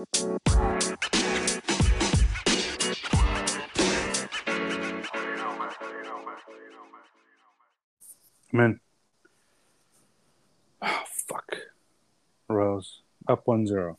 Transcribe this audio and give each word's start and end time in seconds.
I'm 0.00 0.06
in. 8.60 8.80
Oh, 10.80 11.02
fuck. 11.28 11.56
Rose. 12.48 13.02
Up 13.28 13.42
1 13.44 13.66
0. 13.66 13.98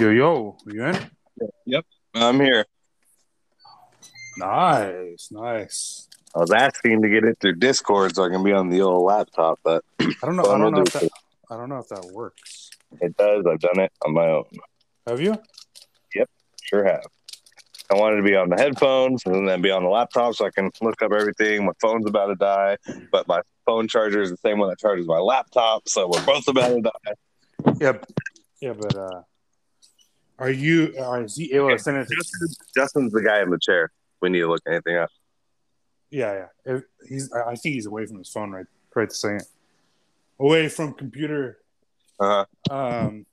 Yo, 0.00 0.10
yo, 0.10 0.56
you 0.66 0.84
in? 0.84 1.15
Yep, 1.66 1.84
I'm 2.14 2.40
here. 2.40 2.64
Nice, 4.38 5.28
nice. 5.30 6.08
I 6.34 6.38
was 6.38 6.52
asking 6.52 7.02
to 7.02 7.08
get 7.08 7.24
it 7.24 7.38
through 7.40 7.56
Discord 7.56 8.14
so 8.14 8.24
I 8.24 8.28
can 8.28 8.44
be 8.44 8.52
on 8.52 8.68
the 8.68 8.82
old 8.82 9.04
laptop, 9.04 9.58
but 9.64 9.84
I 10.00 10.12
don't 10.22 10.36
know. 10.36 10.44
I 10.44 10.58
don't 10.58 10.72
know 10.72 10.82
if 10.82 10.92
that. 10.92 11.10
I 11.50 11.56
don't 11.56 11.68
know 11.68 11.78
if 11.78 11.88
that 11.88 12.04
works. 12.12 12.70
it 13.00 13.16
does. 13.16 13.46
I've 13.46 13.60
done 13.60 13.80
it 13.80 13.92
on 14.04 14.14
my 14.14 14.26
own. 14.26 14.44
Have 15.06 15.20
you? 15.20 15.36
Yep, 16.14 16.30
sure 16.62 16.84
have. 16.84 17.06
I 17.90 17.94
wanted 17.94 18.16
to 18.16 18.22
be 18.22 18.34
on 18.34 18.48
the 18.48 18.56
headphones 18.56 19.24
and 19.26 19.48
then 19.48 19.62
be 19.62 19.70
on 19.70 19.82
the 19.82 19.88
laptop 19.88 20.34
so 20.34 20.46
I 20.46 20.50
can 20.50 20.70
look 20.80 21.00
up 21.02 21.12
everything. 21.12 21.64
My 21.64 21.72
phone's 21.80 22.06
about 22.06 22.26
to 22.26 22.34
die, 22.34 22.76
but 23.12 23.28
my 23.28 23.40
phone 23.64 23.86
charger 23.88 24.22
is 24.22 24.30
the 24.30 24.36
same 24.36 24.58
one 24.58 24.68
that 24.68 24.78
charges 24.78 25.06
my 25.06 25.18
laptop, 25.18 25.88
so 25.88 26.08
we're 26.08 26.24
both 26.24 26.48
about 26.48 26.68
to 26.74 26.80
die. 26.80 27.72
Yep. 27.80 28.06
yeah, 28.60 28.72
but 28.72 28.96
uh, 28.96 29.22
are 30.38 30.50
you? 30.50 30.94
Are 31.00 31.22
is 31.22 31.36
he 31.36 31.52
able 31.54 31.70
to 31.70 31.78
send 31.78 31.98
it? 31.98 32.08
To, 32.08 32.14
Justin, 32.14 32.48
Justin's 32.76 33.12
the 33.12 33.22
guy 33.22 33.42
in 33.42 33.50
the 33.50 33.58
chair. 33.58 33.90
We 34.20 34.28
need 34.28 34.40
to 34.40 34.48
look 34.48 34.62
anything 34.66 34.96
up. 34.96 35.10
yeah, 36.10 36.46
yeah. 36.66 36.74
If 36.74 36.82
he's. 37.08 37.32
I 37.32 37.50
I 37.50 37.54
think 37.54 37.74
he's 37.74 37.86
away 37.86 38.06
from 38.06 38.18
his 38.18 38.28
phone 38.28 38.50
right, 38.50 38.66
right 38.94 39.08
this 39.08 39.20
second. 39.20 39.44
Away 40.38 40.68
from 40.68 40.92
computer. 40.92 41.58
Uh-huh. 42.20 42.44
Um, 42.70 43.26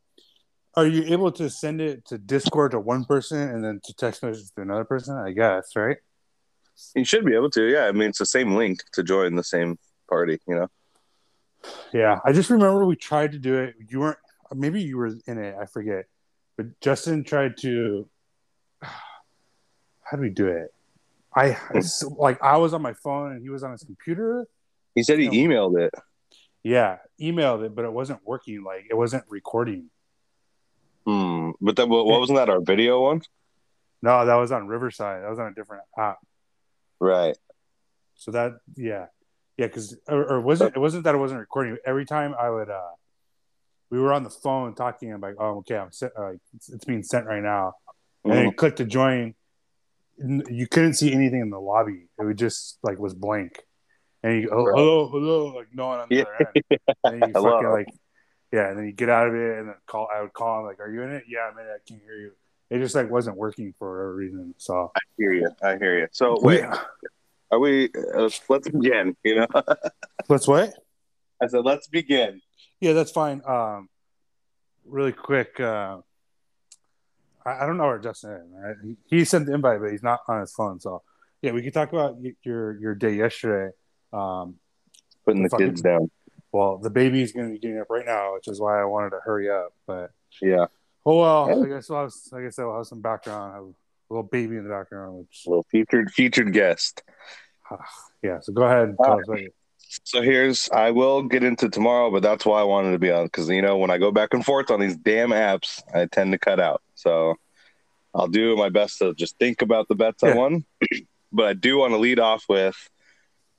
are 0.75 0.88
you 0.88 1.14
able 1.14 1.31
to 1.34 1.50
send 1.50 1.81
it 1.81 2.06
to 2.06 2.18
Discord 2.18 2.72
to 2.72 2.80
one 2.80 3.06
person 3.06 3.38
and 3.38 3.64
then 3.64 3.80
to 3.84 3.94
text 3.94 4.24
message 4.24 4.52
to 4.56 4.62
another 4.62 4.85
person? 4.85 5.16
I 5.18 5.31
guess, 5.31 5.75
right? 5.75 5.97
You 6.96 7.06
should 7.06 7.25
be 7.25 7.35
able 7.35 7.50
to. 7.52 7.70
Yeah, 7.70 7.85
I 7.85 7.91
mean 7.91 8.09
it's 8.09 8.20
the 8.20 8.25
same 8.25 8.56
link 8.56 8.84
to 8.94 9.03
join 9.03 9.35
the 9.35 9.44
same 9.44 9.78
party. 10.09 10.40
You 10.47 10.56
know. 10.56 10.68
Yeah, 11.94 12.20
I 12.25 12.31
just 12.34 12.50
remember 12.50 12.85
we 12.85 12.96
tried 12.96 13.34
to 13.34 13.40
do 13.40 13.56
it. 13.56 13.75
You 13.90 14.00
weren't. 14.00 14.18
Maybe 14.53 14.81
you 14.81 14.97
were 14.97 15.08
in 15.28 15.38
it. 15.38 15.56
I 15.59 15.66
forget. 15.66 16.06
But 16.58 16.80
Justin 16.81 17.24
tried 17.24 17.58
to. 17.62 18.08
How 18.81 20.18
do 20.18 20.22
we 20.22 20.30
do 20.30 20.47
it? 20.47 20.74
I 21.36 21.58
like 22.18 22.41
I 22.44 22.58
was 22.58 22.74
on 22.74 22.81
my 22.81 22.94
phone 22.94 23.31
and 23.31 23.41
he 23.41 23.50
was 23.50 23.64
on 23.64 23.72
his 23.72 23.84
computer. 23.84 24.46
He 24.94 25.02
said 25.02 25.18
he 25.19 25.30
emailed 25.30 25.80
it. 25.80 25.94
Yeah, 26.62 26.97
emailed 27.19 27.66
it, 27.66 27.75
but 27.75 27.86
it 27.86 27.91
wasn't 27.91 28.19
working. 28.24 28.64
Like 28.64 28.86
it 28.90 28.96
wasn't 28.96 29.24
recording. 29.30 29.90
Hmm. 31.06 31.52
But 31.59 31.75
that 31.78 31.90
what 31.90 32.06
wasn't 32.06 32.38
that 32.38 32.50
our 32.50 32.62
video 32.62 33.02
one? 33.02 33.22
No, 34.02 34.25
that 34.25 34.35
was 34.35 34.52
on 34.52 34.68
Riverside. 34.68 35.24
That 35.24 35.30
was 35.30 35.40
on 35.40 35.47
a 35.47 35.53
different 35.53 35.84
app. 35.97 36.20
Right. 37.00 37.38
So 38.16 38.31
that 38.31 38.53
yeah, 38.75 39.08
yeah, 39.58 39.68
because 39.68 39.97
or, 40.08 40.25
or 40.25 40.41
was 40.41 40.62
it? 40.62 40.74
It 40.75 40.80
wasn't 40.80 41.06
that 41.06 41.16
it 41.16 41.20
wasn't 41.20 41.40
recording. 41.40 41.78
Every 41.85 42.06
time 42.06 42.35
I 42.40 42.50
would, 42.50 42.70
uh 42.70 42.91
we 43.93 43.99
were 43.99 44.11
on 44.11 44.23
the 44.23 44.29
phone 44.31 44.73
talking. 44.73 45.13
I'm 45.13 45.21
like, 45.21 45.35
oh, 45.37 45.57
okay, 45.59 45.77
I'm 45.77 45.91
sent, 45.91 46.13
uh, 46.17 46.31
it's, 46.55 46.69
it's 46.69 46.83
being 46.83 47.03
sent 47.03 47.27
right 47.27 47.43
now. 47.43 47.73
And 48.23 48.33
then 48.33 48.43
Mhm. 48.45 48.49
you 48.49 48.55
click 48.55 48.75
to 48.77 48.85
join. 48.85 49.35
You 50.17 50.67
couldn't 50.67 50.95
see 50.95 51.13
anything 51.13 51.41
in 51.41 51.51
the 51.51 51.59
lobby. 51.59 52.07
It 52.19 52.23
would 52.25 52.37
just 52.39 52.79
like 52.81 52.97
was 52.97 53.13
blank. 53.13 53.61
And 54.23 54.41
you 54.41 54.49
go, 54.49 54.55
oh, 54.55 54.65
hello, 54.65 55.09
hello, 55.09 55.45
like 55.55 55.67
no 55.73 55.87
one 55.87 55.99
on 55.99 56.07
the 56.09 56.21
other 56.23 56.35
end. 56.55 56.63
And 57.03 57.13
then 57.21 57.27
you 57.27 57.33
Hello. 57.35 57.51
fucking 57.51 57.69
like, 57.69 57.87
yeah, 58.51 58.69
and 58.69 58.79
then 58.79 58.85
you 58.85 58.93
get 58.93 59.09
out 59.09 59.27
of 59.27 59.35
it 59.35 59.59
and 59.59 59.67
then 59.67 59.75
call. 59.85 60.07
I 60.11 60.21
would 60.21 60.33
call. 60.33 60.61
I'm 60.61 60.65
like, 60.65 60.79
are 60.79 60.91
you 60.91 61.03
in 61.03 61.11
it? 61.11 61.25
Yeah, 61.27 61.41
I'm 61.51 61.57
in 61.59 61.65
it. 61.65 61.69
I 61.69 61.77
can't 61.87 62.01
hear 62.01 62.15
you. 62.15 62.31
It 62.71 62.79
just 62.79 62.95
like 62.95 63.11
wasn't 63.11 63.37
working 63.37 63.75
for 63.77 63.91
whatever 63.91 64.15
reason. 64.15 64.55
So 64.57 64.91
I 64.95 64.99
hear 65.17 65.33
you. 65.33 65.51
I 65.61 65.77
hear 65.77 65.99
you. 65.99 66.07
So 66.11 66.39
wait, 66.41 66.61
Yeah. 66.61 66.79
are 67.51 67.59
we? 67.59 67.91
Uh, 68.15 68.29
let's 68.49 68.69
begin. 68.69 69.15
You 69.23 69.35
know. 69.41 69.47
let's 70.29 70.47
wait. 70.47 70.71
I 71.41 71.47
said 71.47 71.63
let's 71.63 71.87
begin. 71.87 72.41
Yeah, 72.83 72.91
that's 72.91 73.11
fine. 73.11 73.41
Um, 73.47 73.88
really 74.85 75.13
quick. 75.13 75.57
Uh, 75.57 75.99
I, 77.45 77.63
I 77.63 77.66
don't 77.66 77.77
know 77.77 77.85
where 77.85 77.97
Justin 77.99 78.31
is. 78.31 78.41
Right? 78.53 78.75
He, 78.83 78.97
he 79.19 79.23
sent 79.25 79.45
the 79.45 79.53
invite, 79.53 79.79
but 79.79 79.89
he's 79.91 80.03
not 80.03 80.19
on 80.27 80.41
his 80.41 80.51
phone. 80.53 80.81
So 80.81 81.01
yeah, 81.41 81.53
we 81.53 81.61
could 81.61 81.73
talk 81.73 81.93
about 81.93 82.17
y- 82.17 82.33
your 82.43 82.77
your 82.81 82.93
day 82.93 83.13
yesterday. 83.13 83.73
Um, 84.11 84.55
Putting 85.25 85.43
the 85.43 85.49
Fucking- 85.49 85.67
kids 85.67 85.81
down. 85.81 86.11
well, 86.51 86.77
the 86.77 86.89
baby's 86.89 87.31
going 87.31 87.47
to 87.47 87.53
be 87.53 87.59
getting 87.59 87.79
up 87.79 87.88
right 87.89 88.05
now, 88.05 88.33
which 88.33 88.49
is 88.49 88.59
why 88.59 88.81
I 88.81 88.83
wanted 88.83 89.11
to 89.11 89.19
hurry 89.23 89.49
up. 89.49 89.73
But 89.88 90.11
Yeah. 90.41 90.66
oh 91.05 91.19
well. 91.22 91.63
I 91.63 91.67
guess 91.69 91.88
we'll 91.89 92.01
have, 92.01 92.11
like 92.33 92.43
I 92.43 92.49
said, 92.49 92.66
we'll 92.66 92.75
have 92.77 92.88
some 92.88 92.99
background. 93.01 93.53
Have 93.53 93.63
a 93.63 93.73
little 94.09 94.23
baby 94.29 94.57
in 94.57 94.66
the 94.66 94.69
background, 94.69 95.19
which 95.19 95.43
little 95.47 95.63
featured 95.72 96.11
featured 96.11 96.51
guest. 96.51 97.01
yeah. 98.22 98.41
So 98.41 98.51
go 98.51 98.63
ahead 98.63 98.95
and 99.97 100.05
tell 100.05 100.21
us 100.21 100.23
about 100.23 100.25
it. 100.25 100.25
So 100.25 100.31
here's 100.31 100.69
I 100.69 100.91
will 100.91 101.23
get 101.23 101.43
into 101.43 101.69
tomorrow, 101.69 102.11
but 102.11 102.23
that's 102.23 102.45
why 102.45 102.59
I 102.59 102.63
wanted 102.63 102.91
to 102.91 102.99
be 102.99 103.11
on 103.11 103.25
because 103.25 103.49
you 103.49 103.61
know 103.61 103.77
when 103.77 103.91
I 103.91 103.97
go 103.97 104.11
back 104.11 104.33
and 104.33 104.45
forth 104.45 104.71
on 104.71 104.79
these 104.79 104.97
damn 104.97 105.29
apps, 105.29 105.81
I 105.93 106.05
tend 106.05 106.31
to 106.31 106.37
cut 106.37 106.59
out. 106.59 106.81
So 106.95 107.35
I'll 108.13 108.27
do 108.27 108.55
my 108.55 108.69
best 108.69 108.99
to 108.99 109.13
just 109.13 109.37
think 109.39 109.61
about 109.61 109.87
the 109.87 109.95
bets 109.95 110.23
I 110.23 110.33
won, 110.35 110.65
but 111.31 111.45
I 111.47 111.53
do 111.53 111.77
want 111.77 111.93
to 111.93 111.97
lead 111.97 112.19
off 112.19 112.45
with 112.47 112.75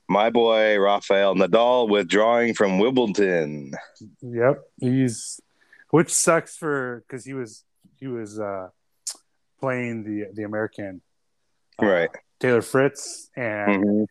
my 0.07 0.29
boy 0.29 0.79
Rafael 0.79 1.35
Nadal 1.35 1.89
withdrawing 1.89 2.53
from 2.53 2.79
Wimbledon. 2.79 3.73
Yep, 4.21 4.63
he's 4.79 5.39
which 5.89 6.11
sucks 6.13 6.55
for 6.57 7.03
because 7.07 7.25
he 7.25 7.33
was 7.33 7.63
he 7.99 8.07
was 8.07 8.39
uh 8.39 8.69
playing 9.59 10.03
the 10.03 10.27
the 10.33 10.43
American 10.43 11.01
uh, 11.81 11.85
Right. 11.85 12.09
Taylor 12.39 12.61
Fritz 12.61 13.29
and 13.35 13.83
Mhm. 13.83 14.05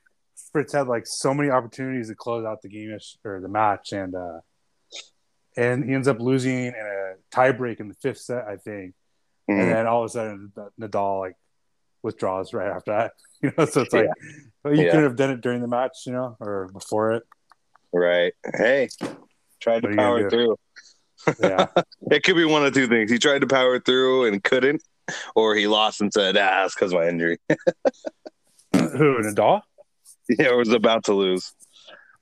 Fritz 0.54 0.72
had 0.72 0.86
like 0.86 1.02
so 1.04 1.34
many 1.34 1.50
opportunities 1.50 2.08
to 2.08 2.14
close 2.14 2.44
out 2.46 2.62
the 2.62 2.68
game 2.68 2.96
or 3.24 3.40
the 3.40 3.48
match 3.48 3.92
and 3.92 4.14
uh 4.14 4.38
and 5.56 5.84
he 5.84 5.92
ends 5.92 6.06
up 6.08 6.20
losing 6.20 6.66
in 6.66 6.74
a 6.74 7.14
tiebreak 7.36 7.80
in 7.80 7.88
the 7.88 7.94
fifth 8.00 8.18
set 8.20 8.44
I 8.46 8.56
think 8.56 8.94
and 9.48 9.58
Mhm. 9.58 9.72
then 9.72 9.86
all 9.88 10.02
of 10.04 10.06
a 10.06 10.08
sudden 10.10 10.52
Nadal 10.80 11.18
like 11.20 11.34
withdraws 12.04 12.54
right 12.54 12.68
after 12.70 12.92
that 12.92 13.12
you 13.42 13.52
know 13.58 13.64
so 13.66 13.80
it's 13.82 13.92
like 13.92 14.06
well, 14.62 14.74
you 14.74 14.84
Yeah. 14.84 14.92
could 14.92 15.02
have 15.02 15.16
done 15.16 15.30
it 15.30 15.40
during 15.40 15.60
the 15.60 15.66
match 15.66 16.04
you 16.06 16.12
know 16.12 16.36
or 16.40 16.68
before 16.72 17.12
it 17.14 17.24
Right. 17.92 18.32
Hey, 18.56 18.88
tried 19.60 19.82
What 19.82 19.90
to 19.90 19.96
power 19.96 20.30
through. 20.30 20.56
yeah 21.40 21.66
It 22.12 22.22
could 22.22 22.36
be 22.36 22.44
one 22.44 22.64
of 22.64 22.72
two 22.74 22.86
things. 22.86 23.10
He 23.10 23.18
tried 23.18 23.40
to 23.40 23.46
power 23.48 23.80
through 23.80 24.26
and 24.26 24.42
couldn't, 24.44 24.82
or 25.34 25.54
he 25.56 25.66
lost 25.66 26.00
and 26.00 26.12
said, 26.12 26.36
"Ah, 26.36 26.64
it's 26.64 26.74
because 26.74 26.92
my 26.92 27.08
injury." 27.08 27.38
who 28.72 29.18
Nadal 29.22 29.62
Yeah, 30.38 30.50
it 30.52 30.56
was 30.56 30.70
about 30.70 31.04
to 31.04 31.12
lose. 31.14 31.52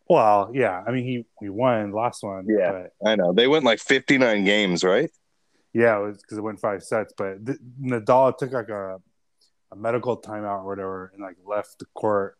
Well, 0.08 0.50
yeah. 0.52 0.82
I 0.86 0.90
mean, 0.90 1.04
he 1.04 1.24
he 1.40 1.48
won 1.48 1.92
last 1.92 2.22
one. 2.22 2.46
Yeah. 2.48 2.86
but 3.00 3.08
I 3.08 3.14
know 3.16 3.32
they 3.32 3.46
went 3.48 3.64
like 3.64 3.78
59 3.80 4.44
games, 4.44 4.84
right? 4.84 5.10
yeah, 5.74 5.98
it 5.98 6.02
was 6.02 6.18
because 6.20 6.36
it 6.36 6.42
went 6.42 6.60
five 6.60 6.82
sets. 6.82 7.14
But 7.16 7.46
th- 7.46 7.58
Nadal 7.80 8.36
took 8.36 8.52
like 8.52 8.68
a 8.68 9.00
a 9.70 9.76
medical 9.76 10.20
timeout 10.20 10.64
or 10.64 10.66
whatever, 10.66 11.10
and 11.14 11.22
like 11.22 11.36
left 11.46 11.78
the 11.78 11.86
court, 11.94 12.36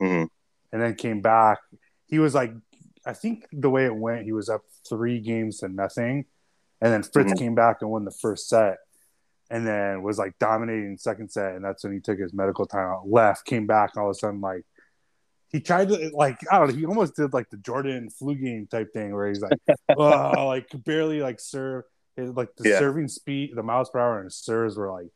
Mhm. 0.00 0.28
and 0.72 0.80
then 0.82 0.94
came 0.94 1.20
back. 1.20 1.58
He 2.06 2.18
was 2.18 2.34
like, 2.34 2.54
I 3.04 3.12
think 3.12 3.46
the 3.52 3.68
way 3.68 3.84
it 3.84 3.94
went, 3.94 4.24
he 4.24 4.32
was 4.32 4.48
up 4.48 4.62
three 4.88 5.20
games 5.20 5.58
to 5.58 5.68
nothing, 5.68 6.24
and 6.80 6.90
then 6.92 7.02
Fritz 7.02 7.32
Mhm. 7.34 7.38
came 7.38 7.54
back 7.54 7.78
and 7.82 7.90
won 7.90 8.04
the 8.06 8.10
first 8.10 8.48
set, 8.48 8.78
and 9.50 9.66
then 9.66 10.02
was 10.02 10.16
like 10.18 10.38
dominating 10.38 10.96
second 10.96 11.30
set, 11.30 11.54
and 11.56 11.62
that's 11.62 11.84
when 11.84 11.92
he 11.92 12.00
took 12.00 12.18
his 12.18 12.32
medical 12.32 12.66
timeout, 12.66 13.02
left, 13.04 13.44
came 13.44 13.66
back, 13.66 13.90
and 13.94 14.00
all 14.02 14.08
of 14.08 14.16
a 14.16 14.18
sudden 14.18 14.40
like. 14.40 14.64
He 15.52 15.60
tried 15.60 15.88
to 15.88 16.10
like 16.14 16.38
I 16.50 16.58
don't 16.58 16.68
know. 16.70 16.74
He 16.74 16.86
almost 16.86 17.14
did 17.14 17.32
like 17.32 17.50
the 17.50 17.58
Jordan 17.58 18.08
flu 18.10 18.34
game 18.34 18.66
type 18.70 18.92
thing 18.92 19.14
where 19.14 19.28
he's 19.28 19.42
like, 19.42 19.58
oh, 19.96 20.46
like 20.46 20.68
barely 20.84 21.20
like 21.20 21.40
serve. 21.40 21.84
His, 22.16 22.30
like 22.30 22.54
the 22.56 22.68
Yeah. 22.70 22.78
serving 22.78 23.08
speed, 23.08 23.52
the 23.54 23.62
miles 23.62 23.88
per 23.90 23.98
hour, 23.98 24.20
and 24.20 24.32
serves 24.32 24.76
were 24.76 24.90
like 24.90 25.08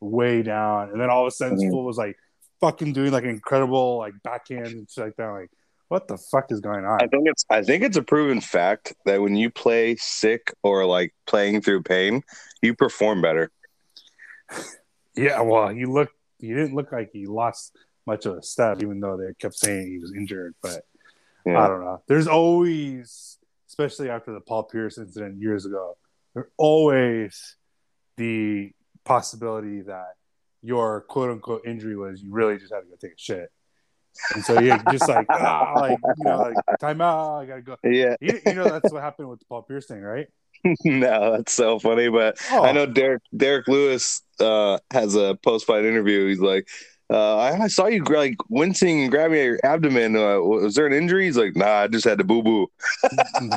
way 0.00 0.42
down. 0.42 0.90
And 0.90 1.00
then 1.00 1.10
all 1.10 1.22
of 1.22 1.28
a 1.28 1.30
sudden. 1.30 1.58
Mm-hmm. 1.58 1.70
Fool 1.70 1.84
was 1.84 1.96
like 1.96 2.16
fucking 2.60 2.92
doing 2.92 3.12
like 3.12 3.24
incredible 3.24 3.98
like 3.98 4.14
backhand 4.22 4.66
and 4.66 4.88
shit 4.90 5.04
like 5.04 5.16
that. 5.16 5.28
Like, 5.28 5.50
what 5.88 6.06
the 6.08 6.18
fuck 6.18 6.46
is 6.50 6.60
going 6.60 6.84
on? 6.84 7.02
I 7.02 7.06
think 7.06 7.28
it's 7.28 7.44
I 7.50 7.62
think 7.62 7.82
it's 7.82 7.96
a 7.96 8.02
proven 8.02 8.40
fact 8.40 8.94
that 9.06 9.20
when 9.20 9.34
you 9.36 9.50
play 9.50 9.96
sick 9.96 10.52
or 10.62 10.86
like 10.86 11.14
playing 11.26 11.62
through 11.62 11.82
pain, 11.82 12.22
you 12.62 12.74
perform 12.74 13.22
better. 13.22 13.50
Yeah, 15.16 15.40
well, 15.42 15.68
he 15.68 15.86
looked. 15.86 16.14
He 16.38 16.48
didn't 16.48 16.74
look 16.74 16.92
like 16.92 17.10
he 17.12 17.26
lost 17.26 17.76
much 18.06 18.26
of 18.26 18.36
a 18.36 18.42
step, 18.42 18.82
even 18.82 19.00
though 19.00 19.16
they 19.16 19.32
kept 19.38 19.54
saying 19.54 19.86
he 19.88 19.98
was 19.98 20.12
injured. 20.14 20.54
But 20.62 20.82
I 21.46 21.66
don't 21.66 21.84
know. 21.84 22.02
There's 22.06 22.26
always, 22.26 23.38
especially 23.68 24.10
after 24.10 24.32
the 24.32 24.40
Paul 24.40 24.64
Pierce 24.64 24.98
incident 24.98 25.40
years 25.40 25.66
ago, 25.66 25.96
there's 26.34 26.48
always 26.56 27.56
the 28.16 28.72
possibility 29.04 29.82
that 29.82 30.14
your 30.62 31.02
quote 31.02 31.30
unquote 31.30 31.62
injury 31.66 31.96
was 31.96 32.22
you 32.22 32.30
really 32.30 32.58
just 32.58 32.72
had 32.72 32.80
to 32.80 32.86
go 32.86 32.96
take 33.00 33.12
a 33.12 33.18
shit. 33.18 33.50
And 34.34 34.44
so 34.44 34.60
you're 34.60 34.76
just 34.90 35.08
like, 35.08 35.26
ah, 35.30 35.72
like, 35.76 35.98
you 36.18 36.24
know, 36.24 36.38
like, 36.38 36.78
time 36.80 37.00
out, 37.00 37.38
I 37.38 37.46
gotta 37.46 37.62
go. 37.62 37.76
Yeah. 37.84 38.16
You, 38.20 38.40
you 38.44 38.54
know, 38.54 38.64
that's 38.64 38.92
what 38.92 39.02
happened 39.02 39.28
with 39.30 39.38
the 39.38 39.46
Paul 39.46 39.62
Pierce 39.62 39.86
thing, 39.86 40.02
right? 40.02 40.26
no, 40.84 41.36
that's 41.36 41.52
so 41.52 41.78
funny. 41.78 42.08
But 42.08 42.38
Oh. 42.50 42.64
I 42.64 42.72
know 42.72 42.86
Derrick 42.86 43.22
Derrick 43.34 43.68
Lewis 43.68 44.22
uh, 44.40 44.78
has 44.92 45.14
a 45.14 45.38
post 45.42 45.66
fight 45.66 45.84
interview. 45.84 46.26
He's 46.28 46.40
like, 46.40 46.68
uh, 47.10 47.36
I, 47.36 47.62
I 47.62 47.66
saw 47.66 47.86
you 47.86 48.04
like 48.04 48.36
wincing 48.48 49.02
and 49.02 49.10
grabbing 49.10 49.38
at 49.38 49.44
your 49.44 49.60
abdomen. 49.64 50.16
Uh, 50.16 50.40
was 50.40 50.74
there 50.74 50.86
an 50.86 50.92
injury? 50.92 51.24
He's 51.24 51.36
like, 51.36 51.56
Nah, 51.56 51.80
I 51.80 51.88
just 51.88 52.04
had 52.04 52.18
to 52.18 52.24
boo 52.24 52.42
boo. 52.42 52.70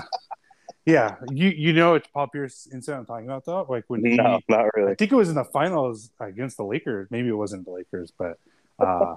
yeah, 0.86 1.16
you 1.32 1.50
you 1.50 1.74
know 1.74 1.94
it's 1.94 2.08
Paul 2.08 2.28
Pierce 2.28 2.68
incident 2.74 3.02
I'm 3.02 3.06
talking 3.06 3.26
about 3.26 3.46
though? 3.46 3.66
Like 3.70 3.86
when 3.88 4.04
he, 4.04 4.16
No, 4.16 4.40
not 4.50 4.66
I 4.78 4.96
think 4.96 5.12
it 5.12 5.16
was 5.16 5.30
in 5.30 5.36
the 5.36 5.44
finals 5.44 6.12
against 6.20 6.58
the 6.58 6.64
Lakers. 6.64 7.08
Maybe 7.12 7.28
it 7.28 7.38
wasn't 7.38 7.66
the 7.66 7.72
Lakers, 7.72 8.12
but 8.18 8.38
uh, 8.80 9.16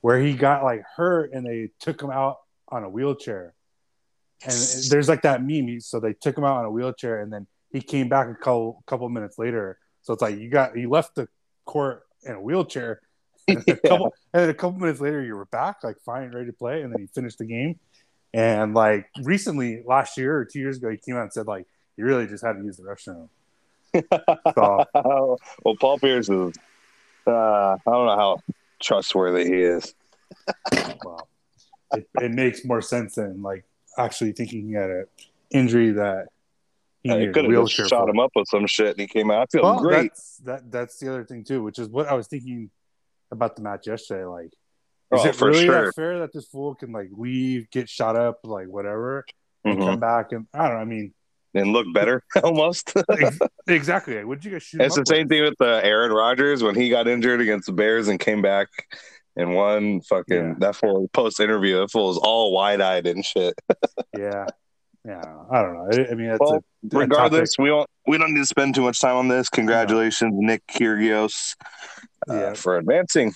where 0.00 0.20
he 0.20 0.34
got 0.34 0.62
like 0.62 0.84
hurt 0.94 1.32
and 1.32 1.44
they 1.44 1.70
took 1.80 2.00
him 2.00 2.10
out 2.10 2.38
on 2.68 2.84
a 2.84 2.88
wheelchair. 2.88 3.54
And 4.44 4.54
there's 4.90 5.08
like 5.08 5.22
that 5.22 5.42
meme. 5.42 5.80
So 5.80 5.98
they 5.98 6.12
took 6.12 6.38
him 6.38 6.44
out 6.44 6.58
on 6.58 6.64
a 6.66 6.70
wheelchair, 6.70 7.20
and 7.20 7.32
then 7.32 7.46
he 7.72 7.80
came 7.80 8.08
back 8.08 8.28
a 8.28 8.34
couple 8.34 8.84
couple 8.86 9.08
minutes 9.08 9.38
later. 9.38 9.78
So 10.02 10.12
it's 10.12 10.22
like 10.22 10.38
you 10.38 10.50
got 10.50 10.76
you 10.76 10.88
left 10.88 11.16
the 11.16 11.28
court 11.64 12.04
in 12.22 12.34
a 12.34 12.40
wheelchair, 12.40 13.00
and 13.48 13.64
a 13.68 13.76
couple 13.76 14.14
and 14.32 14.42
then 14.42 14.50
a 14.50 14.54
couple 14.54 14.78
minutes 14.78 15.00
later 15.00 15.22
you 15.22 15.36
were 15.36 15.44
back, 15.46 15.84
like 15.84 15.96
fine, 16.04 16.32
ready 16.32 16.46
to 16.46 16.52
play, 16.52 16.82
and 16.82 16.92
then 16.92 17.00
he 17.00 17.06
finished 17.06 17.38
the 17.38 17.44
game. 17.46 17.78
And 18.34 18.74
like 18.74 19.08
recently, 19.22 19.82
last 19.86 20.16
year 20.18 20.36
or 20.36 20.44
two 20.44 20.58
years 20.58 20.78
ago, 20.78 20.90
he 20.90 20.96
came 20.96 21.16
out 21.16 21.22
and 21.22 21.32
said 21.32 21.46
like 21.46 21.66
you 21.96 22.04
really 22.04 22.26
just 22.26 22.44
had 22.44 22.54
to 22.54 22.62
use 22.64 22.76
the 22.76 22.82
restroom. 22.82 23.28
So 24.54 24.84
well, 25.64 25.76
Paul 25.80 25.98
Pierce 25.98 26.28
is. 26.28 26.54
Uh, 27.26 27.30
I 27.74 27.78
don't 27.86 28.06
know 28.06 28.16
how 28.16 28.38
trustworthy 28.80 29.44
he 29.44 29.62
is. 29.62 29.94
well, 31.04 31.28
it, 31.92 32.08
it 32.20 32.30
makes 32.32 32.64
more 32.64 32.80
sense 32.82 33.14
than 33.16 33.42
like 33.42 33.64
actually 33.98 34.32
thinking 34.32 34.66
he 34.68 34.74
had 34.74 34.90
an 34.90 35.06
injury 35.50 35.92
that 35.92 36.26
he 37.02 37.10
He 37.10 37.26
could 37.32 37.44
have 37.50 37.70
shot 37.70 37.90
for. 37.90 38.08
him 38.10 38.18
up 38.20 38.30
with 38.36 38.48
some 38.48 38.66
shit, 38.66 38.88
and 38.90 39.00
he 39.00 39.06
came 39.06 39.30
out. 39.30 39.42
I 39.42 39.46
feel 39.56 39.62
Well, 39.62 39.80
great. 39.80 40.10
That's, 40.12 40.36
that 40.44 40.70
that's 40.70 40.98
the 40.98 41.08
other 41.08 41.24
thing 41.24 41.44
too, 41.44 41.62
which 41.62 41.78
is 41.78 41.88
what 41.88 42.06
I 42.06 42.14
was 42.14 42.26
thinking 42.26 42.70
about 43.30 43.56
the 43.56 43.62
match 43.62 43.86
yesterday. 43.86 44.24
Like, 44.24 44.46
is 44.46 45.20
Oh, 45.24 45.26
it 45.26 45.34
for 45.36 45.48
really 45.48 45.66
sure. 45.66 45.86
that 45.86 45.94
fair 45.94 46.18
that 46.20 46.32
this 46.32 46.46
fool 46.46 46.74
can 46.74 46.92
like 46.92 47.08
leave, 47.12 47.70
get 47.70 47.88
shot 47.88 48.16
up, 48.16 48.40
like 48.44 48.66
whatever, 48.68 49.24
and 49.64 49.78
Mhm. 49.78 49.86
come 49.86 50.00
back 50.00 50.32
and 50.32 50.46
I 50.54 50.66
don't 50.68 50.76
know. 50.76 50.80
I 50.80 50.84
mean, 50.84 51.14
And 51.54 51.72
look 51.72 51.86
better, 51.94 52.22
almost. 52.44 52.92
ex- 53.10 53.38
exactly. 53.68 54.22
Would 54.24 54.44
you 54.44 54.50
guys 54.52 54.62
shoot? 54.64 54.80
It's 54.82 54.96
the 54.96 55.04
same 55.06 55.22
with? 55.24 55.28
thing 55.30 55.42
with 55.44 55.54
uh, 55.60 55.80
Aaron 55.82 56.12
Rodgers 56.12 56.62
when 56.62 56.74
he 56.74 56.88
got 56.90 57.08
injured 57.08 57.40
against 57.40 57.66
the 57.66 57.72
Bears 57.72 58.08
and 58.08 58.18
came 58.20 58.42
back 58.42 58.68
and 59.36 59.54
won. 59.54 60.00
Fucking 60.02 60.36
Yeah. 60.36 60.54
that 60.58 60.76
fool 60.76 61.08
post 61.12 61.40
interview, 61.40 61.78
that 61.78 61.90
fool 61.90 62.08
was 62.08 62.18
all 62.18 62.52
wide 62.52 62.80
eyed 62.80 63.06
and 63.06 63.24
shit. 63.24 63.54
Yeah, 64.18 64.46
yeah. 65.04 65.22
I 65.50 65.62
don't 65.62 65.74
know. 65.74 65.88
I, 65.92 66.10
I 66.10 66.14
mean, 66.14 66.28
that's 66.28 66.40
Well, 66.40 66.54
a, 66.56 66.98
Regardless, 66.98 67.50
we 67.58 67.68
don't 67.68 67.88
we 68.06 68.18
don't 68.18 68.32
need 68.34 68.40
to 68.40 68.46
spend 68.46 68.74
too 68.74 68.82
much 68.82 69.00
time 69.00 69.16
on 69.16 69.28
this. 69.28 69.48
Congratulations, 69.48 70.34
Nick 70.36 70.62
Kyrgios, 70.66 71.54
Yeah. 72.26 72.54
for 72.54 72.76
advancing. 72.76 73.32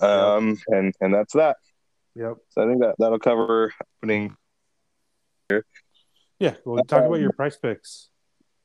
Um, 0.00 0.58
and 0.68 0.94
and 1.00 1.14
that's 1.14 1.34
that. 1.34 1.56
Yep. 2.14 2.36
So 2.50 2.62
I 2.62 2.66
think 2.66 2.80
that 2.80 2.94
that'll 2.98 3.18
cover 3.18 3.72
opening. 4.02 4.36
Yeah. 6.38 6.54
Well, 6.64 6.82
talk 6.84 7.04
about 7.04 7.20
your 7.20 7.32
Prize 7.32 7.56
Picks. 7.56 8.08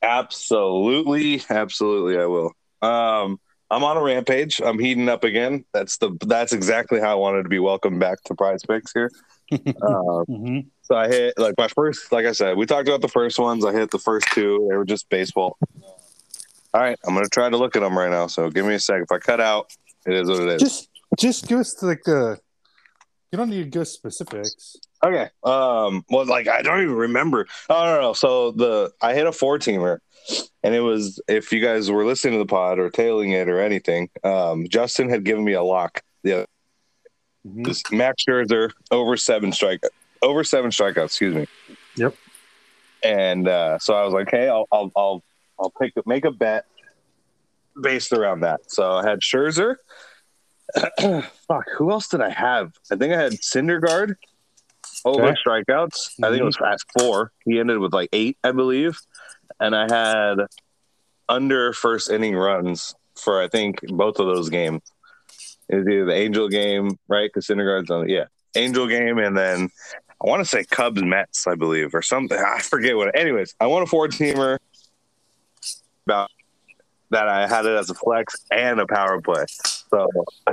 Absolutely, 0.02 1.42
absolutely, 1.50 2.18
I 2.18 2.26
will. 2.26 2.52
Um, 2.82 3.40
I'm 3.70 3.84
on 3.84 3.96
a 3.96 4.02
rampage. 4.02 4.60
I'm 4.62 4.80
heating 4.80 5.08
up 5.08 5.24
again. 5.24 5.64
That's 5.74 5.98
the 5.98 6.18
that's 6.26 6.54
exactly 6.54 7.00
how 7.00 7.12
I 7.12 7.16
wanted 7.16 7.44
to 7.44 7.50
be 7.50 7.60
welcomed 7.60 8.00
back 8.00 8.22
to 8.26 8.36
Prize 8.36 8.62
Picks 8.68 8.92
here. 8.94 9.12
Um, 9.84 10.24
hmm 10.28 10.60
so 10.92 10.98
I 10.98 11.08
hit 11.08 11.36
like 11.38 11.56
my 11.58 11.70
first, 11.70 12.12
like 12.12 12.26
I 12.26 12.34
said, 12.34 12.58
we 12.58 12.66
talked 12.66 12.90
about 12.90 13.00
the 13.02 13.08
first 13.08 13.40
ones. 13.40 13.64
I 13.64 13.72
hit 13.72 13.92
the 13.92 14.00
first 14.00 14.28
two. 14.34 14.68
They 14.70 14.76
were 14.76 14.84
just 14.84 15.10
baseball. 15.10 15.58
All 16.74 16.82
right, 16.82 16.98
I'm 17.06 17.14
gonna 17.14 17.28
try 17.28 17.50
to 17.50 17.58
look 17.58 17.76
at 17.76 17.82
them 17.82 17.98
right 17.98 18.10
now. 18.10 18.28
So 18.28 18.50
give 18.50 18.66
me 18.66 18.76
a 18.76 18.80
sec. 18.80 19.02
If 19.02 19.12
I 19.12 19.18
cut 19.20 19.42
out, 19.42 19.72
it 20.06 20.14
is 20.14 20.30
what 20.30 20.40
it 20.42 20.50
is. 20.50 20.62
Just, 20.62 20.90
just 21.20 21.48
give 21.48 21.60
us 21.60 21.82
like 21.84 22.04
the. 22.04 22.40
You 23.32 23.38
don't 23.38 23.50
need 23.50 23.64
to 23.64 23.70
give 23.70 23.84
us 23.84 23.92
specifics. 23.92 24.76
Okay. 25.04 25.30
Um. 25.44 26.06
Well, 26.10 26.26
like 26.26 26.48
I 26.48 26.62
don't 26.62 26.84
even 26.84 26.96
remember. 26.96 27.48
Oh 27.70 27.86
no, 27.86 28.02
no. 28.02 28.14
So 28.14 28.52
the 28.52 28.92
I 29.02 29.14
hit 29.14 29.28
a 29.28 29.32
four 29.32 29.58
teamer, 29.58 30.00
and 30.64 30.74
it 30.76 30.82
was 30.82 31.22
if 31.28 31.52
you 31.52 31.62
guys 31.62 31.90
were 31.92 32.06
listening 32.06 32.34
to 32.34 32.40
the 32.40 32.46
pod 32.46 32.80
or 32.80 32.90
tailing 32.90 33.32
it 33.32 33.50
or 33.50 33.60
anything. 33.60 34.10
Um. 34.24 34.68
Justin 34.70 35.10
had 35.10 35.24
given 35.26 35.44
me 35.44 35.54
a 35.54 35.64
lock. 35.64 36.02
Yeah. 36.24 36.46
Mhm. 37.46 37.66
This 37.66 37.84
Max 37.92 38.24
Scherzer 38.24 38.72
over 38.92 39.18
seven 39.18 39.52
strike, 39.52 39.82
over 40.22 40.44
seven 40.44 40.72
strikeouts. 40.72 41.06
Excuse 41.06 41.36
me. 41.36 41.48
Yep. 41.96 42.16
And 43.04 43.48
uh, 43.48 43.80
so 43.80 43.94
I 43.96 44.04
was 44.06 44.14
like, 44.14 44.30
hey, 44.30 44.48
I'll 44.48 44.68
I'll 44.72 44.92
I'll 44.96 45.24
I'll 45.62 45.74
pick 45.80 45.94
make 46.06 46.26
a 46.26 46.32
bet 46.32 46.66
based 47.80 48.12
around 48.14 48.42
that. 48.42 48.72
So 48.72 48.94
I 48.94 49.08
had 49.08 49.20
Scherzer. 49.20 49.76
Fuck, 51.48 51.66
who 51.78 51.92
else 51.92 52.08
did 52.08 52.22
I 52.22 52.30
have? 52.30 52.74
I 52.92 52.96
think 52.96 53.14
I 53.14 53.22
had 53.22 53.34
Syndergaard 53.34 54.16
over 55.06 55.28
Okay. 55.28 55.36
strikeouts. 55.46 56.14
I 56.24 56.30
think 56.30 56.42
it 56.42 56.46
was 56.46 56.56
mm-hmm. 56.56 56.72
fast 56.72 56.86
four. 56.98 57.32
He 57.46 57.60
ended 57.60 57.80
with 57.80 57.94
like 57.94 58.10
eight, 58.14 58.38
I 58.44 58.52
believe. 58.52 58.98
And 59.60 59.76
I 59.76 59.84
had 59.84 60.46
under 61.28 61.74
first 61.74 62.10
inning 62.10 62.36
runs 62.36 62.96
for 63.16 63.42
I 63.42 63.48
think 63.48 63.80
both 63.88 64.20
of 64.20 64.28
those 64.28 64.50
games. 64.50 64.82
It 65.70 65.76
was 65.76 65.88
either 65.88 66.06
the 66.06 66.14
Angel 66.14 66.50
game, 66.50 66.98
right? 67.08 67.30
Because 67.32 67.48
Syndergaard's 67.48 67.90
on, 67.90 68.10
yeah, 68.10 68.26
Angel 68.56 68.88
game, 68.88 69.20
and 69.20 69.38
then 69.38 69.70
I 70.24 70.30
want 70.30 70.42
to 70.42 70.46
say 70.46 70.66
Cubs 70.66 71.02
Mets, 71.02 71.48
I 71.48 71.56
believe, 71.56 71.96
or 71.96 72.02
something. 72.02 72.38
I 72.46 72.60
forget 72.60 72.98
what. 72.98 73.18
Anyways, 73.18 73.56
I 73.60 73.68
won 73.68 73.84
a 73.84 73.86
four 73.86 74.08
teamer 74.08 74.58
about 76.06 76.30
that. 77.12 77.28
I 77.28 77.48
had 77.48 77.66
it 77.66 77.76
as 77.78 77.90
a 77.90 77.94
flex 77.94 78.36
and 78.52 78.80
a 78.80 78.88
power 78.88 79.22
play. 79.22 79.46
So 79.90 80.08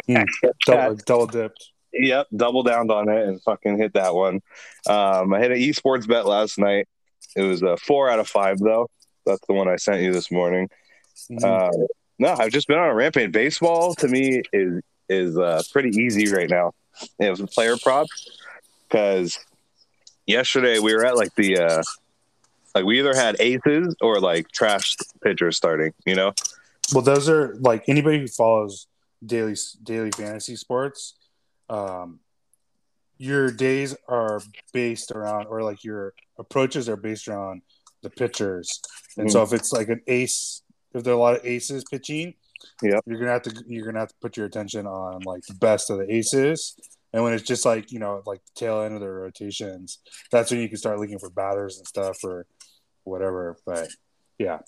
Hmm. 0.06 0.22
Double, 0.66 0.96
double 0.96 1.26
dipped. 1.26 1.70
Yep, 1.92 2.26
double 2.36 2.62
downed 2.62 2.90
on 2.90 3.08
it 3.08 3.26
and 3.26 3.40
fucking 3.42 3.78
hit 3.78 3.94
that 3.94 4.14
one. 4.14 4.40
Um, 4.88 5.32
I 5.32 5.40
hit 5.40 5.52
an 5.52 5.58
esports 5.58 6.06
bet 6.06 6.26
last 6.26 6.58
night. 6.58 6.86
It 7.36 7.42
was 7.42 7.62
a 7.62 7.76
four 7.76 8.10
out 8.10 8.18
of 8.18 8.28
five 8.28 8.58
though. 8.58 8.90
That's 9.26 9.44
the 9.46 9.54
one 9.54 9.68
I 9.68 9.76
sent 9.76 10.02
you 10.02 10.12
this 10.12 10.30
morning. 10.30 10.68
Mhm. 11.30 11.42
Uh, 11.44 11.86
no, 12.18 12.34
I've 12.38 12.52
just 12.52 12.68
been 12.68 12.78
on 12.78 12.88
a 12.88 12.94
rampage. 12.94 13.32
Baseball 13.32 13.94
to 13.96 14.08
me 14.08 14.42
is 14.52 14.82
is 15.08 15.38
uh, 15.38 15.62
pretty 15.72 15.90
easy 15.90 16.30
right 16.30 16.50
now. 16.50 16.72
It 17.18 17.30
was 17.30 17.40
a 17.40 17.46
player 17.46 17.76
props 17.76 18.28
because 18.88 19.38
yesterday 20.26 20.78
we 20.80 20.94
were 20.94 21.06
at 21.06 21.16
like 21.16 21.34
the 21.36 21.58
uh, 21.58 21.82
like 22.74 22.84
we 22.84 22.98
either 22.98 23.14
had 23.14 23.36
aces 23.40 23.94
or 24.00 24.20
like 24.20 24.50
trash 24.52 24.96
pitchers 25.22 25.56
starting. 25.56 25.92
You 26.06 26.14
know, 26.14 26.32
well, 26.92 27.02
those 27.02 27.28
are 27.28 27.54
like 27.60 27.84
anybody 27.88 28.18
who 28.20 28.28
follows 28.28 28.86
daily 29.24 29.56
daily 29.82 30.10
fantasy 30.10 30.56
sports. 30.56 31.14
Um, 31.68 32.20
your 33.18 33.50
days 33.50 33.96
are 34.08 34.40
based 34.72 35.10
around, 35.10 35.46
or 35.46 35.62
like 35.62 35.82
your 35.84 36.14
approaches 36.38 36.88
are 36.88 36.96
based 36.96 37.26
around 37.28 37.62
the 38.02 38.10
pitchers. 38.10 38.80
And 39.16 39.30
so 39.30 39.42
if 39.42 39.52
it's 39.52 39.72
like 39.72 39.88
an 39.88 40.00
ace, 40.06 40.62
if 40.94 41.02
there 41.02 41.12
are 41.14 41.16
a 41.16 41.20
lot 41.20 41.34
of 41.36 41.44
aces 41.44 41.84
pitching, 41.90 42.34
Yep. 42.82 43.02
you're 43.06 43.18
gonna 43.18 43.32
have 43.32 43.42
to 43.42 43.64
you're 43.66 43.84
gonna 43.86 43.98
have 44.00 44.08
to 44.08 44.14
put 44.20 44.36
your 44.36 44.46
attention 44.46 44.86
on 44.86 45.22
like 45.22 45.42
the 45.46 45.54
best 45.54 45.90
of 45.90 45.98
the 45.98 46.12
aces. 46.12 46.76
And 47.12 47.24
when 47.24 47.32
it's 47.32 47.44
just 47.44 47.64
like 47.64 47.90
you 47.90 47.98
know 47.98 48.22
like 48.26 48.40
the 48.44 48.60
tail 48.60 48.82
end 48.82 48.94
of 48.94 49.00
their 49.00 49.14
rotations, 49.14 49.98
that's 50.30 50.50
when 50.50 50.60
you 50.60 50.68
can 50.68 50.78
start 50.78 50.98
looking 50.98 51.18
for 51.18 51.30
batters 51.30 51.78
and 51.78 51.86
stuff 51.86 52.22
or 52.22 52.46
whatever. 53.04 53.56
But 53.64 53.88
yeah, 54.38 54.58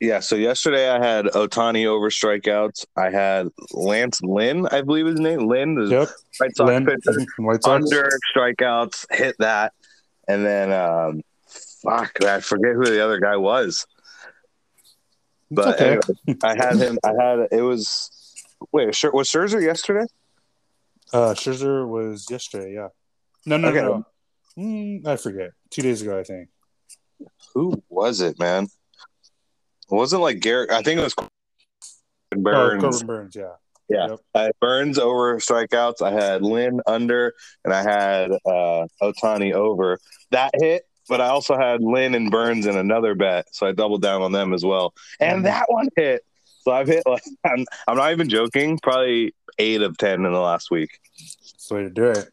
Yeah, 0.00 0.20
so 0.20 0.36
yesterday 0.36 0.88
I 0.88 1.04
had 1.04 1.26
Ohtani 1.26 1.86
over 1.86 2.10
strikeouts. 2.10 2.86
I 2.96 3.10
had 3.10 3.48
Lance 3.72 4.20
Lynn, 4.22 4.66
I 4.70 4.82
believe 4.82 5.06
his 5.06 5.18
name. 5.18 5.48
Lynn, 5.48 5.74
the 5.74 5.86
yep. 5.86 6.08
White 6.38 6.56
Sox 6.56 6.68
Lynn, 6.68 6.86
pitcher. 6.86 7.26
White 7.38 7.62
Sox. 7.62 7.92
under 7.92 8.08
strikeouts, 8.34 9.06
hit 9.10 9.36
that, 9.38 9.72
and 10.28 10.44
then 10.44 10.72
um, 10.72 11.22
fuck, 11.82 12.24
I 12.24 12.40
forget 12.40 12.74
who 12.74 12.84
the 12.84 13.04
other 13.04 13.18
guy 13.18 13.36
was. 13.36 13.86
But 15.50 15.80
okay. 15.80 15.98
anyway, 16.26 16.38
I 16.44 16.56
had 16.56 16.76
him. 16.76 16.98
I 17.04 17.12
had 17.20 17.48
it 17.50 17.62
was 17.62 18.10
wait, 18.70 18.86
was 18.86 19.28
Scherzer 19.28 19.62
yesterday? 19.62 20.06
Uh, 21.12 21.34
Scherzer 21.34 21.86
was 21.88 22.26
yesterday. 22.30 22.74
Yeah. 22.74 22.88
No, 23.46 23.56
no, 23.56 23.68
Okay. 23.68 23.80
no. 23.80 24.04
no. 24.56 24.62
Mm, 24.62 25.06
I 25.06 25.16
forget. 25.16 25.50
Two 25.70 25.82
days 25.82 26.02
ago, 26.02 26.18
I 26.18 26.24
think. 26.24 26.48
Who 27.54 27.82
was 27.88 28.20
it, 28.20 28.38
man? 28.38 28.64
It 28.64 29.94
wasn't 29.94 30.22
like 30.22 30.40
Garrett. 30.40 30.70
I 30.70 30.82
think 30.82 31.00
it 31.00 31.04
was 31.04 31.14
Corbin 31.14 31.30
Oh, 32.36 32.42
Burnes. 32.42 32.82
Corbin 32.82 33.06
Burnes. 33.06 33.36
Yeah. 33.36 33.52
Yeah. 33.88 34.08
Yep. 34.08 34.18
I 34.34 34.42
had 34.42 34.52
Burnes 34.60 34.98
over 34.98 35.38
strikeouts. 35.38 36.02
I 36.02 36.12
had 36.12 36.42
Lynn 36.42 36.80
under, 36.86 37.32
and 37.64 37.72
I 37.72 37.82
had 37.82 38.32
uh, 38.32 38.86
Ohtani 39.02 39.54
over. 39.54 39.98
That 40.30 40.50
hit, 40.60 40.82
but 41.08 41.22
I 41.22 41.28
also 41.28 41.56
had 41.56 41.82
Lynn 41.82 42.14
and 42.14 42.30
Burnes 42.30 42.66
in 42.66 42.76
another 42.76 43.14
bet, 43.14 43.46
so 43.52 43.66
I 43.66 43.72
doubled 43.72 44.02
down 44.02 44.20
on 44.20 44.32
them 44.32 44.52
as 44.52 44.62
well. 44.64 44.92
And 45.20 45.46
that 45.46 45.64
one 45.68 45.88
hit. 45.96 46.22
So 46.68 46.74
I've 46.74 46.86
hit 46.86 47.02
like 47.06 47.22
I'm, 47.44 47.64
I'm 47.86 47.96
not 47.96 48.12
even 48.12 48.28
joking. 48.28 48.78
Probably 48.82 49.34
eight 49.58 49.80
of 49.80 49.96
ten 49.96 50.26
in 50.26 50.32
the 50.32 50.38
last 50.38 50.70
week. 50.70 50.90
That's 51.18 51.66
the 51.68 51.74
way 51.74 51.82
to 51.84 51.90
do 51.90 52.04
it. 52.10 52.28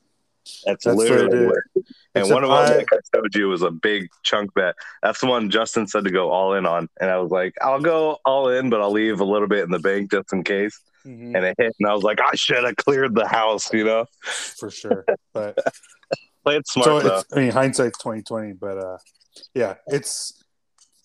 That's, 0.66 0.84
That's 0.84 0.98
literally 0.98 1.48
what- 1.48 1.86
And 2.14 2.30
one 2.30 2.44
of 2.44 2.50
them, 2.50 2.58
I- 2.60 2.76
like 2.78 2.88
I 2.94 2.98
showed 3.16 3.34
you, 3.34 3.48
was 3.48 3.62
a 3.64 3.72
big 3.72 4.10
chunk 4.24 4.54
bet. 4.54 4.76
That's 5.02 5.20
the 5.22 5.28
one 5.28 5.50
Justin 5.50 5.88
said 5.88 6.04
to 6.04 6.12
go 6.12 6.30
all 6.32 6.54
in 6.54 6.66
on, 6.66 6.88
and 7.02 7.10
I 7.10 7.18
was 7.18 7.32
like, 7.32 7.56
I'll 7.62 7.80
go 7.82 8.20
all 8.26 8.50
in, 8.50 8.70
but 8.70 8.82
I'll 8.82 8.92
leave 8.92 9.20
a 9.22 9.26
little 9.26 9.48
bit 9.48 9.64
in 9.64 9.72
the 9.72 9.80
bank 9.80 10.12
just 10.12 10.32
in 10.34 10.44
case. 10.44 10.80
Mhm. 11.06 11.36
And 11.36 11.46
it 11.46 11.56
hit, 11.58 11.74
and 11.80 11.90
I 11.90 11.94
was 11.94 12.04
like, 12.04 12.20
I 12.22 12.36
should 12.36 12.64
have 12.64 12.76
cleared 12.76 13.16
the 13.16 13.28
house, 13.28 13.72
you 13.74 13.86
know. 13.86 14.06
For 14.22 14.70
sure. 14.70 15.06
But 15.34 15.58
Play 16.44 16.58
it 16.58 16.68
smart 16.68 17.04
so. 17.04 17.24
I 17.36 17.40
mean, 17.40 17.52
hindsight's 17.52 17.98
twenty 17.98 18.22
twenty. 18.22 18.54
But 18.54 18.78
uh, 18.78 18.98
yeah, 19.56 19.76
it's 19.88 20.44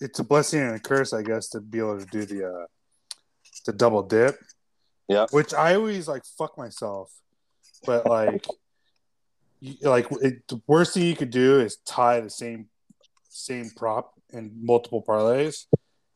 it's 0.01 0.19
a 0.19 0.25
blessing 0.25 0.61
and 0.61 0.75
a 0.77 0.79
curse, 0.79 1.15
I 1.15 1.23
guess, 1.23 1.49
to 1.51 1.61
be 1.61 1.79
able 1.79 1.99
to 1.99 2.05
do 2.07 2.27
the 2.27 2.47
uh, 2.47 2.67
the 3.71 3.77
double 3.77 4.03
dip. 4.03 4.37
Yeah. 5.09 5.27
Which 5.31 5.55
I 5.55 5.75
always 5.75 6.07
like 6.09 6.23
fuck 6.39 6.57
myself, 6.59 7.13
but 7.85 8.07
like, 8.07 8.47
you, 9.61 9.75
like 9.83 10.07
it, 10.23 10.47
the 10.49 10.61
worst 10.67 10.95
thing 10.95 11.05
you 11.05 11.17
could 11.17 11.31
do 11.31 11.61
is 11.61 11.77
tie 11.87 12.21
the 12.21 12.31
same 12.31 12.69
same 13.29 13.71
prop 13.77 14.13
in 14.33 14.53
multiple 14.61 15.03
parlays, 15.07 15.67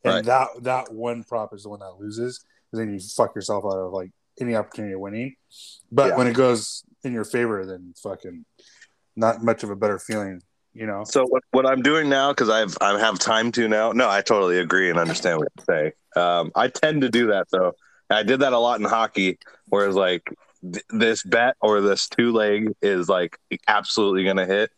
and 0.03 0.13
Right. 0.15 0.25
that 0.25 0.47
that 0.63 0.93
one 0.93 1.23
prop 1.23 1.53
is 1.53 1.63
the 1.63 1.69
one 1.69 1.79
that 1.79 1.99
loses. 1.99 2.43
And 2.71 2.81
then 2.81 2.93
you 2.93 2.99
fuck 2.99 3.35
yourself 3.35 3.63
out 3.65 3.77
of 3.77 3.93
like 3.93 4.11
any 4.39 4.55
opportunity 4.55 4.93
of 4.93 4.99
winning. 4.99 5.35
But 5.91 6.09
Yeah. 6.09 6.17
when 6.17 6.27
it 6.27 6.33
goes 6.35 6.83
in 7.03 7.13
your 7.13 7.23
favor, 7.25 7.65
then 7.65 7.93
fucking 8.01 8.45
not 9.15 9.43
much 9.43 9.63
of 9.63 9.69
a 9.69 9.75
better 9.75 9.99
feeling, 9.99 10.41
you 10.75 10.85
know. 10.85 11.03
So 11.05 11.25
what, 11.25 11.43
what 11.51 11.65
I'm 11.65 11.81
doing 11.81 12.09
now, 12.09 12.31
because 12.31 12.49
I've 12.49 12.77
I 12.81 12.99
have 12.99 13.17
time 13.17 13.51
to 13.53 13.67
now. 13.67 13.93
No, 13.93 14.09
I 14.09 14.21
totally 14.21 14.59
agree 14.59 14.89
and 14.89 14.99
understand 14.99 15.39
what 15.39 15.47
you 15.57 15.63
say. 15.63 15.93
Um, 16.19 16.51
I 16.55 16.67
tend 16.67 17.01
to 17.01 17.09
do 17.09 17.27
that 17.27 17.47
though. 17.51 17.73
I 18.09 18.21
did 18.21 18.41
that 18.41 18.53
a 18.53 18.59
lot 18.59 18.79
in 18.79 18.85
hockey, 18.85 19.39
whereas 19.69 19.95
like 19.95 20.31
th- 20.61 20.85
this 20.89 21.23
bet 21.23 21.55
or 21.61 21.81
this 21.81 22.07
two 22.07 22.31
leg 22.31 22.73
is 22.81 23.09
like 23.09 23.37
absolutely 23.67 24.25
gonna 24.25 24.45
hit. 24.45 24.71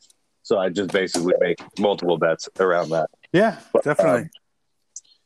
So 0.43 0.57
I 0.57 0.69
just 0.69 0.91
basically 0.93 1.33
make 1.41 1.59
multiple 1.77 2.17
bets 2.17 2.47
around 2.59 2.89
that. 2.91 3.09
Yeah, 3.33 3.59
definitely. 3.83 4.29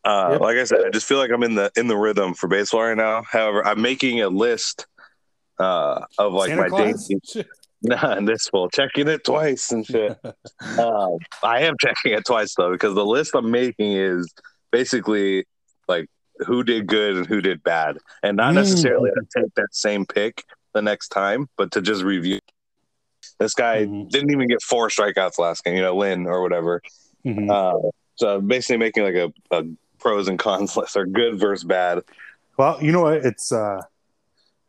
Uh, 0.04 0.30
Yep. 0.32 0.42
Like 0.42 0.58
I 0.58 0.64
said, 0.64 0.80
I 0.84 0.90
just 0.90 1.06
feel 1.06 1.20
like 1.20 1.30
I'm 1.30 1.44
in 1.44 1.54
the 1.54 1.72
in 1.76 1.88
the 1.88 1.96
rhythm 1.96 2.34
for 2.34 2.48
baseball 2.48 2.82
right 2.82 2.98
now. 2.98 3.22
However, 3.22 3.64
I'm 3.64 3.84
making 3.84 4.22
a 4.22 4.30
list 4.30 4.88
uh, 5.60 6.06
of 6.18 6.34
like 6.34 6.50
Santa 6.50 6.62
my 6.64 6.70
Claus? 6.70 7.12
Nah, 7.84 8.20
this 8.22 8.48
full 8.48 8.70
checking 8.70 9.08
it 9.08 9.24
twice 9.24 9.72
and 9.72 9.86
shit. 9.86 10.16
um, 10.80 11.18
I 11.44 11.62
am 11.62 11.74
checking 11.80 12.14
it 12.14 12.26
twice 12.26 12.54
though 12.56 12.72
because 12.72 12.94
the 12.94 13.06
list 13.06 13.32
I'm 13.34 13.50
making 13.50 13.94
is 13.94 14.32
basically 14.72 15.46
like 15.88 16.06
who 16.46 16.64
did 16.64 16.88
good 16.88 17.18
and 17.18 17.26
who 17.28 17.42
did 17.42 17.64
bad, 17.64 17.98
and 18.24 18.38
not 18.38 18.52
Mm. 18.54 18.56
necessarily 18.56 19.10
to 19.12 19.42
take 19.42 19.54
that 19.56 19.74
same 19.74 20.06
pick 20.06 20.44
the 20.74 20.82
next 20.82 21.10
time, 21.10 21.48
but 21.58 21.72
to 21.72 21.82
just 21.82 22.04
review. 22.04 22.40
This 23.40 23.54
guy 23.56 23.86
Mhm. 23.86 24.10
didn't 24.10 24.32
even 24.32 24.48
get 24.48 24.62
four 24.62 24.90
strikeouts 24.90 25.40
last 25.40 25.64
game, 25.64 25.76
you 25.76 25.82
know, 25.82 25.96
Lynn 25.96 26.28
or 26.28 26.42
whatever. 26.42 26.82
Mhm. 27.26 27.50
Uh, 27.50 27.90
so 28.16 28.42
basically 28.42 28.78
making 28.78 29.04
like 29.04 29.16
a, 29.16 29.32
a 29.52 29.64
pros 30.00 30.28
and 30.28 30.38
cons 30.40 30.76
list 30.78 30.96
or 30.96 31.06
good 31.06 31.40
versus 31.40 31.64
bad. 31.64 32.04
Well, 32.58 32.82
you 32.82 32.92
know 32.92 33.02
what? 33.02 33.26
It's 33.26 33.52
uh, 33.52 33.82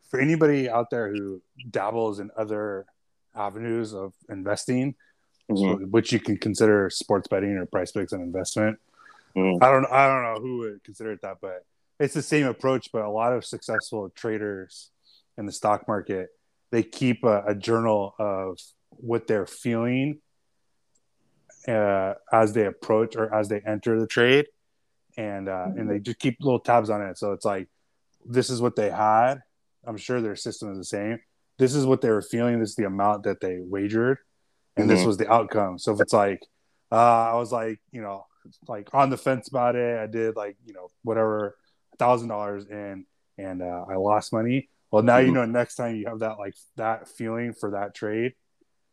for 0.09 0.19
anybody 0.19 0.69
out 0.69 0.89
there 0.89 1.09
who 1.11 1.41
dabbles 1.71 2.19
in 2.19 2.29
other 2.37 2.85
avenues 3.35 3.93
of 3.93 4.13
investing, 4.29 4.95
Mhm. 5.49 5.89
which 5.91 6.11
you 6.11 6.19
can 6.19 6.37
consider 6.37 6.89
sports 6.89 7.27
betting 7.27 7.51
or 7.57 7.65
Prize 7.65 7.91
Picks 7.91 8.13
an 8.13 8.21
investment. 8.21 8.79
Mhm. 9.35 9.61
I 9.61 9.71
don't 9.71 9.85
I 9.85 10.07
don't 10.07 10.23
know 10.23 10.39
who 10.41 10.57
would 10.59 10.83
consider 10.83 11.11
it 11.11 11.21
that, 11.21 11.37
but 11.41 11.65
it's 11.99 12.13
the 12.13 12.21
same 12.21 12.47
approach. 12.47 12.91
But 12.91 13.03
a 13.03 13.09
lot 13.09 13.33
of 13.33 13.43
successful 13.45 14.09
traders 14.09 14.91
in 15.37 15.45
the 15.45 15.51
stock 15.51 15.87
market 15.87 16.29
they 16.71 16.81
keep 16.81 17.23
a, 17.23 17.43
a 17.45 17.53
journal 17.53 18.15
of 18.17 18.57
what 18.89 19.27
they're 19.27 19.45
feeling 19.45 20.19
uh, 21.67 22.15
as 22.31 22.53
they 22.53 22.65
approach 22.65 23.15
or 23.15 23.33
as 23.33 23.47
they 23.47 23.59
enter 23.61 23.99
the 23.99 24.07
trade, 24.07 24.47
and 25.17 25.47
uh, 25.47 25.67
and 25.77 25.89
they 25.89 25.99
just 25.99 26.19
keep 26.19 26.37
little 26.39 26.59
tabs 26.59 26.89
on 26.89 27.01
it. 27.01 27.17
So 27.17 27.31
it's 27.33 27.45
like 27.45 27.67
this 28.25 28.49
is 28.49 28.61
what 28.61 28.75
they 28.75 28.89
had. 28.89 29.43
I'm 29.85 29.97
sure 29.97 30.19
their 30.21 30.35
system 30.35 30.71
is 30.71 30.77
the 30.77 30.83
same. 30.85 31.19
This 31.63 31.75
is 31.75 31.85
what 31.85 32.01
they 32.01 32.09
were 32.09 32.21
feeling. 32.21 32.59
This 32.59 32.71
is 32.71 32.75
the 32.75 32.83
amount 32.87 33.23
that 33.23 33.39
they 33.39 33.59
wagered, 33.61 34.17
and 34.75 34.89
this 34.89 35.03
Mhm. 35.03 35.05
was 35.07 35.15
the 35.17 35.31
outcome. 35.31 35.79
So 35.79 35.93
if 35.93 36.01
it's 36.01 36.11
like 36.11 36.41
uh, 36.91 37.31
I 37.31 37.35
was 37.35 37.53
like, 37.53 37.79
you 37.91 38.01
know, 38.01 38.25
like 38.67 38.93
on 38.93 39.09
the 39.09 39.17
fence 39.17 39.47
about 39.47 39.75
it. 39.77 39.97
I 39.97 40.05
did 40.05 40.35
like, 40.35 40.57
you 40.65 40.73
know, 40.73 40.89
whatever, 41.03 41.55
thousand 41.97 42.27
dollars 42.27 42.67
in, 42.67 43.05
and 43.37 43.61
uh, 43.63 43.85
I 43.89 43.95
lost 43.95 44.33
money. 44.33 44.69
Well, 44.91 45.03
now 45.03 45.17
you 45.19 45.31
Mhm. 45.31 45.35
know. 45.35 45.45
Next 45.45 45.75
time 45.75 45.95
you 45.95 46.05
have 46.07 46.19
that 46.19 46.37
like 46.37 46.53
that 46.75 47.07
feeling 47.07 47.53
for 47.53 47.71
that 47.71 47.95
trade, 47.95 48.33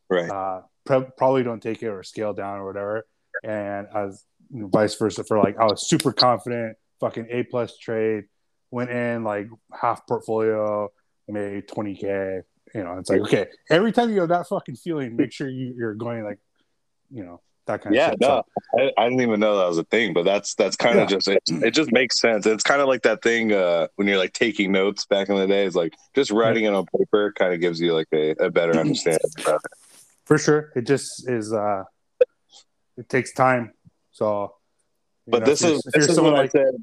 Right. 0.08 0.30
uh, 0.30 0.62
pre- 0.86 1.10
probably 1.18 1.42
don't 1.42 1.60
take 1.60 1.82
it 1.82 1.88
or 1.88 2.04
scale 2.04 2.32
down 2.32 2.60
or 2.60 2.66
whatever. 2.66 3.04
And 3.42 3.88
as 3.92 4.24
you 4.48 4.60
know, 4.60 4.68
vice 4.68 4.94
versa 4.94 5.24
for 5.24 5.38
like, 5.38 5.58
I 5.58 5.66
was 5.66 5.88
super 5.88 6.12
confident, 6.12 6.76
fucking 7.00 7.26
A 7.30 7.42
plus 7.42 7.76
trade, 7.76 8.26
went 8.70 8.90
in 8.90 9.24
like 9.24 9.48
half 9.72 10.06
portfolio, 10.06 10.88
made 11.28 11.68
twenty 11.68 11.96
k. 11.96 12.42
You 12.74 12.84
know, 12.84 12.98
it's 12.98 13.10
like 13.10 13.20
okay, 13.22 13.46
every 13.68 13.92
time 13.92 14.10
you 14.10 14.20
have 14.20 14.28
that 14.28 14.46
fucking 14.48 14.76
feeling, 14.76 15.16
make 15.16 15.32
sure 15.32 15.48
you, 15.48 15.74
you're 15.76 15.94
going 15.94 16.22
like, 16.24 16.38
you 17.10 17.24
know, 17.24 17.40
that 17.66 17.82
kind 17.82 17.94
Yeah, 17.96 18.06
of 18.08 18.12
shit. 18.12 18.20
no, 18.20 18.26
So- 18.28 18.44
I, 18.78 18.92
I 19.02 19.08
didn't 19.08 19.22
even 19.22 19.40
know 19.40 19.58
that 19.58 19.66
was 19.68 19.78
a 19.78 19.84
thing, 19.84 20.12
but 20.12 20.24
that's 20.24 20.54
that's 20.54 20.76
kind 20.76 20.98
of 21.00 21.10
Yeah. 21.10 21.16
just 21.16 21.28
it, 21.28 21.42
it. 21.48 21.70
just 21.72 21.90
makes 21.92 22.20
sense. 22.20 22.46
It's 22.46 22.62
kind 22.62 22.80
of 22.80 22.86
like 22.88 23.02
that 23.02 23.22
thing 23.22 23.52
uh, 23.52 23.88
when 23.96 24.06
you're 24.06 24.18
like 24.18 24.32
taking 24.32 24.70
notes 24.70 25.04
back 25.06 25.28
in 25.28 25.36
the 25.36 25.46
day. 25.48 25.66
It's 25.66 25.74
like 25.74 25.94
just 26.14 26.30
writing 26.30 26.64
it 26.64 26.72
on 26.72 26.86
paper 26.96 27.32
kind 27.36 27.52
of 27.52 27.60
gives 27.60 27.80
you 27.80 27.92
like 27.94 28.08
a, 28.12 28.30
a 28.38 28.50
better 28.50 28.72
understanding. 28.78 29.20
for 30.24 30.38
sure 30.38 30.70
it 30.76 30.82
just 30.86 31.28
is 31.28 31.52
uh 31.52 31.82
it 32.96 33.08
takes 33.08 33.32
time 33.32 33.72
so 34.12 34.54
But 35.26 35.40
know, 35.40 35.46
this 35.46 35.62
is 35.62 35.78
if 35.78 35.84
this 35.86 35.94
you're 35.96 36.08
is 36.10 36.14
someone 36.14 36.34
what 36.34 36.38
I 36.38 36.42
like 36.42 36.50
said. 36.52 36.74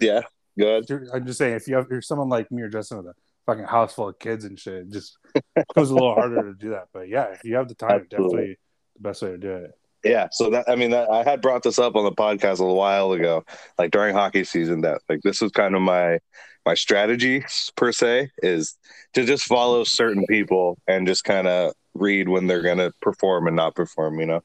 Yeah, 0.00 0.22
good. 0.58 0.90
i'm 1.14 1.24
just 1.26 1.38
saying 1.38 1.54
if 1.54 1.68
you 1.68 1.76
have 1.76 1.84
if 1.84 1.90
you're 1.90 2.02
someone 2.02 2.28
like 2.28 2.50
me 2.50 2.62
or 2.62 2.68
justin 2.68 2.98
with 2.98 3.06
a 3.06 3.14
fucking 3.50 3.64
house 3.64 3.94
full 3.94 4.08
of 4.08 4.18
kids 4.18 4.44
and 4.44 4.58
shit 4.58 4.74
it 4.74 4.90
just 4.90 5.18
becomes 5.54 5.90
a 5.90 5.94
little 5.94 6.14
harder 6.14 6.42
to 6.42 6.54
do 6.54 6.70
that 6.70 6.88
but 6.92 7.08
yeah 7.08 7.24
if 7.32 7.44
you 7.44 7.56
have 7.56 7.68
the 7.68 7.74
time 7.74 8.02
Absolutely. 8.02 8.28
definitely 8.28 8.58
the 8.96 9.02
best 9.02 9.22
way 9.22 9.30
to 9.30 9.38
do 9.38 9.50
it 9.50 9.72
Yeah, 10.02 10.28
so 10.32 10.48
that 10.50 10.64
I 10.66 10.76
mean, 10.76 10.92
that, 10.92 11.10
I 11.10 11.22
had 11.22 11.42
brought 11.42 11.62
this 11.62 11.78
up 11.78 11.94
on 11.94 12.04
the 12.04 12.12
podcast 12.12 12.58
a 12.58 12.62
little 12.64 12.76
while 12.76 13.12
ago, 13.12 13.44
like 13.78 13.90
during 13.90 14.14
hockey 14.14 14.44
season. 14.44 14.80
That 14.80 15.02
like 15.10 15.20
this 15.22 15.42
was 15.42 15.52
kind 15.52 15.74
of 15.74 15.82
my 15.82 16.18
my 16.64 16.74
strategy 16.74 17.44
per 17.76 17.92
se 17.92 18.30
is 18.42 18.78
to 19.12 19.26
just 19.26 19.44
follow 19.44 19.84
certain 19.84 20.24
people 20.26 20.78
and 20.86 21.06
just 21.06 21.24
kind 21.24 21.46
of 21.46 21.74
read 21.92 22.30
when 22.30 22.46
they're 22.46 22.62
gonna 22.62 22.92
perform 23.02 23.46
and 23.46 23.56
not 23.56 23.74
perform. 23.74 24.18
You 24.20 24.26
know. 24.26 24.40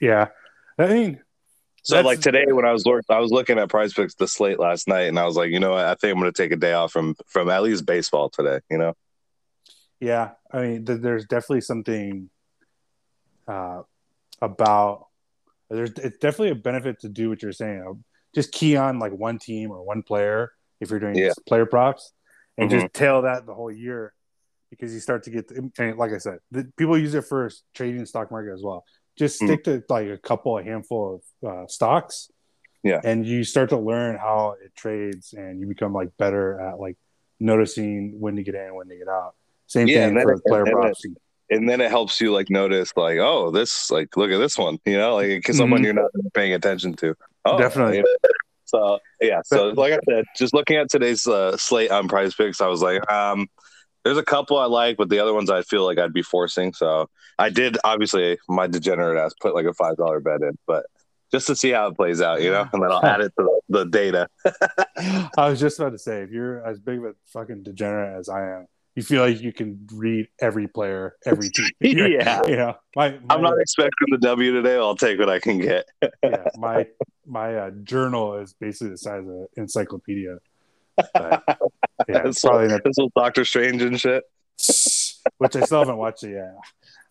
yeah 0.00 0.28
i 0.78 0.86
mean 0.86 1.20
So 1.82 1.94
That's- 1.96 2.04
like 2.06 2.20
today 2.20 2.44
when 2.52 2.64
I 2.66 2.72
was 2.72 2.84
I 3.08 3.18
was 3.18 3.30
looking 3.30 3.58
at 3.58 3.68
Prize 3.70 3.92
Picks 3.94 4.14
the 4.14 4.28
slate 4.28 4.58
last 4.58 4.86
night, 4.86 5.08
and 5.08 5.18
I 5.18 5.24
was 5.24 5.36
like, 5.36 5.50
you 5.50 5.60
know 5.60 5.70
what, 5.72 5.84
I 5.86 5.94
think 5.94 6.12
I'm 6.14 6.18
gonna 6.20 6.32
take 6.32 6.52
a 6.52 6.56
day 6.56 6.72
off 6.74 6.92
from 6.92 7.14
from 7.26 7.48
at 7.48 7.62
least 7.62 7.86
baseball 7.86 8.28
today. 8.28 8.60
You 8.70 8.78
know. 8.78 8.94
Yeah, 9.98 10.32
I 10.50 10.60
mean, 10.62 10.84
th- 10.86 11.00
there's 11.00 11.26
definitely 11.26 11.60
something 11.62 12.30
uh, 13.48 13.82
about 14.40 15.06
there's 15.68 15.90
it's 15.92 16.18
definitely 16.18 16.50
a 16.50 16.54
benefit 16.56 17.00
to 17.00 17.08
do 17.08 17.28
what 17.28 17.42
you're 17.42 17.52
saying. 17.52 18.04
Just 18.34 18.52
key 18.52 18.76
on 18.76 18.98
like 18.98 19.12
one 19.12 19.38
team 19.38 19.70
or 19.70 19.82
one 19.82 20.02
player 20.02 20.52
if 20.80 20.90
you're 20.90 21.00
doing 21.00 21.14
Yeah. 21.16 21.32
player 21.46 21.66
props, 21.66 22.12
and 22.58 22.70
Mhm. 22.70 22.80
just 22.80 22.94
tail 22.94 23.22
that 23.22 23.46
the 23.46 23.54
whole 23.54 23.70
year 23.70 24.12
because 24.70 24.94
you 24.94 25.00
start 25.00 25.22
to 25.24 25.30
get 25.30 25.50
like 25.98 26.12
I 26.12 26.18
said, 26.18 26.38
the, 26.50 26.70
people 26.76 26.96
use 26.96 27.14
it 27.14 27.22
for 27.24 27.50
trading 27.74 28.04
stock 28.06 28.30
market 28.30 28.52
as 28.52 28.62
well. 28.62 28.84
Just 29.16 29.40
Mhm. 29.40 29.46
stick 29.46 29.64
to 29.64 29.82
like 29.88 30.08
a 30.08 30.18
couple, 30.18 30.56
a 30.58 30.62
handful 30.64 31.22
of 31.42 31.48
uh, 31.50 31.66
stocks, 31.66 32.30
Yeah. 32.82 33.00
and 33.04 33.26
you 33.26 33.44
start 33.44 33.68
to 33.70 33.76
learn 33.78 34.16
how 34.16 34.56
it 34.64 34.74
trades, 34.76 35.34
and 35.36 35.60
you 35.60 35.66
become 35.66 35.92
like 35.92 36.16
better 36.18 36.58
at 36.60 36.78
like 36.78 36.96
noticing 37.38 38.18
when 38.20 38.36
to 38.36 38.42
get 38.42 38.54
in, 38.54 38.74
when 38.74 38.88
to 38.88 38.96
get 38.96 39.08
out. 39.08 39.34
Same 39.66 39.88
Yeah, 39.88 40.06
thing 40.08 40.20
for 40.20 40.32
it- 40.32 40.44
player 40.44 40.64
props. 40.66 41.04
and 41.50 41.68
then 41.68 41.80
it 41.80 41.90
helps 41.90 42.20
you 42.20 42.32
like 42.32 42.48
notice 42.50 42.92
like 42.96 43.18
oh 43.18 43.50
this 43.50 43.90
like 43.90 44.16
look 44.16 44.30
at 44.30 44.38
this 44.38 44.56
one 44.56 44.78
you 44.86 44.96
know 44.96 45.16
like 45.16 45.28
because 45.28 45.56
someone 45.56 45.80
Mhm. 45.80 45.84
you're 45.84 45.94
not 45.94 46.10
paying 46.32 46.52
attention 46.52 46.94
to 46.94 47.14
oh, 47.44 47.58
Definitely. 47.58 47.96
you 47.98 48.02
know. 48.04 48.30
so 48.66 48.98
yeah 49.20 49.40
so 49.44 49.70
like 49.70 49.92
i 49.92 49.98
said 50.08 50.24
just 50.36 50.54
looking 50.54 50.76
at 50.76 50.88
today's 50.88 51.26
uh, 51.26 51.56
slate 51.56 51.90
on 51.90 52.06
Prize 52.06 52.34
Picks 52.36 52.60
i 52.60 52.68
was 52.68 52.82
like 52.82 53.00
um 53.10 53.48
there's 54.04 54.18
a 54.18 54.24
couple 54.24 54.58
i 54.58 54.64
like 54.64 54.96
but 54.96 55.08
the 55.08 55.18
other 55.18 55.34
ones 55.34 55.50
i 55.50 55.62
feel 55.62 55.84
like 55.84 55.98
i'd 55.98 56.12
be 56.12 56.22
forcing 56.22 56.72
so 56.72 57.08
i 57.38 57.48
did 57.48 57.76
obviously 57.84 58.38
my 58.48 58.66
degenerate 58.66 59.18
ass 59.18 59.34
put 59.40 59.54
like 59.54 59.66
a 59.66 59.74
five 59.74 59.96
dollar 59.96 60.20
bet 60.20 60.42
in 60.42 60.56
but 60.66 60.86
just 61.30 61.46
to 61.46 61.54
see 61.54 61.70
how 61.70 61.86
it 61.86 61.96
plays 61.96 62.20
out 62.20 62.42
you 62.42 62.50
know 62.50 62.66
and 62.72 62.82
then 62.82 62.90
i'll 62.90 63.04
add 63.04 63.20
it 63.20 63.32
to 63.38 63.44
the, 63.44 63.60
the 63.68 63.84
data 63.86 64.28
I 65.38 65.48
was 65.48 65.60
just 65.60 65.78
about 65.78 65.92
to 65.92 65.98
say, 65.98 66.22
if 66.22 66.30
you're 66.30 66.66
as 66.66 66.78
big 66.78 66.98
of 66.98 67.04
a 67.04 67.14
fucking 67.32 67.62
degenerate 67.62 68.18
as 68.18 68.28
I 68.28 68.56
am, 68.56 68.66
you 68.94 69.02
feel 69.02 69.22
like 69.22 69.40
you 69.40 69.52
can 69.52 69.86
read 69.92 70.28
every 70.40 70.66
player, 70.66 71.16
every 71.24 71.48
team. 71.54 71.70
Yeah. 71.80 72.42
you 72.46 72.56
know, 72.56 72.74
my, 72.96 73.10
my 73.10 73.34
i'm 73.34 73.42
not 73.42 73.58
expecting 73.60 74.08
the 74.10 74.18
w 74.18 74.52
today 74.52 74.74
i'll 74.76 74.96
take 74.96 75.18
what 75.18 75.30
i 75.30 75.38
can 75.38 75.58
get 75.58 75.86
yeah, 76.22 76.44
my 76.58 76.86
my 77.26 77.54
uh, 77.54 77.70
journal 77.84 78.36
is 78.36 78.52
basically 78.54 78.90
the 78.90 78.98
size 78.98 79.20
of 79.20 79.28
an 79.28 79.46
encyclopedia. 79.56 80.38
But, 81.14 81.42
yeah, 82.08 82.22
it's 82.26 82.40
probably 82.40 82.68
not, 82.68 82.84
this 82.84 82.96
was 82.98 83.10
doctor 83.16 83.44
strange 83.44 83.82
and 83.82 84.00
shit 84.00 84.24
which 85.38 85.56
I 85.56 85.60
still 85.60 85.80
haven't 85.80 85.96
watched 85.96 86.22
it 86.24 86.32
yet. 86.32 86.54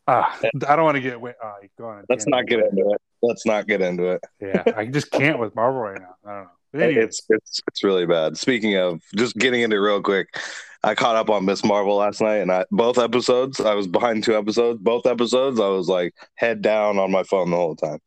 Ah, 0.07 0.39
I 0.67 0.75
don't 0.75 0.85
want 0.85 0.95
to 0.95 1.01
get. 1.01 1.15
Uh, 1.17 1.53
go 1.77 1.85
on. 1.85 2.05
let's 2.09 2.25
not 2.27 2.47
get 2.47 2.59
into 2.59 2.89
it 2.89 3.01
let's 3.21 3.45
not 3.45 3.67
get 3.67 3.81
into 3.81 4.11
it 4.11 4.23
Yeah, 4.39 4.63
I 4.75 4.85
just 4.85 5.11
can't 5.11 5.39
with 5.39 5.55
Marvel 5.55 5.81
right 5.81 5.99
now. 5.99 6.15
I 6.25 6.33
don't 6.33 6.43
know. 6.43 6.85
Anyway, 6.85 7.03
It's 7.03 7.21
it's 7.29 7.61
it's 7.67 7.83
really 7.83 8.05
bad. 8.05 8.37
Speaking 8.37 8.75
of 8.77 9.01
just 9.15 9.35
getting 9.35 9.61
into 9.61 9.75
it 9.75 9.79
real 9.79 10.01
quick, 10.01 10.39
I 10.83 10.93
caught 10.93 11.15
up 11.15 11.29
on 11.29 11.45
Miss 11.45 11.63
Marvel 11.63 11.95
last 11.95 12.21
night, 12.21 12.37
and 12.37 12.51
I 12.51 12.65
both 12.69 12.99
episodes. 12.99 13.59
I 13.59 13.73
was 13.73 13.87
behind 13.87 14.23
two 14.23 14.37
episodes. 14.37 14.79
Both 14.79 15.07
episodes, 15.07 15.59
I 15.59 15.67
was 15.67 15.89
like 15.89 16.13
head 16.35 16.61
down 16.61 16.99
on 16.99 17.11
my 17.11 17.23
phone 17.23 17.49
the 17.49 17.57
whole 17.57 17.75
time. 17.75 17.99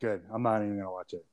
good. 0.00 0.20
I'm 0.32 0.42
not 0.42 0.62
even 0.62 0.76
gonna 0.76 0.92
watch 0.92 1.14
it. 1.14 1.24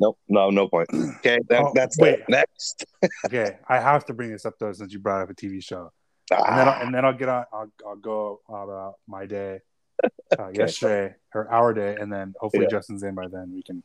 Nope, 0.00 0.18
no, 0.28 0.50
no 0.50 0.66
point. 0.68 0.88
Okay, 1.18 1.38
that, 1.50 1.62
Oh, 1.62 1.72
that's 1.74 1.98
wait. 1.98 2.20
it. 2.20 2.24
Next, 2.28 2.84
Okay, 3.26 3.58
I 3.68 3.78
have 3.78 4.04
to 4.06 4.14
bring 4.14 4.32
this 4.32 4.46
up 4.46 4.54
though 4.58 4.72
since 4.72 4.92
you 4.92 4.98
brought 4.98 5.22
up 5.22 5.30
a 5.30 5.34
TV 5.34 5.62
show. 5.62 5.92
and 6.30 6.58
then 6.58 6.68
Ah, 6.68 6.72
I'll, 6.78 6.86
and 6.86 6.94
then 6.94 7.04
I'll 7.04 7.12
get 7.16 7.28
on. 7.28 7.44
I'll, 7.52 7.70
I'll 7.86 7.96
go 7.96 8.40
about 8.48 8.94
my 9.06 9.26
day 9.26 9.60
uh, 10.38 10.48
yesterday 10.54 11.14
or 11.34 11.50
our 11.50 11.74
day, 11.74 11.96
and 12.00 12.10
then 12.12 12.34
hopefully 12.40 12.64
Yeah. 12.64 12.70
Justin's 12.78 13.02
in 13.02 13.14
by 13.14 13.28
then. 13.28 13.52
We 13.54 13.62
can 13.62 13.82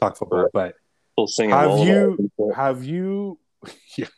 talk 0.00 0.16
football. 0.16 0.48
But 0.52 0.74
full 1.14 1.26
singing. 1.26 1.50
have 1.54 1.78
you 1.86 2.30
have 2.54 2.84
you 2.84 3.38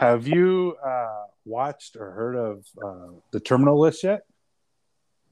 have 0.00 0.26
you 0.26 0.76
uh, 0.84 1.24
watched 1.44 1.96
or 1.96 2.10
heard 2.12 2.36
of 2.36 2.64
uh, 2.82 3.12
the 3.32 3.40
Terminal 3.40 3.78
List 3.78 4.02
yet? 4.04 4.22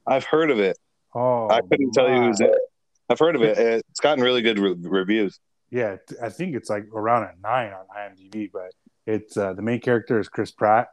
I've 0.05 0.25
heard 0.25 0.51
of 0.51 0.59
it. 0.59 0.77
Oh, 1.15 1.49
I 1.49 1.61
couldn't 1.61 1.91
tell 1.93 2.09
you 2.09 2.21
who's 2.21 2.39
my. 2.39 2.47
in 2.47 2.53
it. 2.53 2.59
I've 3.09 3.19
heard 3.19 3.35
of 3.35 3.41
it. 3.43 3.57
It's 3.57 3.99
gotten 3.99 4.23
really 4.23 4.41
good 4.41 4.59
re- 4.59 4.75
reviews. 4.79 5.39
Yeah, 5.71 5.97
I 6.21 6.29
think 6.29 6.55
it's 6.55 6.69
like 6.69 6.85
around 6.93 7.23
a 7.23 7.31
nine 7.41 7.73
on 7.73 7.85
IMDb, 7.95 8.49
but 8.51 8.71
it's 9.05 9.35
uh, 9.37 9.53
the 9.53 9.61
main 9.61 9.79
character 9.81 10.19
is 10.19 10.27
Chris 10.29 10.51
Pratt. 10.51 10.87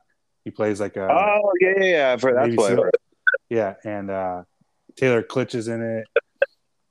He 0.45 0.51
plays 0.51 0.81
like 0.81 0.97
a 0.97 1.09
oh 1.11 1.53
yeah, 1.61 1.73
yeah, 1.79 1.85
yeah. 1.85 2.13
I've 2.13 2.23
heard. 2.23 2.37
That's 2.37 2.57
what 2.57 2.73
I've 2.73 2.91
yeah, 3.49 3.75
and 3.85 4.11
uh, 4.11 4.43
Taylor 4.97 5.23
Kitsch 5.23 5.55
is 5.55 5.69
in 5.69 5.83
it. 5.83 6.07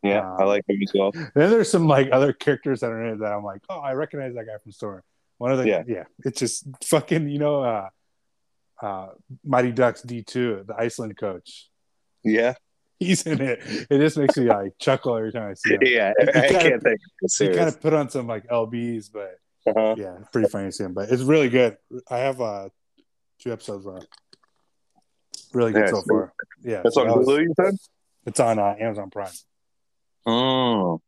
Yeah, 0.04 0.22
I 0.22 0.42
Um, 0.44 0.48
like 0.48 0.64
him 0.68 0.80
as 0.82 0.92
well. 0.96 1.12
Then 1.12 1.30
there's 1.52 1.70
some 1.70 1.88
like 1.88 2.10
other 2.12 2.34
characters 2.34 2.80
that 2.80 2.92
are 2.92 3.04
in 3.06 3.14
it 3.16 3.20
that 3.20 3.32
I'm 3.34 3.44
like, 3.44 3.62
oh, 3.70 3.80
I 3.80 3.94
recognize 3.94 4.34
that 4.36 4.46
guy 4.46 4.58
from 4.64 4.72
store. 4.72 5.04
One 5.38 5.52
of 5.52 5.58
the 5.60 5.68
Yeah. 5.68 5.84
yeah, 5.88 6.04
it's 6.26 6.40
just 6.40 6.66
fucking 6.86 7.30
you 7.30 7.40
know, 7.40 7.62
uh, 7.64 7.90
uh, 8.82 9.08
Mighty 9.44 9.72
Ducks 9.72 10.02
D 10.02 10.24
two, 10.24 10.64
the 10.68 10.76
Iceland 10.76 11.18
coach. 11.18 11.68
Yeah, 12.24 12.54
He's 13.02 13.24
in 13.26 13.42
it. 13.42 13.60
It 13.90 13.98
just 14.00 14.16
makes 14.18 14.38
me 14.38 14.46
like 14.48 14.78
chuckle 14.80 15.16
every 15.18 15.32
time 15.32 15.50
I 15.52 15.54
see 15.56 15.74
him. 15.74 15.80
yeah. 15.82 16.14
I 16.20 16.26
kinda- 16.26 16.60
can't 16.60 16.84
it 16.86 17.00
He 17.38 17.48
kind 17.48 17.68
of 17.68 17.82
put 17.82 17.94
on 17.94 18.10
some 18.10 18.28
like 18.28 18.48
lbs, 18.48 19.10
but 19.12 19.38
uh-huh. 19.66 19.96
yeah, 19.98 20.18
pretty 20.32 20.48
funny 20.50 20.68
to 20.68 20.72
see 20.72 20.84
him. 20.84 20.94
But 20.94 21.10
it's 21.10 21.24
really 21.24 21.50
good. 21.50 21.78
I 22.10 22.18
have 22.20 22.40
uh 22.40 22.70
two 23.40 23.52
episodes 23.52 23.86
left. 23.86 24.08
Really 25.54 25.72
good 25.74 25.80
Yeah, 25.86 25.88
so 25.88 25.98
it's- 25.98 26.08
far. 26.10 26.34
Yeah, 26.64 26.82
That's 26.84 26.96
so 26.96 27.02
on 27.10 27.18
was- 27.20 27.28
Hulu. 27.28 27.42
You 27.42 27.54
said. 27.60 27.74
It's 28.28 28.40
on 28.40 28.60
uh, 28.60 28.76
Amazon 28.80 29.10
Prime. 29.10 29.32
Mm. 30.28 31.00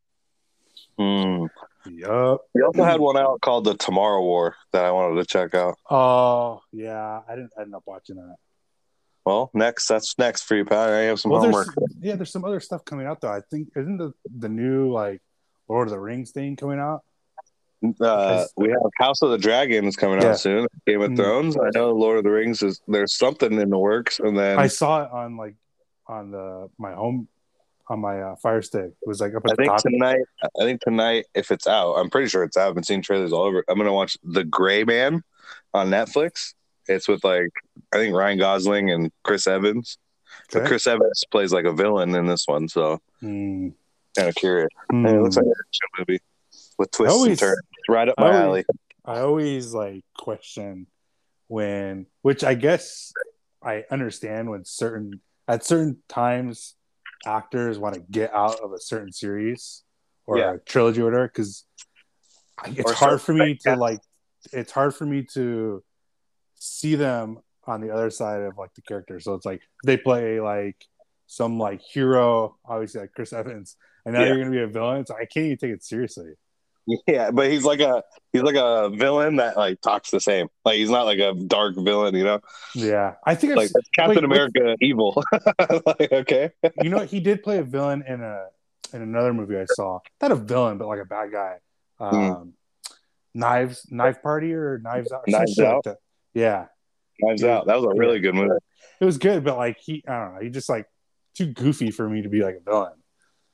Mm. 0.99 1.49
Yup. 1.91 2.41
We 2.55 2.61
also 2.63 2.83
had 2.83 2.99
one 2.99 3.17
out 3.17 3.39
called 3.41 3.65
the 3.65 3.75
Tomorrow 3.75 4.21
War 4.23 4.55
that 4.71 4.83
I 4.85 4.91
wanted 4.91 5.21
to 5.21 5.25
check 5.25 5.53
out. 5.53 5.77
Oh 5.89 6.61
yeah, 6.71 7.21
I 7.27 7.35
didn't 7.35 7.51
end 7.59 7.75
up 7.75 7.83
watching 7.85 8.15
that. 8.15 8.35
Well, 9.25 9.49
next 9.53 9.87
that's 9.87 10.17
next 10.17 10.43
for 10.43 10.55
you, 10.55 10.65
Pat. 10.65 10.89
I 10.89 10.99
have 11.03 11.19
some 11.19 11.31
Well, 11.31 11.41
homework. 11.41 11.67
there's 11.75 11.95
yeah, 12.01 12.15
there's 12.15 12.31
some 12.31 12.43
other 12.45 12.59
stuff 12.59 12.83
coming 12.85 13.07
out 13.07 13.21
though. 13.21 13.31
I 13.31 13.41
think 13.49 13.69
isn't 13.75 13.97
the 13.97 14.11
the 14.37 14.49
new 14.49 14.91
like 14.91 15.21
Lord 15.69 15.87
of 15.87 15.91
the 15.93 15.99
Rings 15.99 16.31
thing 16.31 16.55
coming 16.57 16.79
out? 16.79 17.01
Uh, 18.01 18.45
we 18.55 18.69
have 18.69 18.79
House 18.97 19.21
of 19.21 19.31
the 19.31 19.37
Dragon 19.37 19.85
is 19.85 19.95
coming 19.97 20.21
Yeah. 20.21 20.29
out 20.29 20.39
soon. 20.39 20.67
Game 20.87 21.01
of 21.01 21.11
Mm. 21.11 21.17
Thrones. 21.17 21.57
I 21.57 21.69
know 21.73 21.91
Lord 21.91 22.17
of 22.17 22.23
the 22.23 22.31
Rings 22.31 22.63
is 22.63 22.81
there's 22.87 23.13
something 23.13 23.51
in 23.53 23.69
the 23.69 23.77
works, 23.77 24.19
and 24.19 24.37
then 24.37 24.57
I 24.57 24.63
I, 24.63 24.67
saw 24.67 25.03
it 25.03 25.11
on 25.11 25.35
like 25.37 25.55
on 26.07 26.31
the 26.31 26.69
my 26.77 26.93
home 26.93 27.27
on 27.89 27.99
my 27.99 28.21
uh, 28.21 28.35
Fire 28.37 28.61
Stick. 28.61 28.85
It 29.01 29.07
was 29.07 29.19
like 29.19 29.35
up 29.35 29.43
at 29.45 29.51
the 29.51 29.55
think 29.55 29.69
top. 29.69 29.81
tonight. 29.81 30.21
I 30.43 30.63
think 30.63 30.79
tonight, 30.81 31.25
if 31.35 31.51
it's 31.51 31.67
out, 31.67 31.95
I'm 31.95 32.09
pretty 32.09 32.29
sure 32.29 32.43
it's 32.43 32.55
out. 32.55 32.69
I've 32.69 32.75
been 32.75 32.83
seeing 32.85 33.01
trailers 33.01 33.33
all 33.33 33.43
over. 33.43 33.63
I'm 33.67 33.77
gonna 33.77 33.93
watch 33.93 34.17
The 34.23 34.45
Gray 34.45 34.83
Man 34.85 35.21
on 35.73 35.89
Netflix. 35.89 36.53
It's 36.87 37.07
with 37.09 37.23
like 37.25 37.51
I 37.93 37.97
think 37.97 38.15
Ryan 38.15 38.37
Gosling 38.39 38.91
and 38.91 39.11
Chris 39.23 39.47
Evans. 39.47 39.97
But 40.51 40.65
Chris 40.65 40.87
Evans 40.87 41.23
plays 41.31 41.53
like 41.53 41.65
a 41.65 41.71
villain 41.73 42.15
in 42.15 42.25
this 42.25 42.45
one, 42.47 42.67
so 42.67 42.99
Mm. 43.21 43.73
kind 44.15 44.29
of 44.29 44.35
curious. 44.35 44.69
Mm. 44.91 45.07
It 45.09 45.21
looks 45.21 45.35
like 45.37 45.45
an 45.45 45.53
action 45.67 45.87
movie 45.99 46.19
with 46.77 46.91
twists 46.91 47.13
always- 47.15 47.29
and 47.31 47.39
turns. 47.39 47.61
Right 47.89 48.07
up 48.09 48.15
my 48.17 48.25
I 48.29 48.43
always- 48.43 48.45
alley. 48.45 48.65
I 49.05 49.19
always 49.19 49.73
like 49.73 50.03
question 50.17 50.87
when, 51.47 52.05
which 52.21 52.43
I 52.43 52.53
guess 52.55 53.11
I 53.61 53.85
understand 53.91 54.49
when 54.49 54.65
certain 54.65 55.21
at 55.47 55.65
certain 55.65 56.01
times 56.07 56.75
actors 57.25 57.77
want 57.77 57.95
to 57.95 58.01
get 58.01 58.33
out 58.33 58.59
of 58.61 58.71
a 58.73 58.79
certain 58.79 59.11
series 59.11 59.83
or 60.25 60.37
Yeah. 60.37 60.53
a 60.53 60.57
trilogy 60.59 61.01
or 61.01 61.05
whatever 61.05 61.27
because 61.27 61.65
it's 62.65 62.89
Or 62.91 62.93
hard 62.93 63.21
for 63.21 63.33
me 63.33 63.55
to 63.55 63.69
yeah. 63.71 63.75
like 63.75 63.99
it's 64.51 64.71
hard 64.71 64.95
for 64.95 65.05
me 65.05 65.23
to 65.33 65.83
see 66.55 66.95
them 66.95 67.39
on 67.67 67.81
the 67.81 67.89
other 67.91 68.09
side 68.09 68.41
of 68.41 68.57
like 68.57 68.73
the 68.75 68.81
character 68.81 69.19
so 69.19 69.33
it's 69.33 69.45
like 69.45 69.61
they 69.85 69.97
play 69.97 70.39
like 70.41 70.75
some 71.27 71.57
like 71.59 71.81
hero 71.81 72.55
obviously 72.65 73.01
like 73.01 73.11
chris 73.13 73.33
evans 73.33 73.75
and 74.05 74.13
now 74.13 74.21
Yeah. 74.21 74.27
you're 74.27 74.37
gonna 74.39 74.51
be 74.51 74.61
a 74.61 74.67
villain 74.67 75.05
so 75.05 75.15
i 75.15 75.25
can't 75.25 75.45
even 75.45 75.57
take 75.57 75.71
it 75.71 75.83
seriously 75.83 76.31
Yeah, 77.07 77.31
but 77.31 77.49
he's 77.49 77.63
like 77.63 77.79
a 77.79 78.03
he's 78.33 78.41
like 78.41 78.55
a 78.57 78.89
villain 78.89 79.37
that 79.37 79.55
like 79.55 79.79
talks 79.79 80.11
the 80.11 80.19
same. 80.19 80.47
Like 80.65 80.75
he's 80.75 80.89
not 80.89 81.03
like 81.05 81.19
a 81.19 81.33
dark 81.33 81.75
villain, 81.77 82.13
you 82.13 82.25
know. 82.25 82.41
yeah 82.75 83.13
i 83.25 83.35
think 83.35 83.51
I've 83.53 83.57
Like 83.59 83.71
Captain 83.95 84.15
like, 84.15 84.25
America 84.25 84.75
evil. 84.81 85.23
like, 85.85 86.11
okay. 86.11 86.51
you 86.81 86.89
know 86.89 87.05
he 87.05 87.21
did 87.21 87.41
play 87.41 87.59
a 87.59 87.63
villain 87.63 88.03
in 88.05 88.19
a 88.21 88.47
in 88.91 89.01
another 89.01 89.33
movie 89.33 89.57
I 89.57 89.63
saw. 89.65 89.99
Not 90.21 90.33
a 90.33 90.35
villain, 90.35 90.77
but 90.77 90.89
like 90.89 90.99
a 90.99 91.05
bad 91.05 91.31
guy. 91.31 91.53
Um, 92.01 92.53
Knives, 93.33 93.87
Knife 93.89 94.21
Party, 94.21 94.53
or 94.53 94.77
Knives 94.79 95.11
Out. 95.11 95.23
or 95.25 95.31
Knives 95.31 95.57
like 95.57 95.67
Out? 95.67 95.83
that. 95.85 95.97
Yeah, 96.33 96.65
Knives 97.19 97.43
out. 97.43 97.67
That 97.67 97.75
was 97.75 97.85
a 97.85 97.97
really 97.97 98.19
good 98.19 98.35
movie. 98.35 98.55
it 98.99 99.05
was 99.05 99.17
good, 99.17 99.43
but 99.43 99.57
like 99.57 99.77
he, 99.79 100.03
I 100.07 100.11
don't 100.19 100.33
know, 100.35 100.41
he 100.41 100.49
just 100.49 100.69
like 100.69 100.87
too 101.35 101.47
goofy 101.47 101.91
for 101.91 102.07
me 102.09 102.21
to 102.21 102.29
be 102.29 102.41
like 102.43 102.55
a 102.55 102.59
villain. 102.59 102.93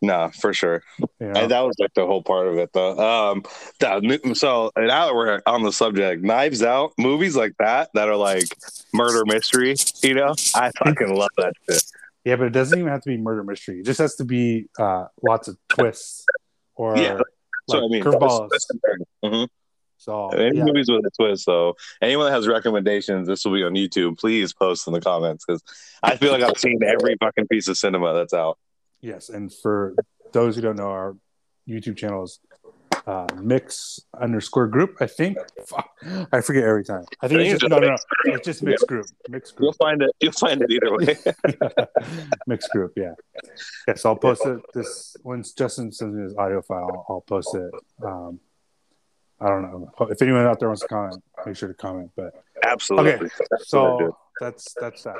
No, 0.01 0.31
for 0.39 0.53
sure. 0.53 0.81
Know? 1.19 1.31
And 1.35 1.51
that 1.51 1.59
was 1.59 1.75
like 1.77 1.93
the 1.93 2.05
whole 2.05 2.23
part 2.23 2.47
of 2.47 2.57
it, 2.57 2.71
though. 2.73 2.97
Um, 2.97 3.43
that, 3.81 4.01
so 4.37 4.71
now 4.77 5.07
that 5.07 5.13
we're 5.13 5.41
on 5.45 5.63
the 5.63 5.73
subject, 5.73 6.23
Knives 6.23 6.63
Out 6.63 6.93
movies 6.97 7.35
like 7.35 7.53
that 7.59 7.89
that 7.95 8.07
are 8.07 8.15
like 8.15 8.45
murder 8.93 9.25
mystery. 9.25 9.75
You 10.01 10.13
know, 10.13 10.33
I 10.55 10.71
fucking 10.85 11.13
love 11.13 11.27
that 11.37 11.51
shit. 11.69 11.83
yeah, 12.23 12.37
but 12.37 12.45
it 12.47 12.53
doesn't 12.53 12.79
even 12.79 12.89
have 12.89 13.01
to 13.01 13.09
be 13.09 13.17
murder 13.17 13.43
mystery. 13.43 13.81
It 13.81 13.85
just 13.85 13.99
has 13.99 14.15
to 14.15 14.23
be 14.23 14.69
uh, 14.79 15.07
lots 15.21 15.49
of 15.49 15.57
twists 15.67 16.25
or 16.75 16.95
Yeah, 16.97 17.19
like 17.67 17.83
I 17.83 17.87
mean, 17.89 18.01
curveballs. 18.01 18.49
hmm 19.21 19.43
So 19.99 20.29
Any 20.29 20.57
yeah, 20.57 20.63
movies 20.63 20.89
with 20.89 21.05
a 21.05 21.11
twist, 21.11 21.45
though. 21.45 21.75
Anyone 22.01 22.27
that 22.27 22.31
has 22.31 22.47
recommendations, 22.47 23.27
this 23.27 23.43
will 23.43 23.53
be 23.53 23.63
on 23.63 23.73
YouTube. 23.73 24.17
Please 24.17 24.53
post 24.53 24.87
in 24.87 24.93
the 24.93 25.01
comments 25.01 25.45
because 25.45 25.61
I 26.01 26.15
feel 26.15 26.31
like 26.31 26.41
I've 26.41 26.57
seen 26.57 26.79
every 26.83 27.17
fucking 27.19 27.47
piece 27.47 27.67
of 27.67 27.77
cinema 27.77 28.13
that's 28.13 28.33
out. 28.33 28.57
yes. 29.01 29.27
And 29.27 29.53
for 29.53 29.95
those 30.31 30.55
who 30.55 30.61
don't 30.61 30.77
know, 30.77 30.87
our 30.87 31.17
YouTube 31.67 31.97
channel 31.97 32.23
is 32.23 32.39
uh, 33.05 33.27
mix 33.41 33.99
underscore 34.19 34.67
group. 34.67 34.97
I 35.01 35.07
think. 35.07 35.37
Fuck, 35.65 35.89
I 36.31 36.39
forget 36.39 36.63
every 36.63 36.85
time. 36.85 37.03
I 37.21 37.27
think 37.27 37.41
I 37.41 37.43
it's 37.43 37.59
just 37.59 37.69
no, 37.69 37.79
no, 37.79 37.87
just 37.87 38.05
no. 38.25 38.33
It's 38.33 38.45
just 38.45 38.63
mixed 38.63 38.87
group. 38.87 39.05
Mixed 39.27 39.55
You'll 39.59 39.73
find 39.73 40.01
it. 40.01 40.11
You'll 40.21 40.31
find 40.31 40.61
it 40.61 40.71
either 40.71 40.95
way. 40.95 41.85
mixed 42.47 42.69
group. 42.71 42.93
Yeah. 42.95 43.15
Yeah. 43.87 43.95
So 43.95 44.09
I'll 44.09 44.15
post 44.15 44.45
it. 44.45 44.59
This 44.73 45.17
once 45.23 45.51
Justin 45.51 45.91
sends 45.91 46.15
me 46.15 46.23
his 46.23 46.35
audio 46.35 46.61
file, 46.61 47.05
I'll 47.09 47.21
post 47.21 47.53
it. 47.55 47.71
Um, 48.01 48.39
I 49.41 49.47
don't 49.47 49.61
know 49.61 49.91
if 50.09 50.21
anyone 50.21 50.45
out 50.45 50.59
there 50.59 50.69
wants 50.69 50.81
to 50.81 50.87
comment. 50.87 51.23
Make 51.45 51.55
sure 51.55 51.69
to 51.69 51.73
comment. 51.75 52.11
But 52.15 52.33
Absolutely. 52.65 53.11
Okay. 53.13 53.27
That's 53.49 53.73
what 53.73 53.81
I 53.81 53.97
do. 53.97 54.05
so 54.05 54.17
that's 54.39 54.73
that's 54.79 55.03
that. 55.03 55.15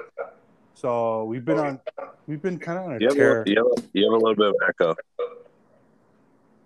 So 0.74 1.24
we've 1.26 1.46
been 1.46 1.60
on. 1.60 1.80
We've 2.28 2.42
been 2.42 2.60
kind 2.60 2.80
of 2.80 2.86
on 2.86 2.96
a 2.96 3.00
You 3.00 3.08
have, 3.08 3.16
a, 3.16 3.20
tear. 3.20 3.44
you, 3.48 3.56
have, 3.76 3.86
you 3.94 4.04
have 4.06 4.14
a 4.14 4.18
little 4.24 4.36
bit 4.36 4.48
of 4.48 4.56
echo. 4.68 4.96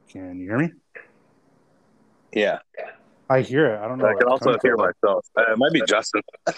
Can 0.09 0.39
you 0.39 0.49
hear 0.49 0.59
me? 0.59 0.71
Yeah. 2.31 2.59
I 3.29 3.41
hear 3.41 3.73
it. 3.73 3.79
I 3.79 3.87
don't 3.87 3.97
know. 3.97 4.07
I 4.07 4.13
can 4.13 4.27
also 4.27 4.57
hear 4.61 4.75
from. 4.75 4.91
myself. 5.03 5.25
Uh, 5.37 5.53
it 5.53 5.57
might 5.57 5.71
be 5.71 5.81
Justin. 5.87 6.21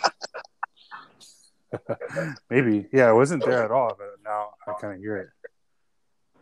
Maybe. 2.49 2.87
Yeah, 2.91 3.05
I 3.05 3.11
wasn't 3.11 3.45
there 3.45 3.63
at 3.63 3.71
all, 3.71 3.91
but 3.97 4.07
now 4.23 4.49
I 4.67 4.73
kind 4.79 4.93
of 4.95 4.99
hear 4.99 5.17
it. 5.17 5.29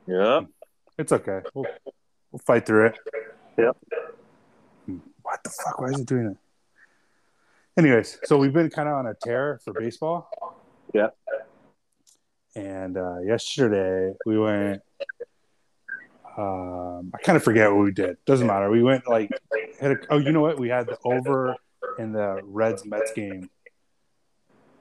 Yeah. 0.07 0.41
It's 0.97 1.11
okay. 1.11 1.41
We'll, 1.53 1.65
we'll 2.31 2.39
fight 2.39 2.65
through 2.65 2.87
it. 2.87 2.99
Yep. 3.57 3.77
What 5.23 5.43
the 5.43 5.49
fuck? 5.49 5.81
Why 5.81 5.88
is 5.88 5.99
it 5.99 6.05
doing 6.05 6.25
that? 6.27 6.38
Anyways, 7.77 8.19
so 8.25 8.38
we've 8.38 8.53
been 8.53 8.69
kind 8.69 8.88
of 8.88 8.95
on 8.95 9.07
a 9.07 9.15
tear 9.15 9.59
for 9.63 9.73
baseball. 9.73 10.29
Yeah. 10.93 11.07
And 12.55 12.97
uh, 12.97 13.19
yesterday 13.19 14.13
we 14.25 14.38
went. 14.38 14.81
Um, 16.38 17.12
I 17.13 17.17
kind 17.23 17.36
of 17.36 17.43
forget 17.43 17.71
what 17.71 17.83
we 17.83 17.91
did. 17.91 18.17
Doesn't 18.25 18.47
matter. 18.47 18.69
We 18.69 18.83
went 18.83 19.07
like, 19.07 19.31
had 19.79 19.91
a, 19.91 19.97
oh, 20.09 20.17
you 20.17 20.31
know 20.31 20.41
what? 20.41 20.59
We 20.59 20.69
had 20.69 20.88
the 20.88 20.97
over 21.03 21.55
in 21.97 22.12
the 22.12 22.41
Reds 22.43 22.86
Mets 22.86 23.12
game, 23.13 23.49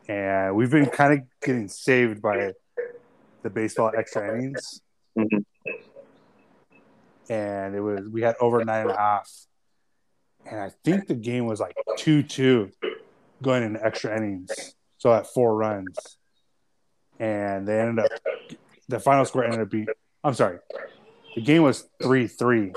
and 0.08 0.54
we've 0.56 0.70
been 0.70 0.86
kind 0.86 1.12
of 1.14 1.20
getting 1.42 1.68
saved 1.68 2.22
by 2.22 2.52
the 3.42 3.50
baseball 3.50 3.90
extra 3.96 4.32
innings 4.32 4.80
Mhm. 5.18 5.44
and 7.28 7.74
it 7.74 7.80
was 7.80 8.08
we 8.08 8.22
had 8.22 8.34
over 8.40 8.64
nine 8.64 8.82
and 8.82 8.92
a 8.92 8.96
half, 8.96 9.30
and 10.46 10.60
I 10.60 10.70
think 10.84 11.06
the 11.06 11.14
game 11.14 11.46
was 11.46 11.60
like 11.60 11.74
two 11.96 12.22
two, 12.22 12.70
going 13.42 13.62
into 13.62 13.84
extra 13.84 14.16
innings, 14.16 14.74
so 14.98 15.12
at 15.12 15.26
four 15.26 15.56
runs, 15.56 15.96
and 17.18 17.66
they 17.66 17.80
ended 17.80 18.04
up 18.04 18.10
the 18.88 19.00
final 19.00 19.24
score 19.24 19.44
ended 19.44 19.60
up 19.60 19.70
being 19.70 19.86
I'm 20.24 20.34
sorry, 20.34 20.58
the 21.34 21.42
game 21.42 21.62
was 21.62 21.88
three 22.02 22.26
three, 22.26 22.72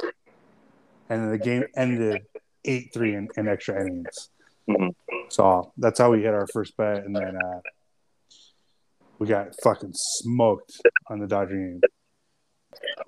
and 1.10 1.23
then 1.23 1.32
the 1.32 1.38
game 1.38 1.65
ended 1.75 2.23
eight 2.63 2.91
three 2.93 3.15
in, 3.15 3.28
in 3.38 3.47
extra 3.47 3.82
innings. 3.82 4.30
So 5.30 5.71
that's 5.78 5.99
how 5.99 6.12
we 6.12 6.21
hit 6.21 6.34
our 6.34 6.47
first 6.47 6.75
bet, 6.78 7.04
and 7.04 7.15
then 7.15 7.36
uh, 7.36 7.60
we 9.19 9.28
got 9.28 9.49
fucking 9.63 9.93
smoked 9.93 10.82
on 11.08 11.19
the 11.19 11.28
Dodger 11.28 11.56
game. 11.56 11.82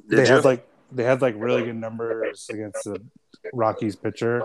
Did 0.10 0.20
they 0.20 0.28
you? 0.28 0.34
had 0.36 0.46
like 0.46 0.67
they 0.91 1.04
had 1.04 1.21
like 1.21 1.36
really 1.38 1.63
good 1.63 1.76
numbers 1.76 2.50
against 2.50 2.84
the 2.84 3.02
Rockies 3.54 3.95
pitcher. 3.95 4.43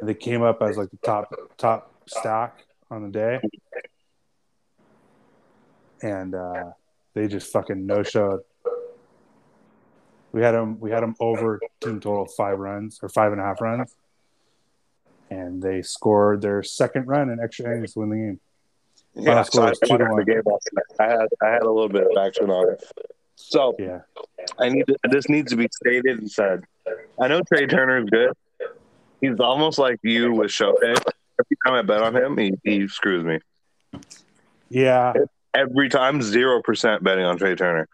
And 0.00 0.08
they 0.08 0.14
came 0.14 0.42
up 0.42 0.62
as 0.62 0.76
like 0.76 0.90
the 0.90 0.96
top 0.98 1.32
top 1.56 1.92
stack 2.06 2.64
on 2.90 3.02
the 3.02 3.08
day, 3.08 3.40
and 6.02 6.34
uh, 6.34 6.70
they 7.14 7.28
just 7.28 7.52
fucking 7.52 7.86
no 7.86 8.02
showed. 8.02 8.40
We 10.32 10.42
had 10.42 10.52
them 10.52 10.80
we 10.80 10.90
had 10.90 11.02
them 11.02 11.14
over 11.20 11.60
team 11.80 12.00
total 12.00 12.26
five 12.26 12.58
runs 12.58 12.98
or 13.02 13.08
five 13.08 13.32
and 13.32 13.40
a 13.40 13.44
half 13.44 13.60
runs, 13.60 13.94
and 15.30 15.62
they 15.62 15.82
scored 15.82 16.42
their 16.42 16.62
second 16.62 17.06
run 17.06 17.30
in 17.30 17.38
extra 17.40 17.66
innings 17.66 17.92
to 17.94 18.00
win 18.00 18.10
the 18.10 18.16
game. 18.16 18.40
yeah, 19.14 19.42
so 19.42 19.62
I 19.62 19.70
was 19.70 19.78
two 19.78 19.96
to 19.96 20.04
watched 20.04 20.26
the 20.26 20.32
game. 20.32 20.42
I 20.98 21.04
had 21.04 21.28
I 21.40 21.46
had 21.46 21.62
a 21.62 21.70
little 21.70 21.88
bit 21.88 22.02
of 22.02 22.16
action 22.18 22.50
on 22.50 22.72
it. 22.72 22.84
So 23.36 23.76
Yeah, 23.78 24.00
I 24.58 24.68
need 24.68 24.86
to, 24.86 24.96
this 25.10 25.28
needs 25.28 25.50
to 25.50 25.56
be 25.56 25.68
stated 25.72 26.18
and 26.18 26.30
said. 26.30 26.64
I 27.20 27.28
know 27.28 27.40
Trey 27.42 27.66
Turner 27.66 27.98
is 27.98 28.10
good. 28.10 28.32
He's 29.20 29.40
almost 29.40 29.78
like 29.78 29.98
you 30.02 30.32
with 30.32 30.50
Shohei. 30.50 30.96
Every 30.96 31.56
time 31.66 31.74
I 31.74 31.82
bet 31.82 32.02
on 32.02 32.14
him, 32.14 32.36
he, 32.36 32.52
he 32.62 32.88
screws 32.88 33.24
me. 33.24 33.38
yeah. 34.68 35.12
Every 35.54 35.88
time, 35.88 36.20
zero 36.20 36.60
percent 36.62 37.04
betting 37.04 37.24
on 37.24 37.38
Trey 37.38 37.54
Turner. 37.54 37.88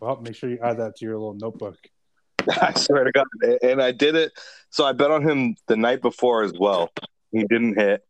Well, 0.00 0.20
make 0.20 0.34
sure 0.34 0.50
you 0.50 0.58
add 0.62 0.78
that 0.78 0.96
to 0.96 1.04
your 1.04 1.14
little 1.14 1.34
notebook. 1.34 1.76
I 2.60 2.72
swear 2.74 3.04
to 3.04 3.12
God. 3.12 3.26
And 3.62 3.80
I 3.80 3.92
did 3.92 4.16
it. 4.16 4.32
So 4.70 4.84
I 4.84 4.92
bet 4.92 5.12
on 5.12 5.22
him 5.22 5.54
the 5.68 5.76
night 5.76 6.02
before 6.02 6.42
as 6.42 6.52
well. 6.58 6.90
He 7.30 7.44
didn't 7.44 7.78
hit. 7.78 8.04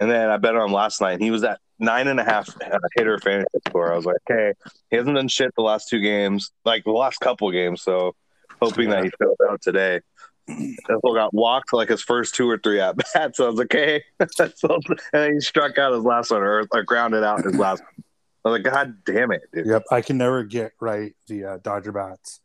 And 0.00 0.10
then 0.10 0.30
I 0.30 0.38
bet 0.38 0.56
on 0.56 0.66
him 0.66 0.72
last 0.72 1.00
night. 1.00 1.12
And 1.12 1.22
He 1.22 1.30
was 1.30 1.44
at 1.44 1.60
nine 1.78 2.08
and 2.08 2.20
a 2.20 2.24
half 2.24 2.48
uh, 2.48 2.78
hitter 2.94 3.18
fantasy 3.18 3.58
score. 3.68 3.92
I 3.92 3.96
was 3.96 4.04
like, 4.04 4.16
okay, 4.30 4.52
he 4.90 4.96
hasn't 4.96 5.16
done 5.16 5.28
shit 5.28 5.54
the 5.56 5.62
last 5.62 5.88
two 5.88 6.00
games, 6.00 6.50
like 6.64 6.84
the 6.84 6.90
last 6.90 7.20
couple 7.20 7.50
games. 7.50 7.82
So 7.82 8.14
hoping 8.60 8.90
that 8.90 9.04
he 9.04 9.10
shows 9.20 9.36
out 9.48 9.60
today. 9.62 10.00
Fool 10.48 11.14
got 11.14 11.34
walked 11.34 11.72
like 11.72 11.88
his 11.88 12.02
first 12.02 12.34
two 12.34 12.48
or 12.48 12.58
three 12.58 12.80
at 12.80 12.96
bats. 12.96 13.36
So 13.36 13.46
I 13.46 13.48
was 13.48 13.58
like, 13.58 13.74
okay. 13.74 14.04
so, 14.30 14.50
and 14.62 15.00
then 15.12 15.34
he 15.34 15.40
struck 15.40 15.76
out 15.76 15.92
his 15.92 16.04
last 16.04 16.30
one 16.30 16.42
or, 16.42 16.66
or 16.72 16.82
grounded 16.84 17.24
out 17.24 17.44
his 17.44 17.56
last 17.56 17.82
one. 17.82 18.04
I 18.44 18.50
was 18.50 18.60
like, 18.60 18.72
God 18.72 19.04
damn 19.04 19.32
it, 19.32 19.42
dude. 19.52 19.66
Yep, 19.66 19.84
I 19.90 20.02
can 20.02 20.18
never 20.18 20.44
get 20.44 20.72
right 20.80 21.16
the 21.26 21.44
uh, 21.44 21.58
Dodger 21.62 21.90
bats. 21.90 22.40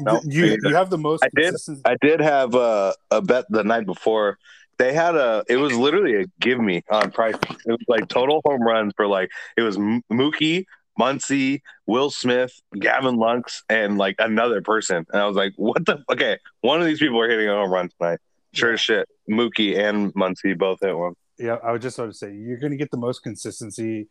No, 0.00 0.22
you 0.24 0.56
you 0.62 0.74
have 0.74 0.88
the 0.88 0.96
most 0.96 1.22
I 1.22 1.28
did. 1.34 1.54
I 1.84 1.96
did 2.00 2.20
have 2.20 2.54
a, 2.54 2.94
a 3.10 3.20
bet 3.20 3.44
the 3.50 3.62
night 3.62 3.84
before. 3.84 4.38
They 4.78 4.92
had 4.92 5.14
a. 5.14 5.44
It 5.48 5.56
was 5.56 5.72
literally 5.74 6.22
a 6.22 6.24
give 6.40 6.58
me 6.60 6.82
on 6.90 7.10
price. 7.10 7.34
It 7.34 7.70
was 7.70 7.78
like 7.88 8.08
total 8.08 8.40
home 8.44 8.62
runs 8.62 8.92
for 8.96 9.06
like 9.06 9.30
it 9.56 9.62
was 9.62 9.76
Mookie, 9.78 10.64
Muncy, 10.98 11.60
Will 11.86 12.10
Smith, 12.10 12.52
Gavin 12.78 13.16
Lux, 13.16 13.62
and 13.68 13.98
like 13.98 14.16
another 14.18 14.62
person. 14.62 15.04
And 15.12 15.22
I 15.22 15.26
was 15.26 15.36
like, 15.36 15.52
what 15.56 15.84
the? 15.86 16.02
Okay, 16.10 16.38
one 16.60 16.80
of 16.80 16.86
these 16.86 16.98
people 16.98 17.20
are 17.20 17.28
hitting 17.28 17.48
a 17.48 17.52
home 17.54 17.70
run 17.72 17.88
tonight. 17.98 18.18
Sure 18.52 18.72
as 18.72 18.80
shit. 18.80 19.08
Mookie 19.30 19.78
and 19.78 20.12
Muncy 20.14 20.56
both 20.56 20.78
hit 20.80 20.96
one. 20.96 21.14
Yeah, 21.38 21.56
I 21.64 21.72
was 21.72 21.82
just 21.82 21.98
about 21.98 22.12
to 22.12 22.14
say 22.16 22.32
you're 22.32 22.58
going 22.58 22.70
to 22.70 22.76
get 22.76 22.90
the 22.92 22.96
most 22.96 23.22
consistency 23.24 24.08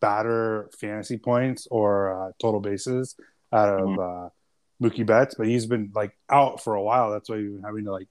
batter 0.00 0.68
fantasy 0.78 1.16
points 1.16 1.66
or 1.70 2.28
uh, 2.28 2.32
total 2.40 2.60
bases 2.60 3.16
out 3.52 3.68
of 3.80 3.86
Mhm. 3.88 4.26
uh, 4.26 4.28
Mookie 4.82 5.06
Betts, 5.06 5.34
but 5.36 5.46
he's 5.46 5.64
been 5.66 5.90
like 5.94 6.12
out 6.28 6.62
for 6.62 6.74
a 6.74 6.82
while. 6.82 7.10
That's 7.10 7.30
why 7.30 7.36
you've 7.36 7.54
been 7.54 7.62
having 7.64 7.84
to 7.86 7.92
like 7.92 8.08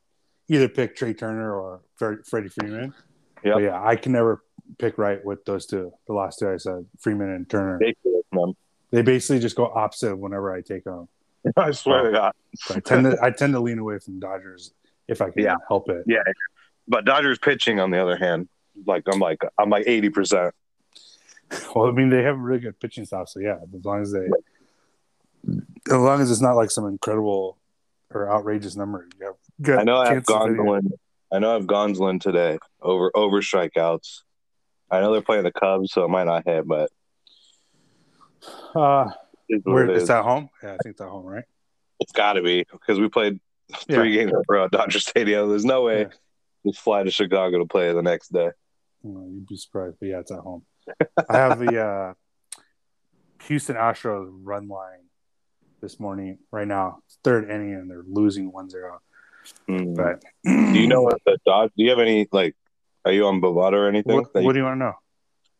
either 0.47 0.67
pick 0.69 0.95
Trey 0.95 1.13
Turner 1.13 1.53
or 1.55 1.81
Fre- 1.95 2.21
Freddie 2.25 2.49
Freeman. 2.49 2.93
But 3.43 3.61
yeah, 3.61 3.81
I 3.83 3.95
can 3.95 4.11
never 4.11 4.43
pick 4.79 4.97
right 4.97 5.23
with 5.23 5.45
those 5.45 5.65
two. 5.65 5.93
The 6.07 6.13
last 6.13 6.39
two 6.39 6.49
I 6.49 6.57
said, 6.57 6.85
Freeman 6.99 7.29
and 7.29 7.49
Turner. 7.49 7.79
They 8.91 9.01
basically 9.01 9.39
just 9.39 9.55
go 9.55 9.65
opposite 9.67 10.15
whenever 10.15 10.53
I 10.53 10.61
take 10.61 10.83
them. 10.85 11.07
I 11.57 11.71
swear 11.71 12.03
to 12.03 12.11
God. 12.11 12.33
I 12.71 12.79
tend 12.79 13.03
to 13.05 13.17
I 13.21 13.29
tend 13.29 13.53
to 13.53 13.59
lean 13.59 13.77
away 13.79 13.99
from 13.99 14.19
Dodgers 14.19 14.71
if 15.07 15.21
I 15.21 15.29
can 15.29 15.43
Yeah. 15.43 15.55
help 15.67 15.89
it. 15.89 16.03
Yeah, 16.07 16.23
but 16.87 17.05
Dodgers 17.05 17.37
pitching 17.37 17.79
on 17.79 17.91
the 17.91 18.01
other 18.01 18.15
hand, 18.15 18.47
like 18.87 19.03
I'm 19.11 19.19
like 19.19 19.41
I'm 19.57 19.69
like 19.69 19.83
eighty 19.87 20.09
percent. 20.09 20.53
Well, 21.75 21.87
I 21.87 21.91
mean, 21.91 22.09
they 22.09 22.23
have 22.23 22.35
a 22.35 22.39
really 22.39 22.59
good 22.61 22.79
pitching 22.79 23.05
staff, 23.05 23.29
so 23.29 23.39
yeah, 23.39 23.57
as 23.77 23.85
long 23.85 24.01
as 24.01 24.11
they, 24.11 24.25
as 25.47 25.93
long 25.93 26.19
as 26.21 26.31
it's 26.31 26.41
not 26.41 26.55
like 26.55 26.71
some 26.71 26.87
incredible 26.87 27.57
or 28.15 28.31
outrageous 28.31 28.75
number, 28.75 29.07
you 29.19 29.25
have 29.25 29.35
good. 29.61 29.79
I 29.79 29.83
know 29.83 29.97
I 29.97 30.05
have 30.13 30.25
chance 30.25 30.29
of 30.31 30.41
hitting. 30.49 30.57
Gonsolin. 30.65 30.91
I 31.31 31.39
know 31.39 31.51
I 31.51 31.53
have 31.55 31.63
Gonsolin 31.65 32.21
today 32.21 32.57
over 32.81 33.11
over 33.15 33.41
strikeouts. 33.41 34.21
I 34.89 35.01
know 35.01 35.11
they're 35.11 35.21
playing 35.21 35.43
the 35.43 35.51
Cubs, 35.51 35.91
so 35.91 36.05
it 36.05 36.09
might 36.09 36.25
not 36.25 36.43
hit, 36.47 36.67
but 36.67 36.89
Uh, 38.75 39.09
it's 39.49 39.65
where 39.65 39.85
it 39.89 39.95
is 39.95 40.03
is. 40.03 40.07
that 40.09 40.23
home? 40.23 40.49
Yeah, 40.63 40.69
I 40.73 40.77
think 40.83 40.93
it's 40.93 41.01
at 41.01 41.09
home, 41.09 41.25
right? 41.25 41.43
It's 41.99 42.11
got 42.11 42.33
to 42.33 42.41
be 42.41 42.65
because 42.71 42.99
we 42.99 43.09
played 43.09 43.39
three 43.89 44.13
games 44.13 44.31
in 44.31 44.37
a 44.37 44.41
row 44.47 44.65
at 44.65 44.71
Dodger 44.71 44.99
Stadium. 44.99 45.49
There's 45.49 45.65
no 45.65 45.83
way 45.83 46.01
Yeah. 46.01 46.07
we 46.63 46.73
fly 46.73 47.03
to 47.03 47.11
Chicago 47.11 47.59
to 47.59 47.65
play 47.65 47.91
the 47.93 48.01
next 48.03 48.31
day. 48.31 48.51
Well, 49.01 49.27
you'd 49.29 49.47
be 49.47 49.55
surprised, 49.57 49.97
but 49.99 50.07
yeah, 50.09 50.19
it's 50.19 50.31
at 50.31 50.39
home. 50.39 50.65
I 51.29 51.37
have 51.37 51.59
the 51.59 51.79
uh, 51.83 52.13
Houston 53.43 53.75
Astros 53.75 54.29
run 54.43 54.67
line 54.67 55.04
this 55.81 55.99
morning, 55.99 56.39
right 56.51 56.67
now, 56.67 56.99
third 57.23 57.49
inning, 57.49 57.73
and 57.73 57.89
they're 57.89 58.03
losing 58.07 58.51
1-0. 58.51 58.97
Mm. 59.69 59.95
But 59.95 60.23
do 60.43 60.79
you 60.79 60.87
know 60.87 61.01
what 61.03 61.21
the 61.25 61.37
Dodge? 61.45 61.71
Do 61.77 61.83
you 61.83 61.91
have 61.91 61.99
any 61.99 62.27
like? 62.31 62.55
Are 63.05 63.11
you 63.11 63.27
on 63.27 63.39
Bovada 63.41 63.73
or 63.73 63.87
anything? 63.87 64.15
what, 64.15 64.33
That 64.33 64.43
you- 64.43 64.51
do 64.53 64.57
you 64.59 64.65
want 64.65 64.75
to 64.75 64.85
know? 64.85 64.93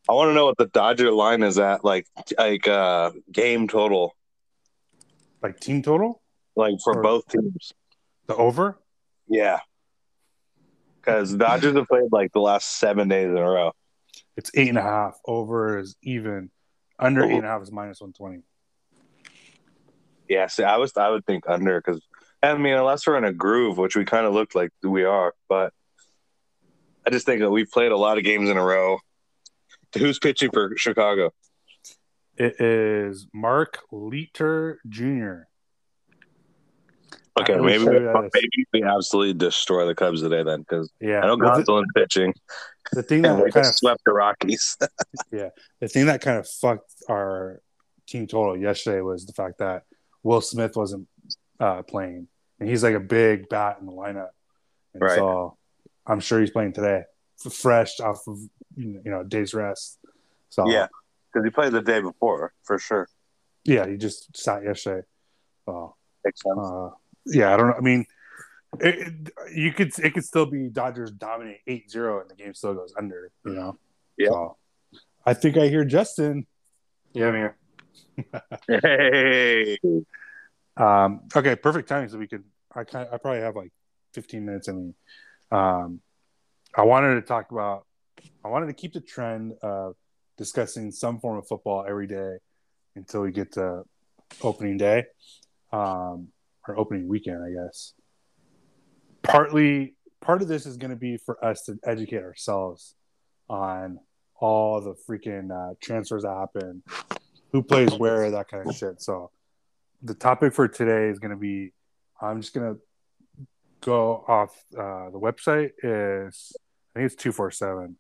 I 0.10 0.14
want 0.14 0.30
to 0.30 0.34
know 0.34 0.46
what 0.46 0.58
the 0.58 0.66
Dodger 0.68 1.12
line 1.12 1.44
is 1.44 1.60
at, 1.60 1.84
like 1.86 2.08
like 2.38 2.68
uh 2.68 3.12
game 3.32 3.68
total, 3.68 4.16
Like 5.44 5.60
team 5.60 5.82
total, 5.84 6.22
like 6.56 6.76
for 6.84 6.98
Or- 6.98 7.04
both 7.04 7.28
teams. 7.28 7.74
the 8.28 8.36
over? 8.36 8.80
Yeah, 9.28 9.60
because 11.00 11.34
Dodgers 11.36 11.76
have 11.76 11.88
played 11.88 12.12
like 12.12 12.32
the 12.34 12.40
last 12.40 12.78
seven 12.78 13.08
days 13.08 13.28
in 13.30 13.38
a 13.38 13.42
row. 13.50 13.72
It's 14.38 14.50
eight 14.56 14.70
and 14.70 14.78
a 14.78 14.82
half. 14.84 15.18
Over 15.26 15.78
is 15.80 15.96
even. 16.02 16.50
Under 16.98 17.24
eight 17.24 17.34
and 17.36 17.46
a 17.46 17.50
half 17.50 17.62
is 17.62 17.72
minus 17.72 18.02
one 18.02 18.14
twenty. 18.14 18.42
Yeah, 20.30 20.48
see, 20.48 20.64
I 20.64 20.78
was 20.78 20.92
I 20.98 21.10
would 21.10 21.26
think 21.26 21.44
under 21.48 21.80
because 21.82 22.02
I 22.42 22.56
mean 22.58 22.74
unless 22.76 23.06
we're 23.06 23.18
in 23.18 23.24
a 23.24 23.34
groove, 23.34 23.78
which 23.78 23.96
we 23.96 24.06
kind 24.06 24.26
of 24.26 24.34
looked 24.34 24.56
like 24.56 24.72
we 24.84 25.04
are, 25.04 25.34
but 25.50 25.74
I 27.06 27.12
just 27.12 27.26
think 27.26 27.42
that 27.42 27.52
we've 27.52 27.70
played 27.70 27.92
a 27.92 27.98
lot 27.98 28.18
of 28.18 28.24
games 28.24 28.50
in 28.50 28.58
a 28.58 28.64
row. 28.64 28.98
Who's 29.98 30.20
pitching 30.20 30.50
for 30.52 30.76
Chicago? 30.76 31.32
It 32.38 32.60
is 32.60 33.28
Mark 33.34 33.80
Leiter 33.92 34.80
Jr. 34.90 35.44
Okay, 37.40 37.58
maybe 37.58 37.84
sure 37.84 38.26
is- 38.26 38.32
maybe 38.34 38.66
we 38.74 38.84
absolutely 38.84 39.34
destroy 39.34 39.86
the 39.86 39.94
Cubs 39.96 40.22
today 40.22 40.44
then 40.44 40.62
because 40.62 40.90
Yeah, 41.02 41.20
I 41.22 41.28
know 41.28 41.38
Gonsolin's 41.38 41.92
pitching 41.94 42.34
the 42.94 43.04
thing 43.04 43.22
that 43.24 43.36
we 43.44 43.52
kind 43.52 43.66
of 43.68 43.76
swept 43.76 44.02
the 44.06 44.14
Rockies. 44.14 44.78
Yeah, 45.32 45.50
the 45.82 45.88
thing 45.90 46.06
that 46.06 46.22
kind 46.22 46.38
of 46.40 46.48
fucked 46.48 46.92
our 47.10 47.62
team 48.08 48.26
total 48.28 48.58
yesterday 48.58 49.02
was 49.02 49.26
the 49.26 49.34
fact 49.34 49.58
that 49.60 49.84
Will 50.26 50.42
Smith 50.42 50.76
wasn't 50.76 51.08
uh, 51.60 51.84
playing, 51.84 52.28
and 52.60 52.68
he's 52.68 52.82
like 52.84 52.96
a 52.96 53.00
big 53.00 53.48
bat 53.48 53.78
in 53.80 53.86
the 53.86 53.92
lineup, 53.92 54.30
and 54.94 55.02
Right. 55.04 55.16
so 55.16 55.56
I'm 56.08 56.20
sure 56.20 56.40
he's 56.40 56.50
playing 56.50 56.74
today, 56.74 57.04
fresh 57.38 58.00
off 58.00 58.28
of 58.28 58.40
you 58.76 59.02
know 59.06 59.24
day's 59.24 59.54
rest. 59.54 60.00
So 60.50 60.68
yeah, 60.68 60.88
because 61.32 61.46
he 61.46 61.52
played 61.52 61.74
the 61.74 61.82
day 61.82 62.02
before 62.02 62.54
for 62.64 62.80
sure. 62.80 63.08
yeah, 63.66 63.88
he 63.88 63.98
just 63.98 64.36
sat 64.36 64.64
yesterday. 64.64 65.06
So 65.68 65.96
Makes 66.26 66.42
sense. 66.42 66.58
uh, 66.60 66.90
yeah, 67.28 67.54
I 67.54 67.58
don't 67.58 67.68
know. 67.68 67.76
I 67.78 67.82
mean, 67.82 68.06
it, 68.80 68.96
it- 69.28 69.34
you 69.56 69.74
could 69.74 69.92
it 70.00 70.14
could 70.16 70.26
still 70.26 70.48
be 70.48 70.70
Dodgers 70.70 71.12
dominate 71.12 71.60
8-0 71.70 72.22
and 72.22 72.30
the 72.32 72.36
game 72.36 72.56
still 72.56 72.74
goes 72.74 72.94
under. 72.98 73.32
You 73.46 73.54
know. 73.54 73.78
Yeah. 74.18 74.30
So, 74.30 74.58
I 75.24 75.36
think 75.36 75.56
I 75.58 75.68
hear 75.68 75.86
Justin. 75.86 76.48
Yeah, 77.14 77.28
I'm 77.28 77.36
here. 77.36 77.58
Hey, 78.68 79.78
Um, 80.78 81.22
okay, 81.36 81.56
perfect 81.56 81.90
timing. 81.90 82.10
So 82.10 82.18
we 82.18 82.28
could. 82.28 82.44
I 82.74 82.84
kind. 82.84 83.08
I 83.12 83.18
probably 83.18 83.42
have 83.42 83.56
like 83.56 83.72
15 84.14 84.46
minutes 84.46 84.68
in 84.68 84.88
me. 84.88 84.94
Um, 85.52 86.02
I 86.76 86.84
wanted 86.84 87.16
to 87.16 87.22
talk 87.22 87.52
about. 87.52 87.86
I 88.44 88.50
wanted 88.50 88.68
to 88.68 88.74
keep 88.74 88.94
the 88.94 89.02
trend 89.02 89.54
of 89.62 89.96
discussing 90.38 90.92
some 90.92 91.20
form 91.20 91.38
of 91.38 91.48
football 91.48 91.86
every 91.88 92.08
day 92.08 92.38
until 92.96 93.22
we 93.22 93.32
get 93.32 93.54
to 93.54 93.84
opening 94.42 94.78
day, 94.78 95.06
um, 95.72 96.30
or 96.68 96.78
opening 96.78 97.08
weekend, 97.08 97.44
I 97.44 97.66
guess. 97.66 97.94
Partly, 99.24 99.96
part 100.22 100.42
of 100.42 100.48
this 100.48 100.66
is 100.66 100.78
going 100.78 100.92
to 100.92 100.98
be 100.98 101.18
for 101.18 101.44
us 101.44 101.64
to 101.64 101.80
educate 101.84 102.24
ourselves 102.24 102.96
on 103.50 104.00
all 104.38 104.82
the 104.82 104.96
freaking 105.08 105.52
uh, 105.52 105.76
transfers 105.82 106.24
that 106.24 106.36
happen, 106.36 106.84
who 107.52 107.64
plays 107.64 107.94
where, 107.94 108.32
that 108.32 108.48
kind 108.48 108.68
of 108.68 108.76
shit. 108.76 109.02
So, 109.02 109.32
the 110.06 110.14
topic 110.14 110.54
for 110.54 110.68
today 110.68 111.10
is 111.10 111.20
going 111.20 111.32
to 111.32 111.38
be 111.38 111.74
I'm 112.22 112.40
just 112.42 112.54
going 112.54 112.76
to 112.76 112.82
go 113.82 114.24
off 114.28 114.52
uh, 114.78 115.10
the 115.10 115.20
website 115.20 115.72
is 115.84 116.54
I 116.96 117.00
think 117.00 117.12
it's 117.12 117.16
247. 117.16 117.98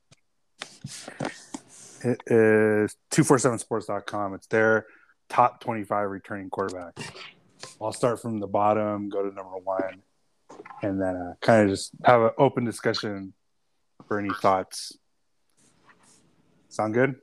It 2.04 2.22
is 2.28 2.96
247sports.com. 3.12 4.36
It's 4.36 4.48
their 4.48 4.86
top 5.28 5.60
25 5.62 6.10
returning 6.10 6.50
quarterbacks. 6.50 7.10
I'll 7.82 7.92
start 7.92 8.22
from 8.22 8.40
the 8.40 8.48
bottom, 8.48 9.10
go 9.10 9.28
to 9.28 9.34
number 9.36 9.58
one, 9.64 10.04
and 10.84 11.02
then 11.02 11.16
uh, 11.16 11.34
kind 11.42 11.64
of 11.64 11.70
just 11.70 11.92
have 12.06 12.22
an 12.22 12.30
open 12.38 12.64
discussion 12.64 13.34
for 14.08 14.20
any 14.20 14.30
thoughts. 14.42 14.96
Sound 16.70 16.94
good? 16.94 17.16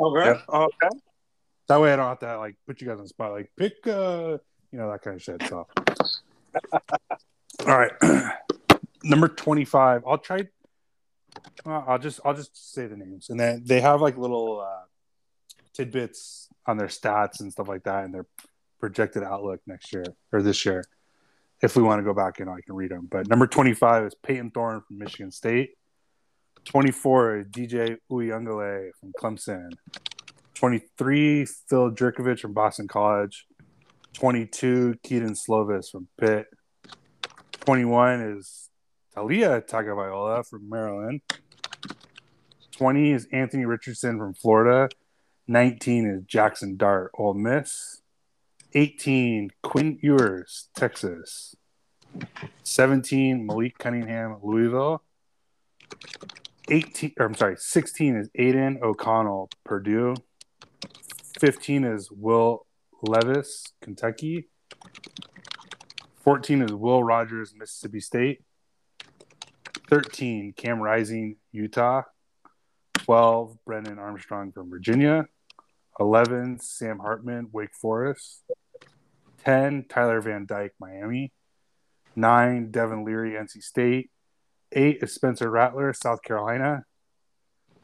okay, 0.00 0.24
Yep. 0.30 0.42
okay. 0.48 0.88
That 1.68 1.80
way 1.80 1.92
I 1.92 1.96
don't 1.96 2.06
have 2.06 2.18
to 2.20 2.38
like 2.38 2.56
put 2.66 2.80
you 2.80 2.88
guys 2.88 2.98
on 2.98 3.04
the 3.04 3.08
spot, 3.08 3.32
like 3.32 3.50
pick 3.56 3.74
uh 3.86 4.38
you 4.70 4.78
know 4.78 4.90
that 4.90 5.02
kind 5.02 5.16
of 5.16 5.22
shit. 5.22 5.42
So 5.48 5.66
all 7.66 7.78
right. 7.78 7.92
Number 9.04 9.28
twenty 9.28 9.64
five. 9.64 10.02
I'll 10.06 10.18
try 10.18 10.48
well, 11.64 11.84
I'll 11.86 11.98
just 11.98 12.20
I'll 12.24 12.34
just 12.34 12.74
say 12.74 12.86
the 12.86 12.96
names. 12.96 13.30
And 13.30 13.38
then 13.38 13.62
they 13.64 13.80
have 13.80 14.00
like 14.00 14.16
little 14.16 14.60
uh 14.60 14.84
tidbits 15.72 16.48
on 16.66 16.76
their 16.76 16.88
stats 16.88 17.40
and 17.40 17.52
stuff 17.52 17.68
like 17.68 17.84
that 17.84 18.04
and 18.04 18.14
their 18.14 18.26
projected 18.78 19.22
outlook 19.22 19.60
next 19.66 19.92
year 19.92 20.04
or 20.32 20.42
this 20.42 20.64
year. 20.64 20.84
If 21.62 21.76
we 21.76 21.82
want 21.82 22.00
to 22.00 22.04
go 22.04 22.12
back 22.12 22.40
and 22.40 22.50
I 22.50 22.60
can 22.64 22.74
read 22.74 22.90
them. 22.90 23.06
But 23.10 23.28
number 23.28 23.46
twenty 23.46 23.74
five 23.74 24.04
is 24.04 24.14
Payton 24.14 24.50
Thorne 24.50 24.82
from 24.86 24.98
Michigan 24.98 25.30
State. 25.30 25.70
Twenty 26.64 26.90
four 26.90 27.44
DJ 27.48 27.98
Uiagalelei 28.10 28.90
from 28.98 29.12
Clemson. 29.20 29.70
23, 30.62 31.44
Phil 31.44 31.90
Jurkovec 31.90 32.38
from 32.38 32.52
Boston 32.52 32.86
College. 32.86 33.48
22, 34.12 34.94
Kedon 35.02 35.34
Slovis 35.34 35.90
from 35.90 36.06
Pitt. 36.16 36.46
21 37.62 38.20
is 38.38 38.68
Taulia 39.12 39.60
Tagovailoa 39.66 40.46
from 40.46 40.68
Maryland. 40.68 41.20
20 42.70 43.10
is 43.10 43.26
Anthony 43.32 43.64
Richardson 43.64 44.18
from 44.18 44.34
Florida. 44.34 44.88
19 45.48 46.06
is 46.06 46.22
Jackson 46.26 46.76
Dart, 46.76 47.10
Ole 47.18 47.34
Miss. 47.34 48.00
18, 48.72 49.50
Quinn 49.64 49.98
Ewers, 50.00 50.68
Texas. 50.76 51.56
17, 52.62 53.44
Malik 53.44 53.78
Cunningham, 53.78 54.36
Louisville. 54.44 55.02
18, 56.70 57.14
or 57.18 57.26
I'm 57.26 57.34
sorry, 57.34 57.56
16 57.58 58.14
is 58.14 58.30
Aidan 58.36 58.78
O'Connell, 58.80 59.50
Purdue. 59.64 60.14
15 61.42 61.82
is 61.82 62.08
Will 62.08 62.68
Levis, 63.02 63.72
Kentucky. 63.82 64.48
14 66.20 66.62
is 66.62 66.72
Will 66.72 67.02
Rogers, 67.02 67.52
Mississippi 67.58 67.98
State. 67.98 68.44
13, 69.90 70.52
Cam 70.56 70.80
Rising, 70.80 71.34
Utah. 71.50 72.02
12, 72.98 73.58
Brennan 73.66 73.98
Armstrong 73.98 74.52
from 74.52 74.70
Virginia. 74.70 75.26
11, 75.98 76.60
Sam 76.60 77.00
Hartman, 77.00 77.48
Wake 77.50 77.74
Forest. 77.74 78.44
10, 79.44 79.86
Tyler 79.88 80.20
Van 80.20 80.46
Dyke, 80.46 80.74
Miami. 80.78 81.32
9, 82.14 82.70
Devin 82.70 83.04
Leary, 83.04 83.32
NC 83.32 83.64
State. 83.64 84.12
8 84.70 84.98
is 85.02 85.12
Spencer 85.12 85.50
Rattler, 85.50 85.92
South 85.92 86.22
Carolina. 86.22 86.84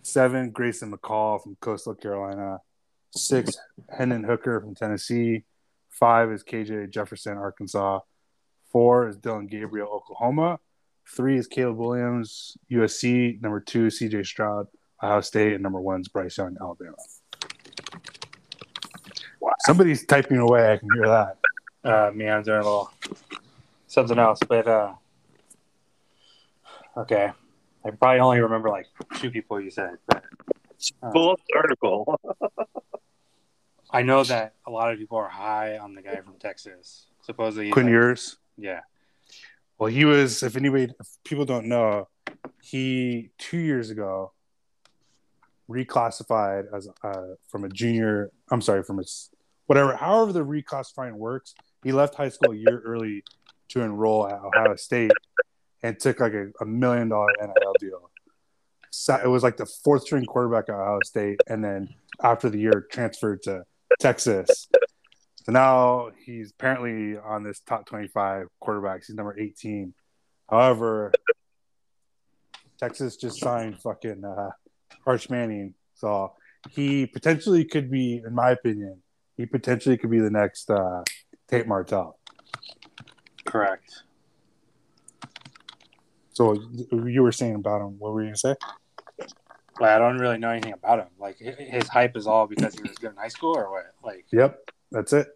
7, 0.02 0.52
Grayson 0.52 0.92
McCall 0.92 1.42
from 1.42 1.56
Coastal 1.60 1.96
Carolina. 1.96 2.60
6, 3.12 3.56
Hendon 3.96 4.24
Hooker 4.24 4.60
from 4.60 4.74
Tennessee. 4.74 5.44
5 5.90 6.32
is 6.32 6.44
KJ 6.44 6.90
Jefferson, 6.90 7.36
Arkansas. 7.36 8.00
4 8.72 9.08
is 9.08 9.16
Dillon 9.16 9.46
Gabriel, 9.46 9.88
Oklahoma. 9.88 10.58
3 11.14 11.38
is 11.38 11.46
Caleb 11.46 11.76
Williams, 11.76 12.56
USC. 12.70 13.40
Number 13.40 13.60
2 13.60 13.86
CJ 13.86 14.26
Stroud, 14.26 14.66
Ohio 15.02 15.20
State. 15.20 15.54
And 15.54 15.62
number 15.62 15.80
1 15.80 16.02
is 16.02 16.08
Bryce 16.08 16.36
Young, 16.36 16.56
Alabama. 16.60 16.96
Wow. 19.40 19.52
Somebody's 19.60 20.04
typing 20.04 20.38
away. 20.38 20.72
I 20.72 20.76
can 20.76 20.88
hear 20.94 21.06
that. 21.06 21.38
Uh, 21.84 22.10
me, 22.14 22.28
I'm 22.28 22.42
doing 22.42 22.58
a 22.58 22.62
little 22.62 22.92
something 23.86 24.18
else, 24.18 24.40
but 24.46 24.66
uh, 24.66 24.92
okay. 26.96 27.32
I 27.84 27.90
probably 27.90 28.20
only 28.20 28.40
remember 28.40 28.68
like 28.68 28.86
two 29.16 29.30
people 29.30 29.60
you 29.60 29.70
said, 29.70 29.96
but 30.06 30.24
Full 31.12 31.36
article. 31.56 32.20
I 33.90 34.02
know 34.02 34.22
that 34.24 34.54
a 34.66 34.70
lot 34.70 34.92
of 34.92 34.98
people 34.98 35.16
are 35.18 35.28
high 35.28 35.78
on 35.78 35.94
the 35.94 36.02
guy 36.02 36.16
from 36.20 36.34
Texas. 36.38 37.06
Supposedly, 37.22 37.66
he's 37.66 37.72
Quinn 37.72 37.86
like- 37.86 37.92
Ewers. 37.92 38.36
yeah, 38.56 38.80
Well, 39.78 39.90
he 39.90 40.04
was. 40.04 40.42
If 40.42 40.56
anybody, 40.56 40.84
if 41.00 41.08
people 41.24 41.44
don't 41.44 41.66
know, 41.66 42.08
he 42.62 43.30
two 43.38 43.58
years 43.58 43.90
ago 43.90 44.32
reclassified 45.68 46.64
as 46.74 46.88
uh, 47.02 47.34
from 47.48 47.64
a 47.64 47.68
junior. 47.68 48.30
I'm 48.50 48.60
sorry, 48.60 48.82
from 48.82 48.98
a 48.98 49.02
whatever. 49.66 49.96
However, 49.96 50.32
the 50.32 50.44
reclassifying 50.44 51.12
works. 51.14 51.54
He 51.84 51.92
left 51.92 52.14
high 52.14 52.28
school 52.30 52.52
a 52.52 52.56
year 52.56 52.82
early 52.84 53.22
to 53.68 53.80
enroll 53.82 54.26
at 54.28 54.40
Ohio 54.42 54.76
State 54.76 55.12
and 55.82 55.98
took 55.98 56.20
like 56.20 56.32
a, 56.32 56.48
a 56.60 56.64
million 56.66 57.08
dollar 57.08 57.28
NIL 57.40 57.72
deal. 57.78 58.10
It 58.92 59.28
was 59.28 59.42
like 59.42 59.56
the 59.56 59.66
fourth 59.66 60.02
string 60.02 60.24
quarterback 60.24 60.68
at 60.68 60.74
Ohio 60.74 61.00
State, 61.04 61.40
and 61.46 61.62
then 61.62 61.88
after 62.22 62.48
the 62.48 62.58
year 62.58 62.86
transferred 62.90 63.42
to 63.42 63.64
Texas. 64.00 64.68
So 65.44 65.52
now 65.52 66.10
he's 66.24 66.50
apparently 66.50 67.16
on 67.18 67.42
this 67.42 67.60
top 67.60 67.86
25 67.86 68.46
quarterbacks. 68.62 69.06
He's 69.06 69.16
number 69.16 69.38
18. 69.38 69.94
However, 70.50 71.12
Texas 72.78 73.16
just 73.16 73.40
signed 73.40 73.80
fucking 73.80 74.24
uh, 74.24 74.50
Arch 75.06 75.30
Manning. 75.30 75.74
So 75.94 76.32
he 76.70 77.06
potentially 77.06 77.64
could 77.64 77.90
be, 77.90 78.22
in 78.24 78.34
my 78.34 78.50
opinion, 78.50 79.02
he 79.36 79.46
potentially 79.46 79.96
could 79.96 80.10
be 80.10 80.20
the 80.20 80.30
next 80.30 80.70
uh, 80.70 81.02
Tate 81.48 81.66
Martell. 81.66 82.18
correct. 83.44 84.02
So 86.38 86.54
you 86.92 87.24
were 87.24 87.32
saying 87.32 87.56
about 87.56 87.80
him. 87.80 87.98
What 87.98 88.12
were 88.12 88.20
you 88.22 88.28
gonna 88.28 88.36
say? 88.36 88.54
Like, 89.80 89.90
I 89.90 89.98
don't 89.98 90.18
really 90.18 90.38
know 90.38 90.50
anything 90.50 90.72
about 90.72 91.00
him. 91.00 91.08
Like 91.18 91.36
his 91.36 91.88
hype 91.88 92.16
is 92.16 92.28
all 92.28 92.46
because 92.46 92.74
he 92.76 92.82
was 92.82 92.96
good 92.96 93.10
in 93.10 93.16
high 93.16 93.26
school, 93.26 93.56
or 93.58 93.68
what? 93.72 93.86
Like, 94.04 94.24
Yep, 94.30 94.70
that's 94.92 95.12
it. 95.12 95.26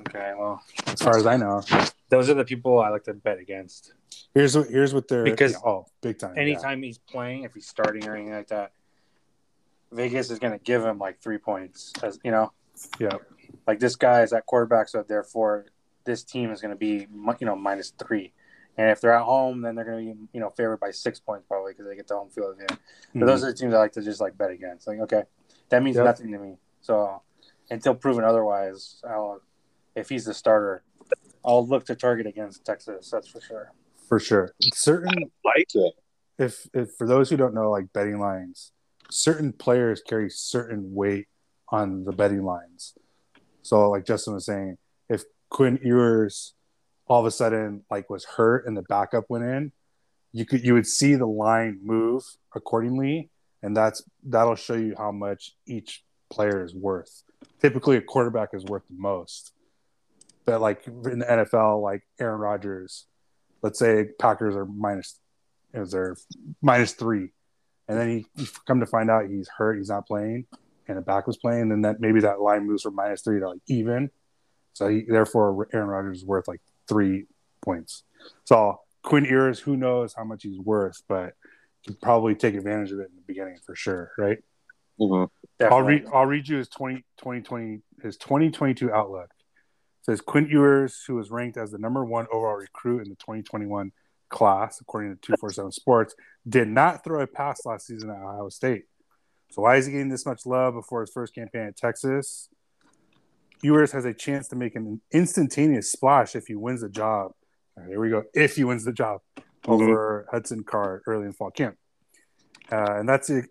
okay, 0.00 0.32
well, 0.38 0.60
As 0.86 1.00
far 1.00 1.16
as 1.16 1.24
I 1.26 1.38
know. 1.38 1.62
those 2.10 2.28
are 2.28 2.34
the 2.34 2.44
people 2.44 2.78
I 2.78 2.90
like 2.90 3.04
to 3.04 3.14
bet 3.14 3.38
against. 3.38 3.94
Here's 4.34 4.54
what 4.54 4.68
here's 4.68 4.92
what 4.92 5.08
they're 5.08 5.24
Because 5.24 5.52
yeah, 5.52 5.58
oh 5.70 5.86
big 6.02 6.18
time. 6.18 6.34
yeah. 6.36 6.42
Anytime 6.42 6.82
he's 6.82 6.98
playing, 6.98 7.44
if 7.44 7.54
he's 7.54 7.66
starting 7.66 8.06
or 8.06 8.14
anything 8.14 8.34
like 8.34 8.48
that, 8.48 8.72
Vegas 9.92 10.30
is 10.30 10.38
going 10.38 10.52
to 10.52 10.62
give 10.62 10.84
him 10.84 10.98
like 10.98 11.22
three 11.22 11.38
points. 11.38 11.90
As 12.02 12.18
you 12.22 12.32
know, 12.32 12.52
Yeah. 13.00 13.16
like 13.66 13.80
this 13.80 13.96
guy 13.96 14.20
is 14.20 14.34
at 14.34 14.44
quarterback, 14.44 14.88
so 14.88 15.02
therefore 15.02 15.64
this 16.04 16.22
team 16.22 16.50
is 16.50 16.60
going 16.60 16.72
to 16.74 16.76
be 16.78 17.06
you 17.40 17.46
know 17.46 17.56
minus 17.56 17.94
three. 17.98 18.34
And 18.76 18.90
if 18.90 19.00
they're 19.00 19.12
at 19.14 19.22
home, 19.22 19.60
then 19.62 19.74
they're 19.76 19.84
going 19.84 20.06
to 20.08 20.14
be 20.14 20.28
you 20.32 20.40
know 20.40 20.50
favored 20.50 20.80
by 20.80 20.90
six 20.90 21.20
points 21.20 21.46
probably 21.48 21.72
because 21.72 21.86
they 21.86 21.94
get 21.96 22.08
the 22.08 22.14
home 22.16 22.30
field 22.30 22.52
advantage. 22.52 22.78
Mhm. 23.14 23.20
But 23.20 23.26
those 23.26 23.44
are 23.44 23.52
the 23.52 23.56
teams 23.56 23.72
I 23.74 23.78
like 23.78 23.92
to 23.92 24.02
just 24.02 24.20
like 24.20 24.36
bet 24.36 24.50
against. 24.50 24.86
Like, 24.86 24.98
okay, 25.00 25.22
that 25.68 25.82
means 25.82 25.96
Yep. 25.96 26.04
nothing 26.04 26.32
to 26.32 26.38
me. 26.38 26.56
So 26.80 27.22
until 27.70 27.94
proven 27.94 28.24
otherwise, 28.24 29.00
I'll, 29.08 29.40
if 29.94 30.08
he's 30.08 30.24
the 30.24 30.34
starter, 30.34 30.82
I'll 31.44 31.66
look 31.66 31.84
to 31.86 31.94
target 31.94 32.26
against 32.26 32.64
Texas. 32.64 33.10
That's 33.10 33.28
for 33.28 33.40
sure. 33.40 33.72
for 34.08 34.18
sure. 34.18 34.54
Certain 34.74 35.30
Like 35.44 35.66
it. 35.74 35.94
if, 36.38 36.68
if 36.74 36.92
for 36.96 37.06
those 37.06 37.30
who 37.30 37.36
don't 37.36 37.54
know, 37.54 37.70
like 37.70 37.92
betting 37.92 38.18
lines, 38.18 38.72
certain 39.10 39.52
players 39.52 40.02
carry 40.02 40.28
certain 40.30 40.94
weight 40.94 41.28
on 41.68 42.04
the 42.04 42.12
betting 42.12 42.42
lines. 42.44 42.94
So, 43.62 43.88
like 43.90 44.04
Justin 44.04 44.34
was 44.34 44.44
saying, 44.46 44.76
if 45.08 45.24
Quinn 45.48 45.78
Ewers 45.82 46.53
all 47.06 47.20
of 47.20 47.26
a 47.26 47.30
sudden 47.30 47.84
like 47.90 48.08
was 48.10 48.24
hurt 48.24 48.66
and 48.66 48.76
the 48.76 48.82
backup 48.82 49.24
went 49.28 49.44
in, 49.44 49.72
you 50.32 50.44
could 50.44 50.64
you 50.64 50.74
would 50.74 50.86
see 50.86 51.14
the 51.14 51.26
line 51.26 51.80
move 51.82 52.24
accordingly, 52.54 53.30
and 53.62 53.76
that's 53.76 54.02
that'll 54.24 54.56
show 54.56 54.74
you 54.74 54.94
how 54.96 55.12
much 55.12 55.52
each 55.66 56.02
player 56.30 56.64
is 56.64 56.74
worth. 56.74 57.22
Typically, 57.60 57.96
a 57.96 58.00
quarterback 58.00 58.50
is 58.52 58.64
worth 58.64 58.82
the 58.88 58.96
most, 59.00 59.52
but 60.44 60.60
like 60.60 60.86
in 60.86 61.20
the 61.20 61.24
NFL, 61.24 61.82
like 61.82 62.02
Aaron 62.18 62.40
Rodgers, 62.40 63.06
let's 63.62 63.78
say 63.78 64.06
Packers 64.18 64.56
are 64.56 64.66
minus 64.66 65.18
is 65.72 65.92
there 65.92 66.16
minus 66.62 66.92
three, 66.92 67.30
and 67.88 67.98
then 67.98 68.08
he 68.36 68.46
come 68.66 68.80
to 68.80 68.86
find 68.86 69.10
out 69.10 69.28
he's 69.28 69.48
hurt, 69.56 69.76
he's 69.76 69.88
not 69.88 70.06
playing, 70.06 70.46
and 70.88 70.98
the 70.98 71.02
back 71.02 71.26
was 71.26 71.36
playing, 71.36 71.68
then 71.68 71.82
that 71.82 72.00
maybe 72.00 72.20
that 72.20 72.40
line 72.40 72.66
moves 72.66 72.82
from 72.82 72.94
minus 72.94 73.22
three 73.22 73.40
to 73.40 73.48
like 73.48 73.60
even. 73.68 74.10
So 74.72 74.88
he, 74.88 75.02
therefore, 75.02 75.68
Aaron 75.72 75.88
Rodgers 75.88 76.18
is 76.18 76.24
worth 76.24 76.48
like 76.48 76.60
three 76.88 77.26
points. 77.62 78.02
So 78.44 78.80
Quinn 79.02 79.24
Ewers, 79.24 79.58
who 79.60 79.76
knows 79.76 80.14
how 80.14 80.24
much 80.24 80.42
he's 80.42 80.58
worth, 80.58 81.02
but 81.08 81.34
can 81.84 81.94
probably 82.02 82.34
take 82.34 82.54
advantage 82.54 82.92
of 82.92 83.00
it 83.00 83.10
in 83.10 83.16
the 83.16 83.22
beginning 83.26 83.58
for 83.64 83.74
sure, 83.76 84.12
right? 84.18 84.38
Mhm. 85.00 85.22
I'll 85.22 85.30
Definitely. 85.58 85.92
read. 85.94 86.06
I'll 86.12 86.26
read 86.26 86.48
you 86.48 86.56
his 86.58 86.68
20, 86.68 87.04
2020 87.18 87.82
his 88.02 88.16
twenty 88.16 88.50
twenty 88.50 88.74
two 88.74 88.92
outlook. 88.92 89.30
It 90.00 90.04
says 90.04 90.20
Quinn 90.20 90.46
Ewers, 90.50 91.02
who 91.06 91.14
was 91.16 91.30
ranked 91.30 91.56
as 91.56 91.70
the 91.70 91.78
number 91.78 92.04
one 92.04 92.26
overall 92.32 92.56
recruit 92.56 93.02
in 93.02 93.08
the 93.10 93.16
twenty 93.16 93.42
twenty 93.42 93.66
one 93.66 93.92
class, 94.30 94.80
according 94.80 95.14
to 95.14 95.20
two 95.20 95.34
four 95.40 95.50
seven 95.52 95.72
Sports, 95.72 96.14
did 96.48 96.68
not 96.68 97.02
throw 97.04 97.20
a 97.22 97.26
pass 97.26 97.64
last 97.66 97.86
season 97.86 98.10
at 98.10 98.16
Ohio 98.16 98.48
State. 98.48 98.84
So 99.50 99.62
why 99.62 99.76
is 99.76 99.86
he 99.86 99.92
getting 99.92 100.08
this 100.08 100.26
much 100.26 100.46
love 100.46 100.74
before 100.74 101.00
his 101.02 101.10
first 101.10 101.34
campaign 101.34 101.62
at 101.68 101.76
Texas? 101.76 102.48
Ewers 103.62 103.92
has 103.92 104.04
a 104.04 104.14
chance 104.14 104.48
to 104.48 104.56
make 104.56 104.76
an 104.76 105.00
instantaneous 105.12 105.90
splash 105.90 106.36
if 106.36 106.46
he 106.46 106.54
wins 106.54 106.82
the 106.82 106.88
job. 106.88 107.32
Right, 107.76 107.88
here 107.88 108.00
we 108.00 108.10
go. 108.10 108.24
If 108.34 108.56
he 108.56 108.64
wins 108.64 108.84
the 108.84 108.92
job 108.92 109.20
over 109.66 110.26
Hudson 110.30 110.64
Card 110.64 111.02
early 111.06 111.26
in 111.26 111.32
fall 111.32 111.50
camp, 111.50 111.76
uh, 112.70 112.98
and 112.98 113.08
that's 113.08 113.28
the 113.28 113.44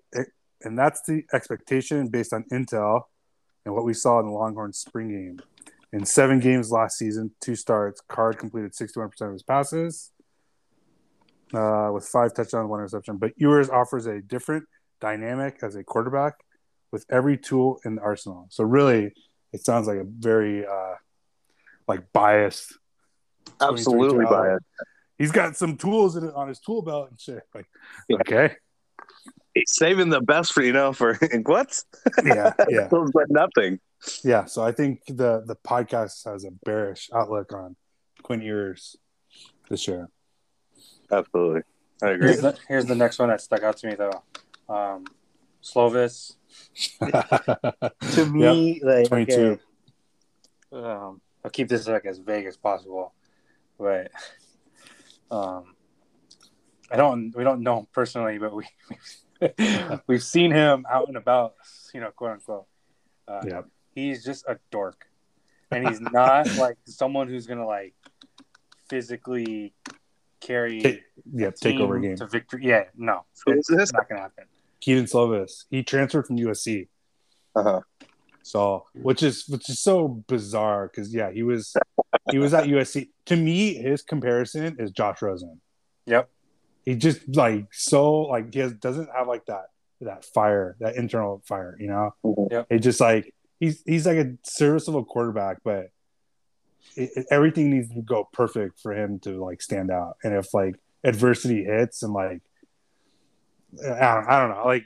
and 0.62 0.78
that's 0.78 1.02
the 1.08 1.24
expectation 1.34 2.08
based 2.08 2.34
on 2.34 2.46
intel 2.52 3.02
and 3.66 3.74
what 3.74 3.86
we 3.86 3.94
saw 3.94 4.20
in 4.20 4.26
the 4.26 4.32
Longhorn 4.32 4.74
spring 4.74 5.10
game. 5.10 5.40
In 5.92 6.06
seven 6.06 6.40
games 6.40 6.72
last 6.72 6.98
season, 6.98 7.32
two 7.40 7.56
starts, 7.56 8.02
Card 8.08 8.38
completed 8.38 8.74
61% 8.74 9.22
of 9.22 9.34
his 9.34 9.44
passes 9.44 10.12
uh, 11.54 11.92
with 11.94 12.06
five 12.06 12.34
touchdowns, 12.34 12.68
one 12.68 12.80
interception. 12.80 13.18
But 13.18 13.34
Ewers 13.38 13.70
offers 13.70 14.08
a 14.08 14.22
different 14.22 14.66
dynamic 15.00 15.60
as 15.62 15.76
a 15.76 15.84
quarterback 15.84 16.34
with 16.92 17.06
every 17.12 17.38
tool 17.38 17.80
in 17.86 17.96
the 17.96 18.02
arsenal. 18.02 18.48
So 18.50 18.64
really, 18.64 19.14
it 19.54 19.64
sounds 19.64 19.88
like 19.88 19.98
a 19.98 20.04
very 20.06 20.66
uh, 20.66 20.96
like 21.88 22.12
biased. 22.12 22.78
Absolutely 23.62 24.26
biased. 24.26 24.66
He's 25.18 25.32
got 25.32 25.56
some 25.56 25.78
tools 25.78 26.16
in 26.18 26.26
it 26.26 26.34
on 26.34 26.48
his 26.48 26.60
tool 26.60 26.82
belt 26.82 27.10
and 27.12 27.20
shit. 27.22 27.44
Like, 27.54 27.68
Yeah. 28.10 28.18
okay, 28.22 28.56
He's 29.54 29.72
saving 29.76 30.10
the 30.10 30.22
best 30.22 30.52
for 30.54 30.64
you 30.64 30.74
know 30.74 30.92
for 30.94 31.14
what? 31.46 31.80
yeah, 32.26 32.54
yeah. 32.70 32.88
but 32.90 33.30
nothing. 33.30 33.80
Yeah, 34.24 34.46
so 34.46 34.64
I 34.64 34.72
think 34.72 35.02
the 35.08 35.44
the 35.46 35.56
podcast 35.56 36.26
has 36.26 36.44
a 36.44 36.52
bearish 36.66 37.10
outlook 37.14 37.54
on 37.54 37.76
Quinn 38.24 38.42
Ewers 38.42 38.98
this 39.70 39.88
year. 39.88 40.10
Absolutely, 41.12 41.62
I 42.02 42.10
agree. 42.10 42.30
Here's 42.30 42.42
the, 42.42 42.58
here's 42.68 42.86
the 42.86 42.96
next 42.96 43.20
one 43.20 43.30
that 43.30 43.40
stuck 43.42 43.62
out 43.64 43.78
to 43.78 43.88
me 43.88 43.96
though. 43.96 44.24
Um, 44.68 45.06
Slovis. 45.64 46.34
To 47.10 48.26
me, 48.32 48.82
like 48.84 49.08
Twenty 49.08 49.26
two. 49.26 49.60
okay, 50.72 50.88
um, 50.88 51.22
I'll 51.44 51.52
keep 51.52 51.68
this 51.68 51.88
like 51.88 52.06
as 52.06 52.20
vague 52.20 52.46
as 52.46 52.58
possible, 52.58 53.14
but 53.78 54.12
um, 55.32 55.76
I 56.92 56.98
don't. 56.98 57.36
We 57.36 57.44
don't 57.44 57.62
know 57.62 57.80
him 57.80 57.88
personally, 57.92 58.38
but 58.38 58.54
we 58.56 58.66
we've 60.08 60.24
seen 60.24 60.52
him 60.52 60.86
out 60.90 61.08
and 61.08 61.18
about. 61.18 61.56
You 61.94 62.02
know, 62.02 62.12
quote 62.12 62.32
unquote. 62.32 62.66
Uh, 63.28 63.42
Yeah, 63.46 63.62
he's 63.94 64.24
just 64.24 64.46
a 64.48 64.58
dork, 64.72 65.06
and 65.72 65.88
he's 65.88 66.02
not 66.02 66.56
like 66.58 66.78
someone 66.86 67.28
who's 67.28 67.46
gonna 67.48 67.66
like 67.68 67.94
physically 68.90 69.74
carry 70.40 70.82
take, 70.82 71.02
yeah, 71.34 71.52
take 71.52 71.80
over 71.80 71.96
team 72.00 72.10
game. 72.10 72.18
to 72.18 72.28
victory. 72.28 72.62
Yeah, 72.66 72.86
no, 72.96 73.26
Who 73.46 73.54
it's 73.54 73.70
is 73.70 73.94
not 73.94 74.10
gonna 74.10 74.22
happen. 74.22 74.46
Kedon 74.84 75.06
Slovis. 75.06 75.64
He 75.70 75.82
transferred 75.84 76.28
from 76.28 76.38
USC, 76.38 76.90
Uh-huh. 77.56 77.82
so 78.42 78.86
which 78.94 79.24
is 79.24 79.48
which 79.48 79.70
is 79.70 79.80
so 79.80 80.08
bizarre 80.28 80.88
because 80.90 81.14
yeah, 81.14 81.32
he 81.32 81.44
was 81.44 81.74
he 82.32 82.38
was 82.38 82.54
at 82.54 82.66
USC. 82.66 83.10
To 83.28 83.36
me, 83.38 83.76
his 83.76 84.02
comparison 84.02 84.76
is 84.80 84.92
Josh 84.92 85.22
Rosen. 85.22 85.62
Yep. 86.06 86.30
He 86.86 86.96
just 86.96 87.22
like 87.34 87.68
so 87.72 88.22
like 88.34 88.54
he 88.54 88.60
has, 88.60 88.74
doesn't 88.74 89.10
have 89.16 89.28
like 89.28 89.46
that 89.46 89.68
that 90.02 90.26
fire 90.26 90.76
that 90.82 90.98
internal 90.98 91.42
fire. 91.48 91.78
You 91.80 91.88
know, 91.88 92.14
Mhm. 92.26 92.66
it 92.70 92.80
just 92.80 93.00
like 93.00 93.34
he's 93.62 93.82
he's 93.86 94.06
like 94.06 94.18
a 94.18 94.34
serviceable 94.44 95.06
quarterback, 95.06 95.60
but 95.64 95.92
it, 96.98 97.10
it- 97.16 97.28
everything 97.32 97.70
needs 97.70 97.90
to 97.94 98.02
go 98.02 98.28
perfect 98.34 98.82
for 98.82 98.92
him 98.94 99.20
to 99.20 99.42
like 99.44 99.62
stand 99.62 99.90
out. 99.92 100.18
And 100.26 100.34
if 100.36 100.54
like 100.54 100.76
adversity 101.06 101.64
hits 101.64 102.04
and 102.04 102.12
like 102.14 102.42
I 103.82 104.16
don't, 104.16 104.28
I 104.30 104.40
don't 104.40 104.56
know, 104.56 104.66
like 104.66 104.86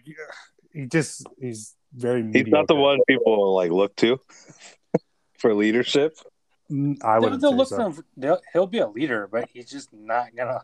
he 0.73 0.85
just 0.85 1.25
he's 1.39 1.75
very 1.93 2.23
He's 2.31 2.47
not 2.47 2.67
the 2.67 2.75
one 2.75 2.99
people 3.07 3.55
like 3.55 3.71
look 3.71 3.95
to 3.97 4.19
for 5.37 5.53
leadership. 5.53 6.17
I 6.69 6.73
They'll, 6.73 7.21
wouldn't 7.21 7.41
they'll 7.41 7.55
look 7.55 7.69
so. 7.69 7.77
for 7.77 7.81
him. 7.83 8.05
They'll, 8.17 8.41
he'll 8.51 8.67
be 8.67 8.79
a 8.79 8.87
leader, 8.87 9.27
but 9.31 9.49
he's 9.53 9.69
just 9.69 9.93
not 9.93 10.35
gonna 10.35 10.63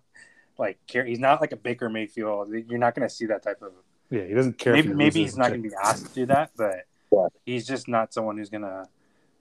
like 0.57 0.77
care. 0.86 1.05
He's 1.05 1.19
not 1.19 1.41
like 1.41 1.51
a 1.53 1.55
Baker 1.57 1.89
Mayfield. 1.89 2.49
You're 2.67 2.77
not 2.79 2.93
gonna 2.95 3.09
see 3.09 3.25
that 3.27 3.41
type 3.43 3.62
of. 3.62 3.71
Yeah, 4.09 4.25
he 4.25 4.33
doesn't 4.33 4.57
care. 4.57 4.73
Maybe, 4.73 4.89
he 4.89 4.93
maybe 4.93 5.19
he's 5.21 5.38
not 5.38 5.49
gonna 5.49 5.62
be 5.62 5.71
asked 5.81 6.07
to 6.07 6.13
do 6.13 6.25
that, 6.27 6.51
but 6.57 6.86
Yeah. 7.12 7.27
he's 7.45 7.65
just 7.65 7.88
not 7.88 8.13
someone 8.13 8.38
who's 8.38 8.49
gonna. 8.49 8.86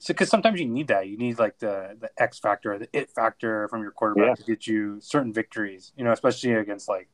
Because 0.07 0.29
sometimes 0.29 0.59
you 0.59 0.65
need 0.67 0.87
that. 0.87 1.07
You 1.07 1.17
need 1.17 1.37
like 1.37 1.59
the 1.59 1.97
the 1.99 2.09
X 2.17 2.39
factor, 2.39 2.79
the 2.79 2.87
it 2.93 3.09
factor 3.09 3.67
from 3.67 3.81
your 3.81 3.91
quarterback 3.91 4.27
Yeah. 4.29 4.35
to 4.35 4.43
get 4.43 4.65
you 4.67 4.99
certain 5.01 5.33
victories. 5.33 5.91
You 5.97 6.05
know, 6.05 6.11
especially 6.11 6.53
against 6.53 6.87
like 6.87 7.09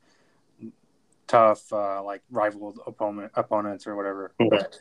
tough 1.29 1.71
uh, 1.71 2.03
like 2.03 2.21
rival 2.29 2.75
opponent 2.85 3.31
opponents 3.35 3.87
or 3.87 3.95
whatever. 3.95 4.33
But, 4.37 4.77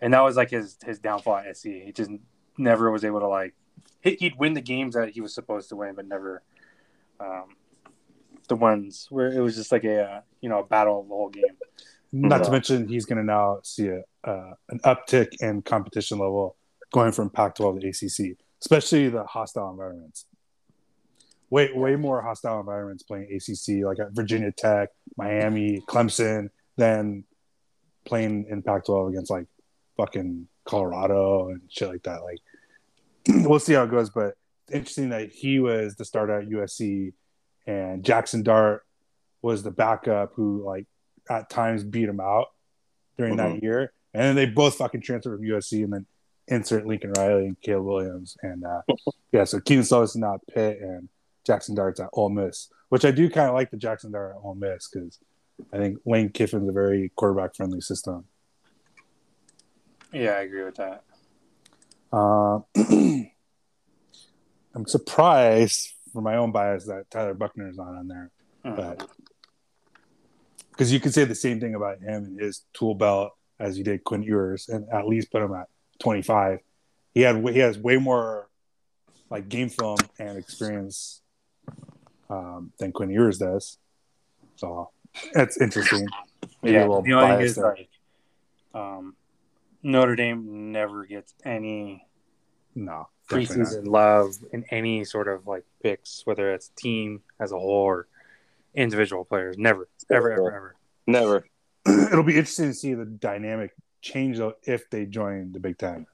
and 0.00 0.12
that 0.14 0.20
was 0.20 0.36
like 0.36 0.50
his 0.50 0.76
his 0.84 0.98
downfall 0.98 1.36
at 1.36 1.56
SC. 1.56 1.66
He 1.66 1.92
just 1.94 2.10
never 2.56 2.90
was 2.90 3.04
able 3.04 3.20
to 3.20 3.28
like 3.28 3.54
he- 4.00 4.16
he'd 4.18 4.36
win 4.36 4.54
the 4.54 4.60
games 4.60 4.94
that 4.94 5.10
he 5.10 5.20
was 5.20 5.32
supposed 5.34 5.68
to 5.68 5.76
win, 5.76 5.94
but 5.94 6.08
never 6.08 6.42
um, 7.20 7.56
the 8.48 8.56
ones 8.56 9.06
where 9.10 9.32
it 9.32 9.40
was 9.40 9.54
just 9.54 9.70
like 9.70 9.84
a 9.84 10.02
uh, 10.02 10.20
you 10.40 10.48
know 10.48 10.60
a 10.60 10.64
battle 10.64 11.00
of 11.00 11.08
the 11.08 11.14
whole 11.14 11.28
game. 11.28 11.44
Not 12.10 12.44
to 12.44 12.50
mention, 12.50 12.88
he's 12.88 13.04
going 13.04 13.18
to 13.18 13.24
now 13.24 13.60
see 13.62 13.88
a, 13.88 14.02
uh, 14.24 14.54
an 14.70 14.80
uptick 14.80 15.34
in 15.40 15.60
competition 15.60 16.18
level 16.18 16.56
going 16.90 17.12
from 17.12 17.28
Pac-12 17.28 17.82
to 17.82 17.88
ACC, 17.88 18.38
especially 18.62 19.10
the 19.10 19.24
hostile 19.24 19.70
environments. 19.70 20.24
Way, 21.50 21.70
way 21.72 21.96
more 21.96 22.20
hostile 22.20 22.60
environments 22.60 23.02
playing 23.02 23.28
ACC, 23.34 23.84
like 23.84 23.98
at 23.98 24.12
Virginia 24.12 24.52
Tech, 24.52 24.90
Miami, 25.16 25.80
Clemson, 25.88 26.50
than 26.76 27.24
playing 28.04 28.46
in 28.50 28.62
Pac-12 28.62 29.10
against 29.10 29.30
like 29.30 29.46
fucking 29.96 30.46
Colorado 30.64 31.48
and 31.48 31.62
shit 31.70 31.88
like 31.88 32.02
that. 32.02 32.22
Like, 32.22 32.38
we'll 33.48 33.58
see 33.60 33.72
how 33.74 33.84
it 33.84 33.90
goes, 33.90 34.10
but 34.10 34.34
interesting 34.70 35.08
that 35.10 35.30
he 35.32 35.58
was 35.58 35.96
the 35.96 36.04
starter 36.04 36.38
at 36.38 36.48
USC 36.48 37.12
and 37.66 38.04
Jackson 38.04 38.42
Dart 38.42 38.84
was 39.40 39.62
the 39.62 39.70
backup 39.70 40.32
who 40.34 40.62
like 40.64 40.86
at 41.30 41.48
times 41.48 41.82
beat 41.84 42.08
him 42.08 42.20
out 42.20 42.46
during 43.16 43.34
Mhm. 43.34 43.36
that 43.38 43.62
year, 43.62 43.92
and 44.12 44.22
then 44.22 44.36
they 44.36 44.46
both 44.46 44.76
fucking 44.76 45.00
transferred 45.00 45.38
from 45.38 45.46
USC, 45.46 45.82
and 45.84 45.92
then 45.92 46.06
insert 46.46 46.86
Lincoln 46.86 47.12
Riley 47.16 47.46
and 47.46 47.60
Caleb 47.60 47.84
Williams, 47.86 48.36
and 48.42 48.64
uh, 48.64 48.82
yeah, 49.32 49.44
so 49.44 49.60
Kedon 49.60 49.84
Slovis 49.84 50.04
is 50.10 50.16
not 50.16 50.46
Pitt 50.46 50.78
and 50.80 51.08
Jackson 51.48 51.74
Dart's 51.74 51.98
at 51.98 52.10
Ole 52.12 52.28
Miss, 52.28 52.68
which 52.90 53.04
I 53.06 53.10
do 53.10 53.28
kind 53.30 53.48
of 53.48 53.54
like 53.54 53.70
the 53.70 53.76
Jackson 53.78 54.12
Dart 54.12 54.36
at 54.36 54.44
Ole 54.44 54.54
Miss 54.54 54.86
because 54.88 55.18
I 55.72 55.78
think 55.78 55.98
Lane 56.04 56.28
Kiffin's 56.28 56.68
a 56.68 56.72
very 56.72 57.10
quarterback 57.16 57.56
friendly 57.56 57.80
system. 57.80 58.26
Yeah, 60.12 60.32
I 60.32 60.40
agree 60.42 60.62
with 60.64 60.76
that. 60.76 61.04
Uh, 62.12 62.60
I'm 64.74 64.86
surprised 64.86 65.94
for 66.12 66.20
my 66.22 66.36
own 66.36 66.52
bias 66.52 66.84
that 66.86 67.10
Tyler 67.10 67.34
Buchner 67.34 67.68
is 67.68 67.76
not 67.76 67.88
on 67.94 68.08
there 68.08 68.30
Mhm. 68.64 68.76
But- 68.76 69.10
because 70.70 70.92
you 70.92 71.00
could 71.00 71.12
say 71.12 71.24
the 71.24 71.34
same 71.34 71.58
thing 71.58 71.74
about 71.74 71.98
him 71.98 72.24
and 72.24 72.38
his 72.40 72.64
tool 72.72 72.94
belt 72.94 73.32
as 73.58 73.76
you 73.76 73.82
did 73.82 74.04
Quinn 74.04 74.22
Ewers, 74.22 74.68
and 74.68 74.88
at 74.90 75.08
least 75.08 75.32
put 75.32 75.42
him 75.42 75.52
at 75.52 75.66
25. 75.98 76.60
He 77.14 77.22
had 77.22 77.36
he 77.48 77.58
has 77.58 77.76
way 77.78 77.96
more 77.96 78.48
like 79.28 79.48
game 79.48 79.70
film 79.70 79.98
and 80.20 80.38
experience 80.38 81.20
um, 82.30 82.72
than 82.78 82.92
Quinn 82.92 83.10
Ewers 83.10 83.38
does. 83.38 83.78
So 84.56 84.90
that's 85.32 85.60
interesting. 85.60 86.06
Maybe 86.62 86.74
yeah, 86.74 86.80
a 86.80 86.86
little 86.86 87.02
the 87.02 87.12
only 87.12 87.36
thing 87.36 87.44
is 87.44 87.54
there. 87.56 87.76
like, 87.76 87.88
um, 88.74 89.14
Notre 89.82 90.16
Dame 90.16 90.72
never 90.72 91.04
gets 91.04 91.34
any 91.44 92.04
no 92.74 93.08
definitely 93.28 93.56
not. 93.58 93.66
preseason 93.66 93.86
love 93.86 94.34
in 94.52 94.64
any 94.70 95.04
sort 95.04 95.28
of 95.28 95.46
like 95.46 95.64
picks, 95.82 96.22
whether 96.24 96.52
it's 96.52 96.68
team 96.76 97.22
as 97.40 97.52
a 97.52 97.58
whole 97.58 97.70
or 97.70 98.08
individual 98.74 99.24
players. 99.24 99.56
Never, 99.58 99.88
ever, 100.10 100.32
ever, 100.32 100.52
ever. 100.52 100.76
Never. 101.06 101.46
It'll 101.86 102.22
be 102.22 102.36
interesting 102.36 102.68
to 102.68 102.74
see 102.74 102.94
the 102.94 103.04
dynamic 103.04 103.72
change 104.00 104.38
though 104.38 104.54
if 104.64 104.88
they 104.90 105.06
join 105.06 105.52
the 105.52 105.60
Big 105.60 105.78
Ten. 105.78 106.06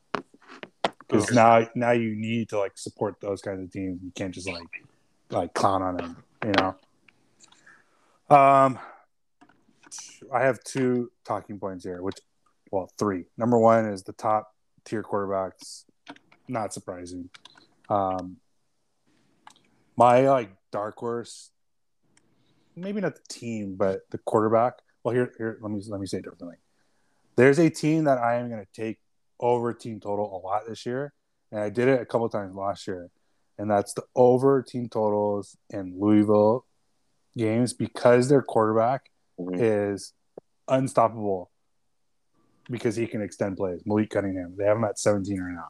Because 1.06 1.30
now, 1.32 1.68
now 1.74 1.92
you 1.92 2.16
need 2.16 2.48
to 2.48 2.58
like 2.58 2.76
support 2.76 3.16
those 3.20 3.42
kinds 3.42 3.62
of 3.62 3.70
teams. 3.70 4.00
You 4.02 4.10
can't 4.14 4.34
just 4.34 4.48
like 4.48 4.62
like 5.30 5.54
clown 5.54 5.82
on 5.82 5.96
them, 5.96 6.24
you 6.44 6.52
know. 6.58 6.76
Um, 8.36 8.78
I 10.32 10.42
have 10.42 10.62
two 10.64 11.10
talking 11.24 11.58
points 11.58 11.84
here, 11.84 12.02
which 12.02 12.16
well, 12.70 12.90
three. 12.98 13.26
Number 13.36 13.58
one 13.58 13.86
is 13.86 14.02
the 14.02 14.12
top 14.12 14.52
tier 14.84 15.02
quarterbacks. 15.02 15.84
Not 16.48 16.72
surprising. 16.72 17.30
Um, 17.88 18.38
my 19.96 20.28
like 20.28 20.50
dark 20.72 20.96
horse, 20.96 21.50
maybe 22.74 23.00
not 23.00 23.14
the 23.14 23.22
team, 23.28 23.76
but 23.76 24.00
the 24.10 24.18
quarterback. 24.18 24.74
Well, 25.02 25.14
here, 25.14 25.32
here, 25.38 25.58
let 25.60 25.70
me 25.70 25.82
let 25.88 26.00
me 26.00 26.06
say 26.06 26.18
it 26.18 26.24
differently. 26.24 26.56
There's 27.36 27.58
a 27.58 27.70
team 27.70 28.04
that 28.04 28.18
I 28.18 28.36
am 28.36 28.48
going 28.48 28.64
to 28.64 28.82
take 28.82 28.98
over 29.40 29.72
team 29.72 30.00
total 30.00 30.24
a 30.36 30.38
lot 30.44 30.66
this 30.66 30.86
year, 30.86 31.12
and 31.52 31.60
I 31.60 31.70
did 31.70 31.88
it 31.88 32.00
a 32.00 32.06
couple 32.06 32.28
times 32.28 32.54
last 32.54 32.86
year, 32.86 33.10
and 33.58 33.70
that's 33.70 33.94
the 33.94 34.02
over 34.14 34.62
team 34.62 34.88
totals 34.88 35.56
in 35.70 35.98
Louisville 35.98 36.64
games 37.36 37.72
because 37.72 38.28
their 38.28 38.42
quarterback 38.42 39.10
Mhm. 39.38 39.56
is 39.60 40.12
unstoppable 40.68 41.50
because 42.70 42.96
he 42.96 43.06
can 43.06 43.22
extend 43.22 43.56
plays. 43.56 43.82
Malik 43.84 44.10
Cunningham, 44.10 44.54
they 44.56 44.64
have 44.64 44.76
him 44.76 44.84
at 44.84 44.98
17 44.98 45.40
right 45.40 45.54
now. 45.54 45.68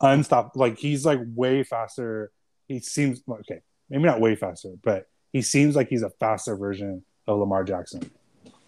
Unstoppable, 0.00 0.60
like 0.60 0.78
he's 0.78 1.04
like 1.04 1.20
way 1.34 1.62
faster. 1.62 2.32
He 2.68 2.80
seems 2.80 3.22
okay, 3.28 3.60
maybe 3.90 4.04
not 4.04 4.20
way 4.20 4.34
faster, 4.36 4.70
but 4.82 5.06
he 5.32 5.42
seems 5.42 5.76
like 5.76 5.88
he's 5.88 6.02
a 6.02 6.10
faster 6.10 6.56
version 6.56 7.04
of 7.26 7.38
Lamar 7.38 7.64
Jackson. 7.64 8.10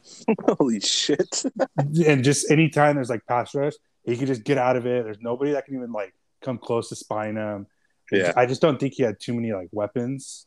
Holy 0.58 0.80
shit. 0.80 1.44
and 2.06 2.22
just 2.22 2.50
anytime 2.50 2.94
there's 2.96 3.10
like 3.10 3.24
pass 3.26 3.54
rush, 3.54 3.72
he 4.04 4.16
can 4.16 4.26
just 4.26 4.44
get 4.44 4.58
out 4.58 4.76
of 4.76 4.86
it. 4.86 5.04
There's 5.04 5.20
nobody 5.20 5.52
that 5.52 5.64
can 5.64 5.74
even 5.76 5.92
like 5.92 6.14
come 6.42 6.58
close 6.58 6.88
to 6.90 6.96
spying 6.96 7.36
him. 7.36 7.66
Yeah. 8.12 8.32
I 8.36 8.46
just 8.46 8.60
don't 8.60 8.78
think 8.78 8.94
he 8.94 9.02
had 9.02 9.18
too 9.20 9.34
many 9.34 9.52
like 9.52 9.68
weapons 9.72 10.46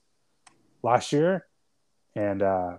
last 0.83 1.11
year, 1.11 1.45
and 2.15 2.41
uh 2.41 2.77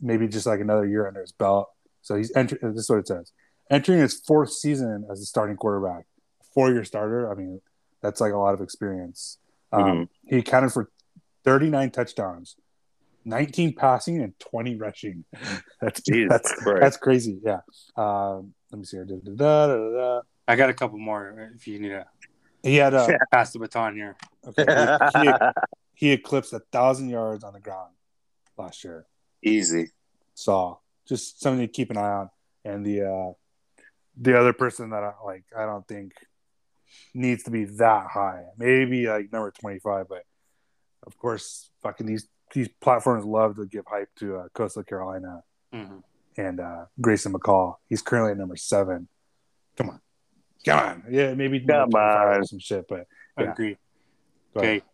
maybe 0.00 0.26
just 0.28 0.46
like 0.46 0.60
another 0.60 0.86
year 0.86 1.06
under 1.06 1.20
his 1.20 1.32
belt. 1.32 1.68
So 2.02 2.16
he's 2.16 2.34
entering. 2.34 2.72
This 2.74 2.84
is 2.84 2.90
what 2.90 2.98
it 3.00 3.06
says: 3.08 3.32
entering 3.70 4.00
his 4.00 4.20
fourth 4.20 4.52
season 4.52 5.06
as 5.10 5.20
a 5.20 5.24
starting 5.26 5.56
quarterback, 5.56 6.06
four-year 6.54 6.84
starter. 6.84 7.30
I 7.30 7.34
mean, 7.34 7.60
that's 8.00 8.20
like 8.20 8.32
a 8.32 8.38
lot 8.38 8.54
of 8.54 8.60
experience. 8.60 9.38
Um, 9.72 9.82
Mhm. 9.82 10.08
He 10.26 10.38
accounted 10.38 10.72
for 10.72 10.90
39 11.44 11.90
touchdowns, 11.90 12.56
19 13.24 13.74
passing, 13.74 14.20
and 14.20 14.38
20 14.38 14.76
rushing. 14.76 15.24
That's 15.80 16.00
Jesus 16.00 16.28
that's 16.30 16.52
Christ. 16.54 16.80
that's 16.80 16.96
crazy. 16.96 17.38
Yeah. 17.42 17.60
Um, 17.96 18.54
let 18.70 18.78
me 18.78 18.84
see 18.84 18.96
here. 18.98 19.04
Da, 19.04 19.16
da, 19.16 19.32
da, 19.34 19.66
da, 19.66 19.76
da, 19.76 19.90
da. 19.90 20.20
I 20.48 20.56
got 20.56 20.70
a 20.70 20.74
couple 20.74 20.98
more 20.98 21.50
if 21.56 21.66
you 21.66 21.78
need 21.80 21.88
to 21.90 22.06
He 22.62 22.76
had 22.76 22.94
uh, 22.94 23.08
pass 23.30 23.52
the 23.52 23.58
baton 23.58 23.96
here. 23.96 24.16
okay. 24.46 24.98
He, 25.14 25.20
he, 25.20 25.32
he 25.94 26.12
eclipsed 26.12 26.52
a 26.52 26.60
thousand 26.70 27.08
yards 27.08 27.44
on 27.44 27.52
the 27.52 27.60
ground 27.60 27.92
last 28.56 28.84
year. 28.84 29.06
Easy. 29.42 29.90
So 30.34 30.80
just 31.06 31.40
something 31.40 31.66
to 31.66 31.72
keep 31.72 31.90
an 31.90 31.96
eye 31.96 32.12
on. 32.12 32.30
And 32.64 32.86
the 32.86 33.02
uh, 33.02 33.32
the 34.16 34.38
other 34.38 34.52
person 34.52 34.90
that 34.90 35.02
I 35.02 35.12
like, 35.24 35.44
I 35.56 35.66
don't 35.66 35.86
think 35.86 36.12
needs 37.14 37.42
to 37.44 37.50
be 37.50 37.64
that 37.64 38.06
high. 38.08 38.44
Maybe 38.56 39.06
like 39.06 39.32
number 39.32 39.50
twenty 39.50 39.80
five, 39.80 40.08
but 40.08 40.22
of 41.04 41.18
course, 41.18 41.70
fucking 41.82 42.06
these 42.06 42.28
these 42.54 42.68
platforms 42.80 43.24
love 43.24 43.56
to 43.56 43.66
give 43.66 43.84
hype 43.86 44.10
to 44.16 44.36
uh, 44.36 44.48
Coastal 44.54 44.84
Carolina 44.84 45.42
hmm 45.72 45.98
and 46.38 46.60
uh, 46.60 46.86
Grayson 47.00 47.32
McCall. 47.32 47.76
He's 47.88 48.00
currently 48.00 48.32
at 48.32 48.38
number 48.38 48.56
seven. 48.56 49.08
Come 49.76 49.90
on, 49.90 50.00
come 50.64 50.78
on, 50.78 51.04
yeah, 51.10 51.34
maybe 51.34 51.58
number 51.60 51.72
Come 51.72 51.90
25 51.90 52.26
or 52.28 52.34
on. 52.34 52.44
some 52.46 52.58
shit. 52.58 52.86
But 52.88 53.06
Yeah. 53.38 53.52
Agree. 53.52 53.76
go 54.54 54.60
ahead. 54.60 54.76
Okay. 54.78 54.86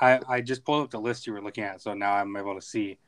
I, 0.00 0.20
I 0.36 0.40
just 0.40 0.64
pulled 0.64 0.84
up 0.84 0.90
the 0.90 0.98
list 1.00 1.26
you 1.26 1.32
were 1.32 1.42
looking 1.42 1.64
at, 1.64 1.80
so 1.80 1.94
now 1.94 2.12
I'm 2.14 2.34
able 2.36 2.54
to 2.56 2.62
see 2.62 2.98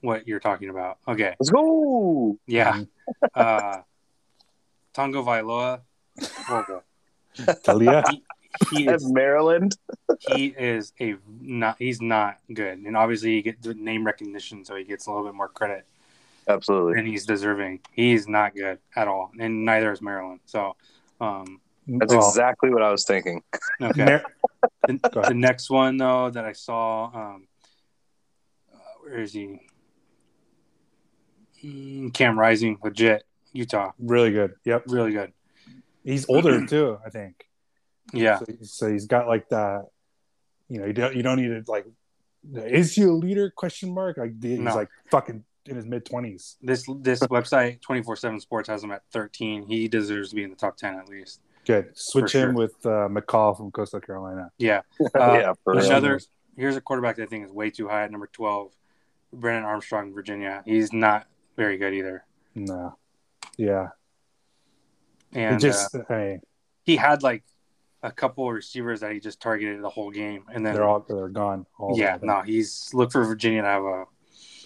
what 0.00 0.26
you're 0.26 0.40
talking 0.40 0.70
about. 0.70 0.98
Okay. 1.06 1.34
Let's 1.38 1.50
go. 1.50 2.38
Yeah. 2.46 2.82
uh, 3.34 3.78
Tagovailoa. 4.94 5.82
Horrible. 6.46 6.82
Taulia, 7.36 8.02
He 8.70 8.86
That's 8.86 9.04
is 9.04 9.12
Maryland. 9.12 9.76
he 10.30 10.46
is 10.46 10.92
a 11.00 11.16
not 11.40 11.76
he's 11.78 12.00
not 12.00 12.38
good, 12.52 12.78
and 12.78 12.96
obviously 12.96 13.32
he 13.34 13.42
gets 13.42 13.66
name 13.66 14.04
recognition, 14.06 14.64
so 14.64 14.74
he 14.74 14.84
gets 14.84 15.06
a 15.06 15.10
little 15.10 15.26
bit 15.26 15.34
more 15.34 15.48
credit 15.48 15.84
Absolutely. 16.48 16.98
and 16.98 17.06
he's 17.06 17.26
deserving. 17.26 17.80
He's 17.92 18.26
not 18.26 18.54
good 18.54 18.78
at 18.96 19.06
all, 19.08 19.30
and 19.38 19.66
neither 19.66 19.92
is 19.92 20.00
Maryland. 20.00 20.40
So, 20.46 20.76
um, 21.20 21.60
That's 21.86 22.12
well, 22.12 22.28
exactly 22.28 22.70
what 22.70 22.82
I 22.82 22.90
was 22.90 23.04
thinking. 23.04 23.42
okay. 23.82 24.04
Mar- 24.04 24.24
the, 24.88 25.24
the 25.28 25.34
next 25.34 25.70
one 25.70 25.96
though 25.96 26.30
that 26.30 26.44
I 26.44 26.52
saw, 26.52 27.10
um, 27.14 27.46
uh, 28.72 28.78
where 29.02 29.20
is 29.20 29.32
he? 29.32 29.60
Mm, 31.64 32.12
Cam 32.12 32.38
Rising, 32.38 32.78
legit 32.82 33.24
Utah, 33.52 33.92
really 33.98 34.30
good. 34.30 34.54
Yep, 34.64 34.84
really 34.88 35.12
good. 35.12 35.32
he's 36.04 36.28
older 36.28 36.66
too. 36.74 36.98
I 37.04 37.10
think. 37.10 37.44
Yeah, 38.12 38.38
So, 38.38 38.44
so 38.62 38.92
he's 38.92 39.06
got 39.06 39.26
like 39.26 39.48
that. 39.48 39.86
You 40.68 40.80
know, 40.80 40.86
you 40.86 40.92
don't 40.92 41.16
you 41.16 41.22
don't 41.22 41.40
need 41.40 41.48
to 41.48 41.70
like. 41.70 41.86
Is 42.54 42.94
he 42.94 43.02
a 43.02 43.10
leader? 43.10 43.50
Question 43.50 43.92
mark. 43.94 44.16
Like 44.18 44.34
he's 44.40 44.58
No. 44.60 44.74
like 44.74 44.88
fucking 45.10 45.42
in 45.68 45.76
his 45.76 45.86
mid 45.86 46.04
twenties. 46.04 46.56
this 46.62 46.84
this 47.00 47.20
website 47.20 47.80
twenty 47.80 48.02
four 48.02 48.16
seven 48.16 48.40
Sports 48.40 48.68
has 48.68 48.82
him 48.82 48.92
at 48.92 49.02
thirteen. 49.12 49.66
He 49.66 49.88
deserves 49.88 50.30
to 50.30 50.36
be 50.36 50.42
in 50.44 50.50
the 50.50 50.56
top 50.56 50.76
ten 50.76 50.94
at 50.94 51.08
least. 51.08 51.40
Good. 51.66 51.90
Switch 51.94 52.32
him 52.34 52.50
sure. 52.50 52.52
with 52.52 52.74
uh, 52.86 53.08
McCall 53.08 53.56
from 53.56 53.70
Coastal 53.72 54.00
Carolina. 54.00 54.50
Yeah. 54.58 54.82
Uh, 55.00 55.38
yeah, 55.38 55.52
for 55.64 55.74
real. 55.74 55.84
another- 55.86 56.20
Here's 56.56 56.76
a 56.76 56.80
quarterback 56.80 57.16
that 57.16 57.24
I 57.24 57.26
think 57.26 57.44
is 57.44 57.52
way 57.52 57.70
too 57.70 57.86
high 57.88 58.04
at 58.04 58.10
number 58.10 58.28
twelve. 58.32 58.72
Brennan 59.32 59.64
Armstrong, 59.64 60.14
Virginia. 60.14 60.62
He's 60.64 60.92
not 60.92 61.26
very 61.56 61.76
good 61.76 61.92
either. 61.92 62.24
No. 62.54 62.96
Yeah. 63.58 63.88
And 65.32 65.56
it 65.56 65.60
just. 65.60 65.94
uh, 65.94 66.02
I 66.08 66.16
mean, 66.16 66.40
he 66.84 66.96
had 66.96 67.22
like 67.22 67.42
a 68.02 68.10
couple 68.10 68.48
of 68.48 68.54
receivers 68.54 69.00
that 69.00 69.12
he 69.12 69.20
just 69.20 69.40
targeted 69.40 69.82
the 69.82 69.90
whole 69.90 70.10
game, 70.10 70.44
and 70.52 70.64
then 70.64 70.74
they're 70.74 70.84
all 70.84 71.04
they're 71.06 71.28
gone. 71.28 71.66
All 71.78 71.98
yeah, 71.98 72.14
of 72.14 72.20
them. 72.20 72.28
no, 72.28 72.40
he's 72.42 72.90
look 72.94 73.12
for 73.12 73.24
Virginia 73.24 73.62
to 73.62 73.68
have 73.68 73.82
a 73.82 74.04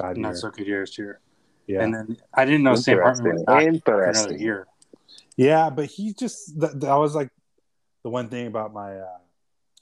Bad 0.00 0.16
not 0.16 0.28
year. 0.30 0.36
so 0.36 0.50
good 0.50 0.66
years 0.66 0.94
here. 0.94 1.20
Yeah. 1.66 1.82
And 1.82 1.94
then 1.94 2.16
I 2.34 2.44
didn't 2.44 2.62
know 2.62 2.74
Sam 2.74 2.98
Hartman 2.98 3.36
was 3.36 3.44
back 3.44 3.84
for 3.84 4.04
another 4.04 4.36
year. 4.36 4.66
Yeah, 5.36 5.70
but 5.70 5.86
he 5.86 6.12
just 6.12 6.58
that, 6.60 6.80
that 6.80 6.94
was 6.94 7.14
like 7.14 7.30
the 8.02 8.10
one 8.10 8.28
thing 8.28 8.46
about 8.46 8.72
my 8.72 8.96
uh 8.96 9.18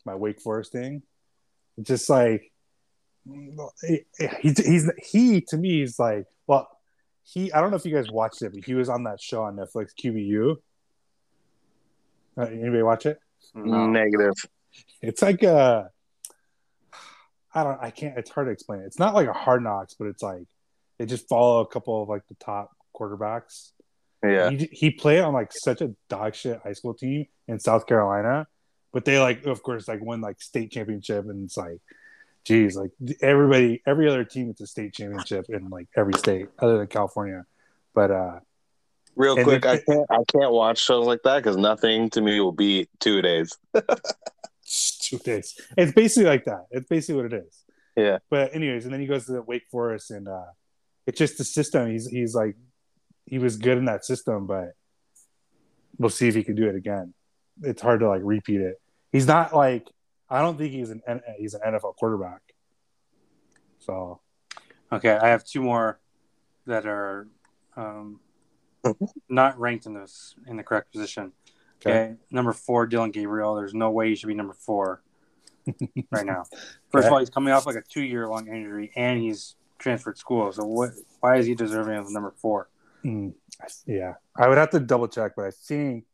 my 0.04 0.14
Wake 0.14 0.40
Forest 0.40 0.72
thing. 0.72 1.02
Just 1.80 2.10
like 2.10 2.52
he, 3.86 4.04
he's 4.42 4.90
he 5.10 5.40
to 5.48 5.56
me 5.56 5.82
is 5.82 5.98
like 5.98 6.26
well 6.46 6.68
he 7.24 7.52
I 7.52 7.60
don't 7.60 7.70
know 7.70 7.76
if 7.76 7.84
you 7.84 7.94
guys 7.94 8.10
watched 8.10 8.42
it, 8.42 8.52
but 8.52 8.64
he 8.64 8.74
was 8.74 8.88
on 8.88 9.04
that 9.04 9.20
show 9.20 9.42
on 9.42 9.56
Netflix 9.56 9.90
QBU. 10.02 10.56
Uh, 12.36 12.42
anybody 12.42 12.82
watch 12.82 13.06
it? 13.06 13.18
No. 13.54 13.86
Negative. 13.86 14.34
It's 15.00 15.22
like 15.22 15.42
uh 15.42 15.84
I 17.55 17.64
don't 17.64 17.78
I 17.80 17.90
can't 17.90 18.18
it's 18.18 18.30
hard 18.30 18.46
to 18.49 18.53
explain. 18.53 18.80
It's 18.80 18.99
not 18.99 19.14
like 19.14 19.28
a 19.28 19.32
hard 19.32 19.62
knocks, 19.62 19.94
but 19.94 20.07
it's 20.09 20.22
like 20.22 20.44
they 20.99 21.07
just 21.07 21.28
follow 21.28 21.61
a 21.61 21.66
couple 21.66 22.03
of 22.03 22.09
like 22.09 22.26
the 22.28 22.34
top 22.34 22.70
quarterbacks. 22.94 23.70
Yeah. 24.22 24.51
He 24.51 24.68
he 24.72 24.90
played 24.90 25.20
on 25.20 25.32
like 25.32 25.53
such 25.53 25.80
a 25.80 25.94
dog 26.09 26.34
shit 26.34 26.61
high 26.62 26.72
school 26.72 26.94
team 26.94 27.26
in 27.46 27.59
South 27.61 27.86
Carolina, 27.86 28.46
but 28.92 29.05
they 29.05 29.18
like 29.18 29.44
of 29.46 29.62
course 29.62 29.88
like 29.88 30.03
won 30.03 30.20
like 30.20 30.40
state 30.42 30.70
championship 30.72 31.24
and 31.26 31.44
it's 31.44 31.57
like 31.57 31.78
geez, 32.44 32.76
like 32.76 32.90
everybody 33.22 33.82
every 33.86 34.09
other 34.09 34.24
team 34.24 34.51
it's 34.51 34.61
a 34.61 34.66
state 34.66 34.92
championship 34.94 35.46
in 35.49 35.68
like 35.68 35.86
every 35.96 36.14
state 36.14 36.49
other 36.59 36.78
than 36.78 36.86
California. 36.86 37.44
But 37.94 38.11
uh 38.11 38.40
Real 39.16 39.42
quick, 39.42 39.64
it- 39.64 39.68
I 39.68 39.78
can't 39.78 40.07
I 40.11 40.18
can't 40.28 40.53
watch 40.53 40.78
shows 40.78 41.07
like 41.07 41.22
that 41.24 41.36
because 41.42 41.57
nothing 41.57 42.11
to 42.11 42.20
me 42.20 42.40
will 42.40 42.53
beat 42.53 42.88
two 43.01 43.20
days. 43.22 43.57
two 45.11 45.18
days. 45.18 45.54
It's 45.76 45.92
basically 45.92 46.28
like 46.28 46.44
that. 46.44 46.66
It's 46.70 46.88
basically 46.88 47.22
what 47.22 47.32
it 47.32 47.44
is. 47.46 47.64
Yeah. 47.96 48.18
But 48.30 48.54
anyways, 48.54 48.84
and 48.84 48.92
then 48.92 49.00
he 49.00 49.06
goes 49.06 49.26
to 49.26 49.32
the 49.32 49.42
Wake 49.42 49.64
Forest, 49.70 50.11
and 50.11 50.28
uh, 50.28 50.52
it's 51.06 51.18
just 51.18 51.38
the 51.38 51.44
system. 51.44 51.90
He's 51.90 52.06
he's 52.06 52.34
like 52.34 52.56
he 53.26 53.38
was 53.38 53.56
good 53.56 53.78
in 53.78 53.86
that 53.86 54.04
system, 54.04 54.46
but 54.46 54.72
we'll 55.98 56.11
see 56.11 56.28
if 56.28 56.34
he 56.34 56.44
can 56.44 56.54
do 56.54 56.68
it 56.68 56.76
again. 56.76 57.14
It's 57.62 57.82
hard 57.82 58.00
to 58.00 58.09
like 58.09 58.22
repeat 58.24 58.61
it. 58.61 58.80
He's 59.12 59.26
not 59.26 59.54
like 59.54 59.88
I 60.30 60.40
don't 60.40 60.56
think 60.56 60.72
he's 60.72 60.90
an 60.90 61.02
he's 61.38 61.54
an 61.54 61.61
NFL 61.66 61.96
quarterback. 61.96 62.42
So 63.78 64.20
Okay, 64.90 65.11
I 65.11 65.28
have 65.28 65.44
two 65.44 65.61
more 65.61 66.00
that 66.66 66.86
are 66.86 67.28
um, 67.76 68.20
not 69.28 69.59
ranked 69.59 69.86
in 69.86 69.92
this 69.92 70.34
in 70.46 70.56
the 70.56 70.62
correct 70.62 70.92
position. 70.92 71.32
Okay. 71.86 72.16
number 72.30 72.52
four, 72.52 72.86
Dillon 72.86 73.10
Gabriel. 73.10 73.54
There's 73.54 73.74
no 73.74 73.90
way 73.90 74.08
he 74.08 74.14
should 74.16 74.26
be 74.26 74.34
number 74.34 74.54
four 74.54 75.02
right 76.10 76.26
now. 76.26 76.44
First 76.90 77.06
of 77.06 77.12
all, 77.12 77.18
he's 77.20 77.30
coming 77.30 77.52
off 77.52 77.66
like 77.66 77.76
a 77.76 77.82
two 77.82 78.02
year 78.02 78.26
long 78.26 78.48
injury, 78.48 78.90
and 78.96 79.20
he's 79.20 79.54
transferred 79.78 80.18
school. 80.18 80.50
So 80.52 80.64
what? 80.64 80.90
Why 81.20 81.36
is 81.36 81.46
he 81.46 81.54
deserving 81.54 81.96
of 81.96 82.10
number 82.10 82.32
four? 82.36 82.68
mm, 83.04 83.32
yeah, 83.86 84.14
I 84.36 84.48
would 84.48 84.58
have 84.58 84.70
to 84.70 84.80
double 84.80 85.08
check, 85.08 85.32
but 85.36 85.44
I 85.46 85.50
think 85.50 86.04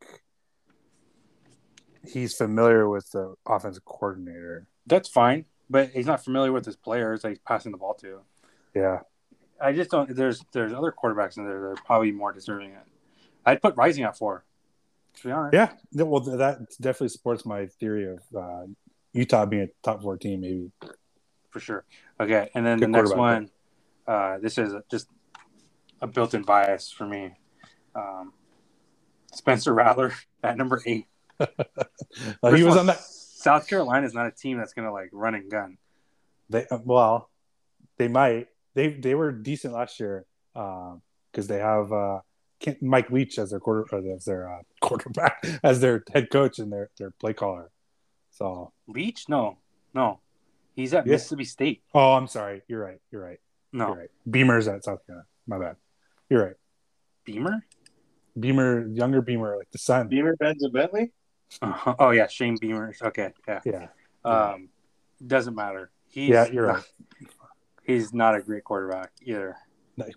he's 2.06 2.34
familiar 2.34 2.88
with 2.88 3.10
the 3.10 3.34
offensive 3.46 3.84
coordinator. 3.84 4.66
That's 4.86 5.08
fine, 5.08 5.46
but 5.70 5.90
he's 5.90 6.06
not 6.06 6.22
familiar 6.22 6.52
with 6.52 6.66
his 6.66 6.76
players 6.76 7.22
that 7.22 7.30
he's 7.30 7.38
passing 7.38 7.72
the 7.72 7.78
ball 7.78 7.94
to. 7.94 8.20
Yeah, 8.74 9.00
I 9.60 9.72
just 9.72 9.90
don't. 9.90 10.14
There's 10.14 10.44
there's 10.52 10.72
other 10.72 10.92
quarterbacks 10.92 11.36
in 11.38 11.44
there 11.44 11.60
that 11.60 11.66
are 11.66 11.76
probably 11.86 12.12
more 12.12 12.32
deserving 12.32 12.72
it. 12.72 12.82
I'd 13.46 13.62
put 13.62 13.76
Rising 13.76 14.04
at 14.04 14.16
four. 14.16 14.44
To 15.16 15.28
be 15.28 15.32
honest, 15.32 15.54
Yeah, 15.54 16.04
well, 16.04 16.20
that 16.20 16.58
definitely 16.80 17.08
supports 17.08 17.46
my 17.46 17.66
theory 17.66 18.08
of 18.08 18.20
uh, 18.36 18.66
Utah 19.12 19.46
being 19.46 19.62
a 19.62 19.68
top 19.82 20.02
four 20.02 20.16
team. 20.16 20.40
Maybe 20.40 20.70
for 21.50 21.60
sure. 21.60 21.84
Okay, 22.20 22.50
and 22.54 22.66
then 22.66 22.78
Good 22.78 22.88
the 22.88 22.92
next 22.92 23.14
one, 23.14 23.48
uh, 24.06 24.38
this 24.38 24.58
is 24.58 24.74
just 24.90 25.08
a 26.00 26.06
built-in 26.06 26.42
bias 26.42 26.90
for 26.90 27.06
me. 27.06 27.32
Um, 27.94 28.32
Spencer 29.32 29.72
Rattler 29.72 30.12
at 30.42 30.56
number 30.56 30.82
eight. 30.86 31.06
Uh, 32.44 32.50
First 32.50 32.56
he 32.58 32.62
was 32.62 32.74
all, 32.74 32.80
on 32.80 32.86
that. 32.86 33.00
South 33.00 33.66
Carolina 33.66 34.06
is 34.06 34.14
not 34.14 34.26
a 34.26 34.30
team 34.30 34.56
that's 34.56 34.72
gonna 34.72 34.92
like 34.92 35.10
run 35.12 35.34
and 35.34 35.50
gun. 35.50 35.76
They 36.48 36.64
uh, 36.70 36.78
well, 36.84 37.28
they 37.98 38.06
might. 38.06 38.46
They 38.74 38.88
they 38.90 39.16
were 39.16 39.32
decent 39.32 39.74
last 39.74 39.98
year 39.98 40.26
because 40.54 41.48
they 41.48 41.58
have 41.58 41.92
uh, 41.92 42.20
Mike 42.80 43.10
Leach 43.10 43.38
as 43.38 43.50
their 43.50 43.60
quarter 43.60 43.84
as 44.14 44.24
their 44.24 44.48
uh, 44.52 44.62
quarterback 44.80 45.44
as 45.62 45.80
their 45.80 46.02
head 46.12 46.30
coach 46.30 46.58
and 46.58 46.72
their 46.72 46.90
their 46.98 47.10
play 47.10 47.32
caller. 47.34 47.70
So 48.30 48.72
Leach? 48.86 49.28
No, 49.28 49.58
no, 49.94 50.20
he's 50.74 50.94
at 50.94 51.06
Yeah. 51.06 51.12
Mississippi 51.12 51.44
State. 51.44 51.82
oh, 51.94 52.14
I'm 52.14 52.26
sorry. 52.26 52.62
You're 52.68 52.82
right. 52.84 53.00
You're 53.10 53.22
right. 53.22 53.38
No, 53.72 53.88
You're 53.88 53.96
right. 53.96 54.10
Beamer's 54.30 54.68
at 54.68 54.84
South 54.84 55.04
Carolina. 55.06 55.26
My 55.46 55.58
bad. 55.58 55.76
You're 56.30 56.44
right. 56.44 56.56
Beamer. 57.24 57.64
Beamer, 58.38 58.88
younger 58.88 59.20
Beamer, 59.22 59.56
like 59.56 59.70
the 59.70 59.78
son. 59.78 60.08
Beamer 60.08 60.34
Benz 60.36 60.66
Bentley? 60.72 61.12
Uh-huh. 61.62 61.94
Oh 61.98 62.10
yeah, 62.10 62.26
Shane 62.26 62.56
Beamer. 62.60 62.92
Okay, 63.02 63.30
yeah. 63.46 63.60
Yeah. 63.64 63.86
Um, 64.24 64.68
doesn't 65.24 65.54
matter. 65.54 65.90
He's 66.08 66.30
Yeah, 66.30 66.46
you're 66.50 66.66
not- 66.66 66.76
right. 66.76 66.84
He's 67.84 68.14
not 68.14 68.34
a 68.34 68.40
great 68.40 68.64
quarterback 68.64 69.12
either. 69.22 69.56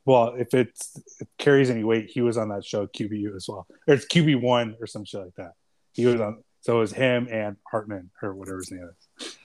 Well, 0.06 0.36
if 0.38 0.54
it's 0.54 1.00
it 1.20 1.28
carries 1.38 1.70
any 1.70 1.84
weight, 1.84 2.10
he 2.10 2.22
was 2.22 2.38
on 2.38 2.50
that 2.50 2.66
show 2.66 2.88
QBU 2.88 3.36
as 3.36 3.48
well, 3.48 3.68
or 3.88 3.94
it's 3.94 4.06
QB 4.06 4.42
one 4.42 4.76
or 4.80 4.88
some 4.88 5.06
shit 5.06 5.22
like 5.22 5.36
that. 5.36 5.52
He 5.94 6.06
was 6.06 6.20
on, 6.20 6.44
so 6.62 6.78
it 6.78 6.80
was 6.80 6.94
him 6.94 7.28
and 7.32 7.58
Hartman 7.70 8.10
or 8.22 8.34
whatever 8.34 8.58
his 8.58 8.72
name 8.72 8.90
is, 9.20 9.38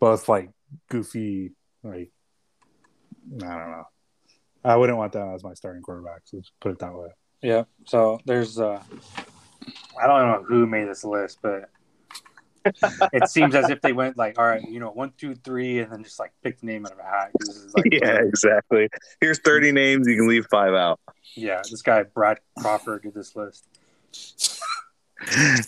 both 0.00 0.28
like 0.28 0.50
goofy, 0.90 1.52
like 1.82 2.10
I 3.36 3.38
don't 3.38 3.70
know. 3.70 3.84
I 4.64 4.76
wouldn't 4.76 4.98
want 4.98 5.12
that 5.12 5.28
as 5.34 5.44
my 5.44 5.54
starting 5.54 5.82
quarterback. 5.82 6.22
So 6.24 6.38
let's 6.38 6.50
put 6.60 6.72
it 6.72 6.78
that 6.78 6.94
way. 6.94 7.08
Yeah. 7.42 7.64
So 7.86 8.20
there's 8.24 8.58
uh 8.58 8.82
I 10.00 10.06
don't 10.06 10.26
know 10.26 10.44
who 10.46 10.66
made 10.66 10.88
this 10.88 11.04
list, 11.04 11.38
but 11.42 11.70
it 13.12 13.28
seems 13.28 13.54
as 13.54 13.70
if 13.70 13.80
they 13.80 13.92
went 13.92 14.16
like, 14.16 14.38
all 14.38 14.46
right, 14.46 14.62
you 14.68 14.80
know, 14.80 14.90
one, 14.90 15.12
two, 15.18 15.34
three, 15.34 15.80
and 15.80 15.92
then 15.92 16.02
just 16.04 16.18
like 16.18 16.32
pick 16.42 16.60
the 16.60 16.66
name 16.66 16.86
out 16.86 16.92
of 16.92 16.98
a 16.98 17.02
hat. 17.02 17.30
Like, 17.74 17.84
Yeah, 17.92 18.20
exactly. 18.22 18.88
Here's 19.20 19.38
30 19.40 19.72
names. 19.72 20.06
You 20.08 20.16
can 20.16 20.28
leave 20.28 20.46
five 20.50 20.74
out. 20.74 21.00
yeah. 21.34 21.62
This 21.70 21.82
guy 21.82 22.02
Brad 22.04 22.38
Crawford 22.58 23.02
did 23.02 23.14
this 23.14 23.34
list. 23.36 23.66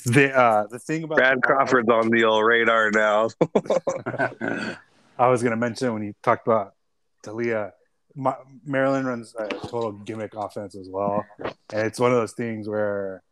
The 0.04 0.32
uh, 0.36 0.66
the 0.66 0.78
thing 0.78 1.04
about 1.04 1.16
Brad 1.16 1.40
Crawford's 1.42 1.88
on 1.88 2.10
the 2.10 2.24
old 2.24 2.44
radar 2.44 2.90
now. 2.90 3.28
I 5.18 5.28
was 5.28 5.42
gonna 5.42 5.56
mention 5.56 5.94
when 5.94 6.02
you 6.02 6.14
talked 6.22 6.46
about 6.46 6.74
Taulia, 7.24 7.70
Ma- 8.14 8.36
Maryland 8.66 9.06
runs 9.06 9.34
a 9.38 9.46
total 9.48 9.92
gimmick 9.92 10.34
offense 10.34 10.74
as 10.76 10.88
well, 10.90 11.24
and 11.40 11.86
it's 11.86 11.98
one 11.98 12.10
of 12.10 12.18
those 12.18 12.32
things 12.32 12.68
where 12.68 13.22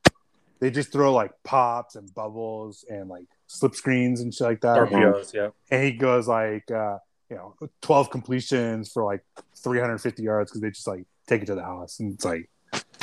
they 0.60 0.70
just 0.70 0.92
throw 0.92 1.12
like 1.12 1.32
pops 1.42 1.94
and 1.96 2.14
bubbles 2.14 2.84
and 2.88 3.08
like 3.10 3.26
slip 3.46 3.74
screens 3.74 4.20
and 4.20 4.32
shit 4.34 4.46
like 4.46 4.60
that. 4.62 4.76
RPOs, 4.78 5.32
yeah. 5.34 5.48
And 5.70 5.84
he 5.84 5.92
goes 5.92 6.26
like, 6.28 6.70
uh, 6.70 6.98
you 7.30 7.36
know, 7.36 7.54
twelve 7.80 8.10
completions 8.10 8.90
for 8.92 9.04
like 9.04 9.24
three 9.62 9.80
hundred 9.80 9.98
fifty 9.98 10.22
yards 10.22 10.50
because 10.50 10.60
they 10.60 10.70
just 10.70 10.86
like 10.86 11.06
take 11.26 11.42
it 11.42 11.46
to 11.46 11.54
the 11.54 11.62
house, 11.62 12.00
and 12.00 12.12
it's 12.14 12.24
like 12.24 12.50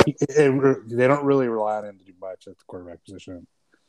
it, 0.08 0.16
it- 0.30 0.90
they 0.98 1.08
don't 1.08 1.26
really 1.26 1.48
rely 1.48 1.78
on 1.78 1.86
him 1.86 1.98
to 1.98 2.06
do 2.06 2.14
much 2.20 2.48
at 2.48 2.58
the 2.58 2.64
quarterback 2.68 3.04
position 3.04 3.46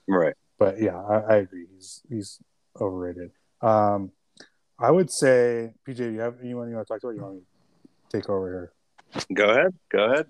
right. 0.09 0.35
but 0.59 0.81
yeah, 0.81 0.97
I, 0.97 1.17
I 1.19 1.37
agree. 1.37 1.67
He's 1.75 2.03
he's 2.09 2.39
overrated. 2.81 3.31
Um, 3.61 4.13
I 4.79 4.91
would 4.91 5.11
say, 5.13 5.75
PJ, 5.87 5.97
do 5.97 6.11
you 6.11 6.21
have 6.21 6.37
anyone 6.43 6.69
you 6.69 6.75
want 6.75 6.89
to 6.89 6.95
talk 6.95 7.03
about? 7.03 7.15
You 7.15 7.23
want 7.23 7.35
me 7.37 7.41
to 8.11 8.19
take 8.21 8.29
over 8.29 8.73
here? 9.15 9.25
Go 9.35 9.51
ahead. 9.51 9.75
Go 9.91 10.11
ahead. 10.11 10.27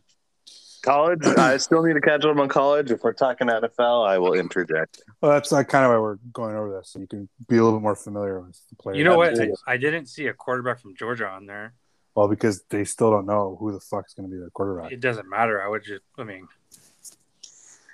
College. 0.83 1.21
I 1.39 1.57
still 1.57 1.83
need 1.83 1.95
to 1.95 2.01
catch 2.01 2.25
up 2.25 2.37
on 2.37 2.49
college. 2.49 2.91
If 2.91 3.03
we're 3.03 3.13
talking 3.13 3.49
NFL, 3.49 4.07
I 4.07 4.19
will 4.19 4.35
interject. 4.35 5.03
Well, 5.21 5.33
that's 5.33 5.53
uh, 5.53 5.63
kind 5.63 5.85
of 5.85 5.93
why 5.93 5.99
we're 5.99 6.17
going 6.33 6.57
over 6.57 6.79
this, 6.79 6.91
so 6.91 6.99
you 6.99 7.07
can 7.07 7.29
be 7.49 7.57
a 7.57 7.63
little 7.63 7.79
bit 7.79 7.83
more 7.83 7.97
familiar 7.97 8.41
with 8.41 8.61
the 8.69 8.77
players. 8.77 8.99
You 8.99 9.05
know 9.05 9.17
what? 9.17 9.31
Absolutely. 9.31 9.57
I 9.67 9.77
didn't 9.77 10.07
see 10.07 10.27
a 10.27 10.35
quarterback 10.35 10.81
from 10.81 10.97
Georgia 10.97 11.27
on 11.29 11.47
there. 11.47 11.75
Well, 12.15 12.29
because 12.29 12.63
they 12.69 12.85
still 12.85 13.11
don't 13.11 13.27
know 13.27 13.57
who 13.59 13.73
the 13.73 13.81
fuck's 13.81 14.13
going 14.13 14.29
to 14.29 14.33
be 14.33 14.39
their 14.39 14.51
quarterback. 14.51 14.93
It 14.93 15.01
doesn't 15.01 15.29
matter. 15.29 15.63
I 15.63 15.69
would 15.69 15.83
just, 15.85 16.03
I 16.19 16.25
mean, 16.25 16.47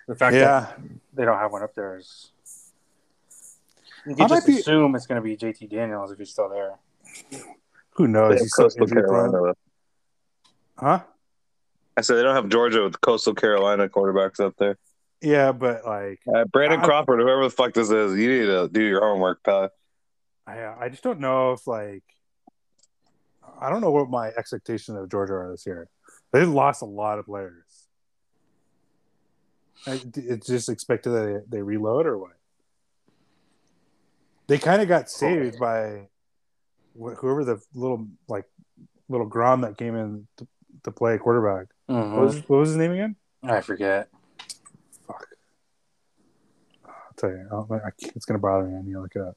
the 0.08 0.16
fact 0.16 0.34
that 0.34 0.80
they 1.12 1.24
don't 1.24 1.38
have 1.38 1.52
one 1.52 1.62
up 1.62 1.74
there 1.74 1.98
is. 1.98 2.32
You 4.06 4.12
I 4.12 4.16
can 4.16 4.28
might 4.28 4.36
just 4.36 4.46
be- 4.46 4.58
assume 4.58 4.94
it's 4.96 5.06
going 5.06 5.22
to 5.22 5.24
be 5.24 5.36
JT 5.36 5.70
Daniels 5.70 6.10
if 6.10 6.18
he's 6.18 6.30
still 6.30 6.48
there. 6.48 6.78
who 7.90 8.08
knows? 8.08 8.40
He's 8.40 8.54
so 8.54 8.64
Coastal 8.64 8.84
injury 8.84 9.52
Huh? 10.76 11.00
I 11.98 12.00
said 12.00 12.14
they 12.16 12.22
don't 12.22 12.36
have 12.36 12.48
Georgia 12.48 12.84
with 12.84 13.00
Coastal 13.00 13.34
Carolina 13.34 13.88
quarterbacks 13.88 14.38
up 14.38 14.54
there. 14.56 14.78
Yeah, 15.20 15.50
but 15.50 15.84
like, 15.84 16.20
Uh, 16.32 16.44
Brandon 16.44 16.78
I- 16.78 16.84
Crawford, 16.84 17.18
whoever 17.18 17.42
the 17.42 17.50
fuck 17.50 17.74
this 17.74 17.90
is, 17.90 18.16
you 18.16 18.28
need 18.30 18.46
to 18.46 18.68
do 18.70 18.80
your 18.84 19.00
homework, 19.00 19.42
pal. 19.42 19.70
I 20.46 20.64
I 20.84 20.88
just 20.90 21.02
don't 21.02 21.18
know 21.18 21.52
if 21.52 21.66
like, 21.66 22.04
I 23.60 23.68
don't 23.68 23.80
know 23.80 23.90
what 23.90 24.08
my 24.08 24.28
expectations 24.28 24.96
of 24.96 25.10
Georgia 25.10 25.32
are 25.34 25.50
this 25.50 25.66
year. 25.66 25.88
They 26.32 26.44
lost 26.44 26.82
a 26.82 26.84
lot 26.86 27.18
of 27.18 27.24
players. 27.26 27.88
I- 29.84 30.00
It's 30.14 30.46
just 30.46 30.68
expected 30.68 31.10
that 31.10 31.44
they, 31.50 31.56
they 31.58 31.62
reload 31.62 32.06
or 32.06 32.16
what? 32.16 32.36
They 34.46 34.58
kind 34.58 34.80
of 34.80 34.86
got 34.86 35.10
saved 35.10 35.58
by 35.58 36.08
wh- 36.94 37.14
whoever 37.18 37.44
the 37.44 37.60
little 37.74 38.06
like 38.28 38.44
little 39.08 39.26
Grom 39.26 39.62
that 39.62 39.76
came 39.76 39.96
in 39.96 40.28
to, 40.36 40.46
to 40.84 40.92
play 40.92 41.18
quarterback. 41.18 41.66
What, 41.88 42.20
was, 42.20 42.36
what 42.48 42.58
was 42.58 42.68
his 42.70 42.76
name 42.76 42.92
again? 42.92 43.16
I 43.42 43.60
forget. 43.62 44.08
Fuck. 45.06 45.26
I'll 46.84 46.92
tell 47.16 47.30
you. 47.30 47.48
I'll, 47.50 47.66
I 47.72 47.90
it's 48.14 48.26
gonna 48.26 48.38
bother 48.38 48.64
me. 48.64 48.76
I 48.76 48.82
need 48.82 48.92
to 48.92 49.00
look 49.00 49.16
it 49.16 49.22
up. 49.22 49.36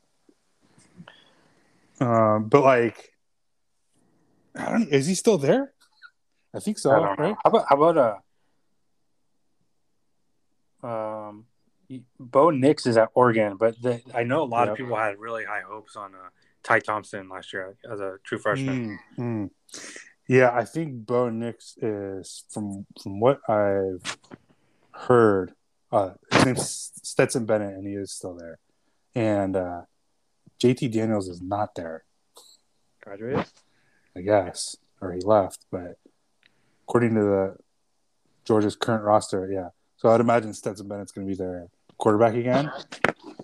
Um, 2.06 2.50
but 2.50 2.64
like, 2.64 3.14
I 4.56 4.72
don't. 4.72 4.90
Is 4.90 5.08
he 5.08 5.16
still 5.16 5.38
there? 5.38 5.72
I 6.54 6.60
think 6.60 6.78
so. 6.78 6.92
I 6.92 7.14
right? 7.16 7.36
How 7.44 7.50
about 7.50 7.66
how 7.70 7.82
about 7.82 8.22
uh 10.84 10.86
um 10.86 11.46
Bo 12.20 12.50
Nix 12.50 12.86
is 12.86 12.98
at 12.98 13.10
Oregon, 13.14 13.56
but 13.58 13.82
the, 13.82 14.02
I 14.14 14.24
know 14.24 14.44
a 14.44 14.46
lot 14.46 14.64
Yep. 14.64 14.72
of 14.72 14.78
people 14.78 14.96
had 14.96 15.20
really 15.20 15.46
high 15.46 15.62
hopes 15.62 15.96
on 15.96 16.16
uh, 16.16 16.30
Ty 16.64 16.80
Thompson 16.80 17.30
last 17.30 17.52
year 17.54 17.76
as 17.90 18.00
a 18.00 18.18
true 18.24 18.38
freshman. 18.38 19.00
Mm, 19.18 19.50
mm. 19.50 19.50
Yeah, 20.32 20.52
I 20.54 20.64
think 20.64 21.06
Bo 21.06 21.30
Nix 21.30 21.76
is 21.82 22.46
from 22.50 22.86
from 23.04 23.20
what 23.20 23.42
I've 23.50 24.18
heard. 24.92 25.52
Uh, 25.92 26.12
his 26.32 26.46
name's 26.46 26.92
Stetson 27.04 27.46
Bennett, 27.46 27.74
and 27.74 27.86
he 27.86 27.96
is 27.96 28.14
still 28.14 28.36
there. 28.36 28.58
And 29.14 29.58
uh, 29.58 29.82
JT 30.64 30.94
Daniels 30.94 31.28
is 31.28 31.42
not 31.42 31.76
there, 31.76 32.06
Graduated. 33.04 33.46
I 34.16 34.22
guess, 34.22 34.78
or 35.02 35.12
he 35.12 35.20
left. 35.20 35.66
But 35.70 35.98
according 36.88 37.16
to 37.16 37.22
the 37.22 37.58
Georgia's 38.46 38.78
current 38.78 39.04
roster, 39.04 39.52
yeah. 39.52 39.72
So 39.98 40.08
I'd 40.12 40.22
imagine 40.22 40.54
Stetson 40.54 40.88
Bennett's 40.88 41.12
going 41.12 41.28
to 41.28 41.30
be 41.30 41.36
their 41.36 41.68
quarterback 41.98 42.36
again. 42.36 42.72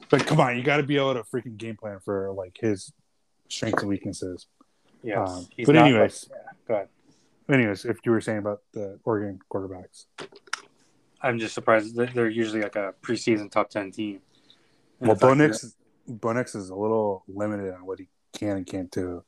But 0.09 0.25
come 0.25 0.39
on, 0.39 0.55
you 0.55 0.63
got 0.63 0.77
to 0.77 0.83
be 0.83 0.95
able 0.95 1.15
to 1.15 1.23
freaking 1.23 1.57
game 1.57 1.75
plan 1.75 1.99
for 1.99 2.31
like 2.31 2.55
his 2.61 2.93
strengths 3.49 3.81
and 3.83 3.89
weaknesses. 3.89 4.47
Yes. 5.07 5.29
Um, 5.29 5.47
but 5.65 5.75
anyways, 5.77 6.29
like- 6.29 6.39
yeah, 6.39 6.51
go 6.67 6.73
ahead. 6.75 6.89
anyways, 7.49 7.85
if 7.85 7.97
you 8.05 8.11
were 8.11 8.21
saying 8.21 8.39
about 8.39 8.61
the 8.73 8.99
Oregon 9.05 9.39
quarterbacks, 9.51 10.05
I'm 11.21 11.39
just 11.39 11.53
surprised 11.55 11.95
that 11.95 12.13
they're 12.13 12.29
usually 12.29 12.61
like 12.61 12.75
a 12.75 12.93
preseason 13.01 13.49
top 13.49 13.69
ten 13.69 13.91
team. 13.91 14.19
And 14.99 15.07
well, 15.09 15.15
Bo 15.17 15.35
fact 15.35 15.61
that- 15.61 15.73
Bo 16.09 16.33
Nix 16.33 16.55
is 16.55 16.69
a 16.69 16.75
little 16.75 17.23
limited 17.27 17.73
on 17.73 17.85
what 17.85 17.99
he 17.99 18.07
can 18.33 18.57
and 18.57 18.65
can't 18.65 18.91
do. 18.91 19.23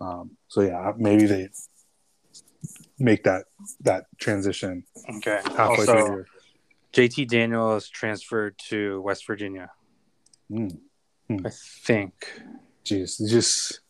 Um, 0.00 0.36
so 0.48 0.60
yeah, 0.62 0.92
maybe 0.96 1.26
they 1.26 1.48
make 2.98 3.24
that 3.24 3.44
that 3.80 4.06
transition 4.18 4.84
Okay. 5.16 5.40
halfway 5.56 5.76
Also, 5.86 5.96
year. 6.06 6.26
JT 6.92 7.28
Daniels 7.28 7.88
transferred 7.88 8.56
to 8.68 9.00
West 9.02 9.26
Virginia. 9.26 9.70
Mm, 10.50 10.78
I 11.44 11.50
think. 11.50 12.12
Jeez, 12.84 13.18
just 13.28 13.80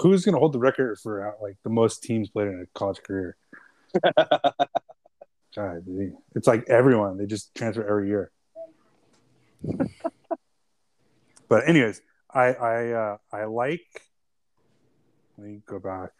who's 0.00 0.24
going 0.24 0.34
to 0.34 0.38
hold 0.38 0.52
the 0.52 0.58
record 0.58 0.98
for 0.98 1.28
uh, 1.28 1.32
like 1.42 1.56
the 1.62 1.70
most 1.70 2.02
teams 2.02 2.28
played 2.30 2.48
in 2.48 2.60
a 2.60 2.78
college 2.78 3.02
career? 3.02 3.36
God, 5.54 5.84
it's 6.34 6.46
like 6.46 6.68
everyone 6.68 7.16
they 7.16 7.26
just 7.26 7.54
transfer 7.54 7.86
every 7.86 8.08
year. 8.08 8.30
but 11.48 11.68
anyways, 11.68 12.02
I 12.32 12.52
I 12.52 12.90
uh, 12.90 13.16
I 13.32 13.44
like. 13.44 13.86
Let 15.38 15.46
me 15.46 15.62
go 15.66 15.78
back. 15.78 16.10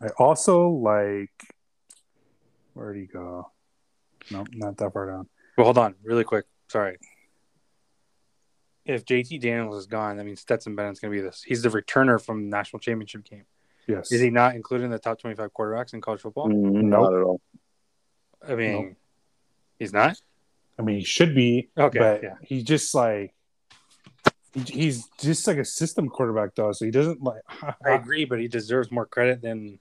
I 0.00 0.08
also 0.18 0.68
like. 0.68 1.30
Where 2.74 2.92
did 2.92 3.00
he 3.00 3.06
go? 3.06 3.50
No, 4.30 4.44
not 4.54 4.76
that 4.76 4.92
far 4.92 5.06
down. 5.06 5.28
Well, 5.56 5.64
hold 5.64 5.78
on, 5.78 5.96
really 6.04 6.22
quick. 6.22 6.44
Sorry. 6.68 6.98
If 8.88 9.04
JT 9.04 9.40
Daniels 9.40 9.76
is 9.76 9.86
gone, 9.86 10.16
that 10.16 10.24
means 10.24 10.40
Stetson 10.40 10.74
Bennett's 10.74 10.98
going 10.98 11.12
to 11.12 11.16
be 11.16 11.22
this. 11.22 11.42
He's 11.42 11.62
the 11.62 11.68
returner 11.68 12.20
from 12.24 12.44
the 12.44 12.56
national 12.56 12.80
championship 12.80 13.22
game. 13.24 13.44
Yes. 13.86 14.10
Is 14.10 14.20
he 14.20 14.30
not 14.30 14.54
included 14.54 14.84
in 14.84 14.90
the 14.90 14.98
top 14.98 15.20
25 15.20 15.50
quarterbacks 15.52 15.92
in 15.94 16.00
college 16.00 16.20
football? 16.22 16.48
Mm, 16.48 16.72
Nope. 16.72 17.00
Not 17.02 17.14
at 17.14 17.22
all. 17.22 17.40
I 18.48 18.54
mean, 18.54 18.72
Nope. 18.72 18.96
he's 19.78 19.92
not? 19.92 20.16
I 20.78 20.82
mean, 20.82 20.98
he 20.98 21.04
should 21.04 21.34
be. 21.34 21.68
Okay, 21.76 21.98
but 21.98 22.22
yeah. 22.22 22.34
he's 22.42 22.62
just 22.64 22.94
like 22.94 23.34
he's 24.54 25.06
just 25.20 25.46
like 25.46 25.58
a 25.58 25.64
system 25.64 26.08
quarterback 26.08 26.54
though, 26.54 26.72
so 26.72 26.84
he 26.84 26.90
doesn't 26.90 27.22
like. 27.22 27.42
I 27.84 27.90
agree, 27.92 28.24
but 28.24 28.38
he 28.40 28.48
deserves 28.48 28.90
more 28.90 29.06
credit 29.06 29.42
than 29.42 29.80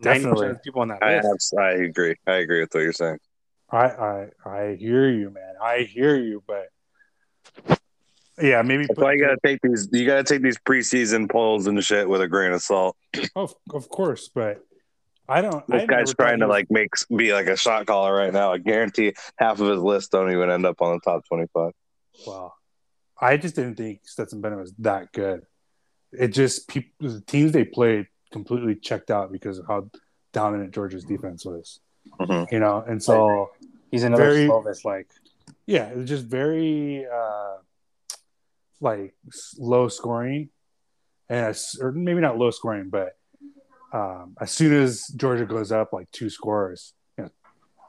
Definitely, 0.00 0.48
of 0.50 0.62
people 0.62 0.82
on 0.82 0.88
that 0.88 1.02
I, 1.02 1.16
list. 1.16 1.28
abs- 1.32 1.54
I 1.58 1.70
agree. 1.72 2.14
I 2.26 2.34
agree 2.34 2.60
with 2.60 2.74
what 2.74 2.80
you're 2.80 2.92
saying. 2.92 3.18
I, 3.70 3.86
I 3.86 4.26
I 4.44 4.74
hear 4.74 5.08
you, 5.08 5.30
man. 5.30 5.54
I 5.62 5.80
hear 5.80 6.16
you, 6.16 6.42
but 6.46 6.68
yeah, 8.40 8.62
maybe. 8.62 8.86
That's 8.86 8.98
why 8.98 9.12
you 9.12 9.20
gotta 9.20 9.38
take 9.44 9.60
these. 9.62 9.88
You 9.92 10.06
gotta 10.06 10.24
take 10.24 10.42
these 10.42 10.58
preseason 10.58 11.30
polls 11.30 11.66
and 11.66 11.82
shit 11.84 12.08
with 12.08 12.20
a 12.22 12.28
grain 12.28 12.52
of 12.52 12.62
salt. 12.62 12.96
of 13.36 13.54
of 13.72 13.88
course, 13.88 14.30
but 14.34 14.64
I 15.28 15.40
don't. 15.40 15.66
This 15.66 15.82
I 15.82 15.86
guy's 15.86 16.14
trying 16.14 16.40
to 16.40 16.46
was- 16.46 16.52
like 16.52 16.70
make 16.70 16.90
be 17.14 17.32
like 17.32 17.46
a 17.46 17.56
shot 17.56 17.86
caller 17.86 18.14
right 18.14 18.32
now. 18.32 18.52
I 18.52 18.58
guarantee 18.58 19.14
half 19.36 19.60
of 19.60 19.68
his 19.68 19.80
list 19.80 20.12
don't 20.12 20.30
even 20.32 20.50
end 20.50 20.66
up 20.66 20.80
on 20.80 20.94
the 20.94 21.00
top 21.00 21.26
twenty-five. 21.28 21.72
Well, 22.26 22.54
I 23.20 23.36
just 23.36 23.54
didn't 23.56 23.76
think 23.76 24.00
Stetson 24.04 24.40
Bennett 24.40 24.58
was 24.58 24.72
that 24.80 25.12
good. 25.12 25.42
It 26.12 26.28
just 26.28 26.68
people, 26.68 27.08
the 27.08 27.20
teams 27.22 27.52
they 27.52 27.64
played 27.64 28.06
completely 28.32 28.74
checked 28.74 29.10
out 29.10 29.30
because 29.32 29.58
of 29.58 29.66
how 29.66 29.88
dominant 30.32 30.72
Georgia's 30.74 31.04
defense 31.04 31.44
was. 31.44 31.80
Mhm. 32.20 32.50
You 32.52 32.60
know, 32.60 32.82
and 32.86 33.02
so 33.02 33.50
He's 33.90 34.04
another 34.04 34.24
Very- 34.32 34.48
Slovis 34.48 34.84
like. 34.86 35.06
yeah, 35.66 35.88
it 35.88 35.96
was 35.98 36.08
just 36.08 36.24
very 36.24 37.06
uh, 37.06 37.56
like 38.82 39.14
low 39.58 39.88
scoring, 39.88 40.50
and 41.30 41.46
as, 41.46 41.76
or 41.80 41.92
maybe 41.92 42.20
not 42.20 42.36
low 42.36 42.50
scoring, 42.50 42.90
but 42.90 43.16
um, 43.92 44.36
as 44.40 44.50
soon 44.50 44.72
as 44.74 45.06
Georgia 45.16 45.46
goes 45.46 45.70
up 45.72 45.92
like 45.92 46.10
two 46.10 46.28
scores, 46.28 46.92
you 47.16 47.24
know, 47.24 47.30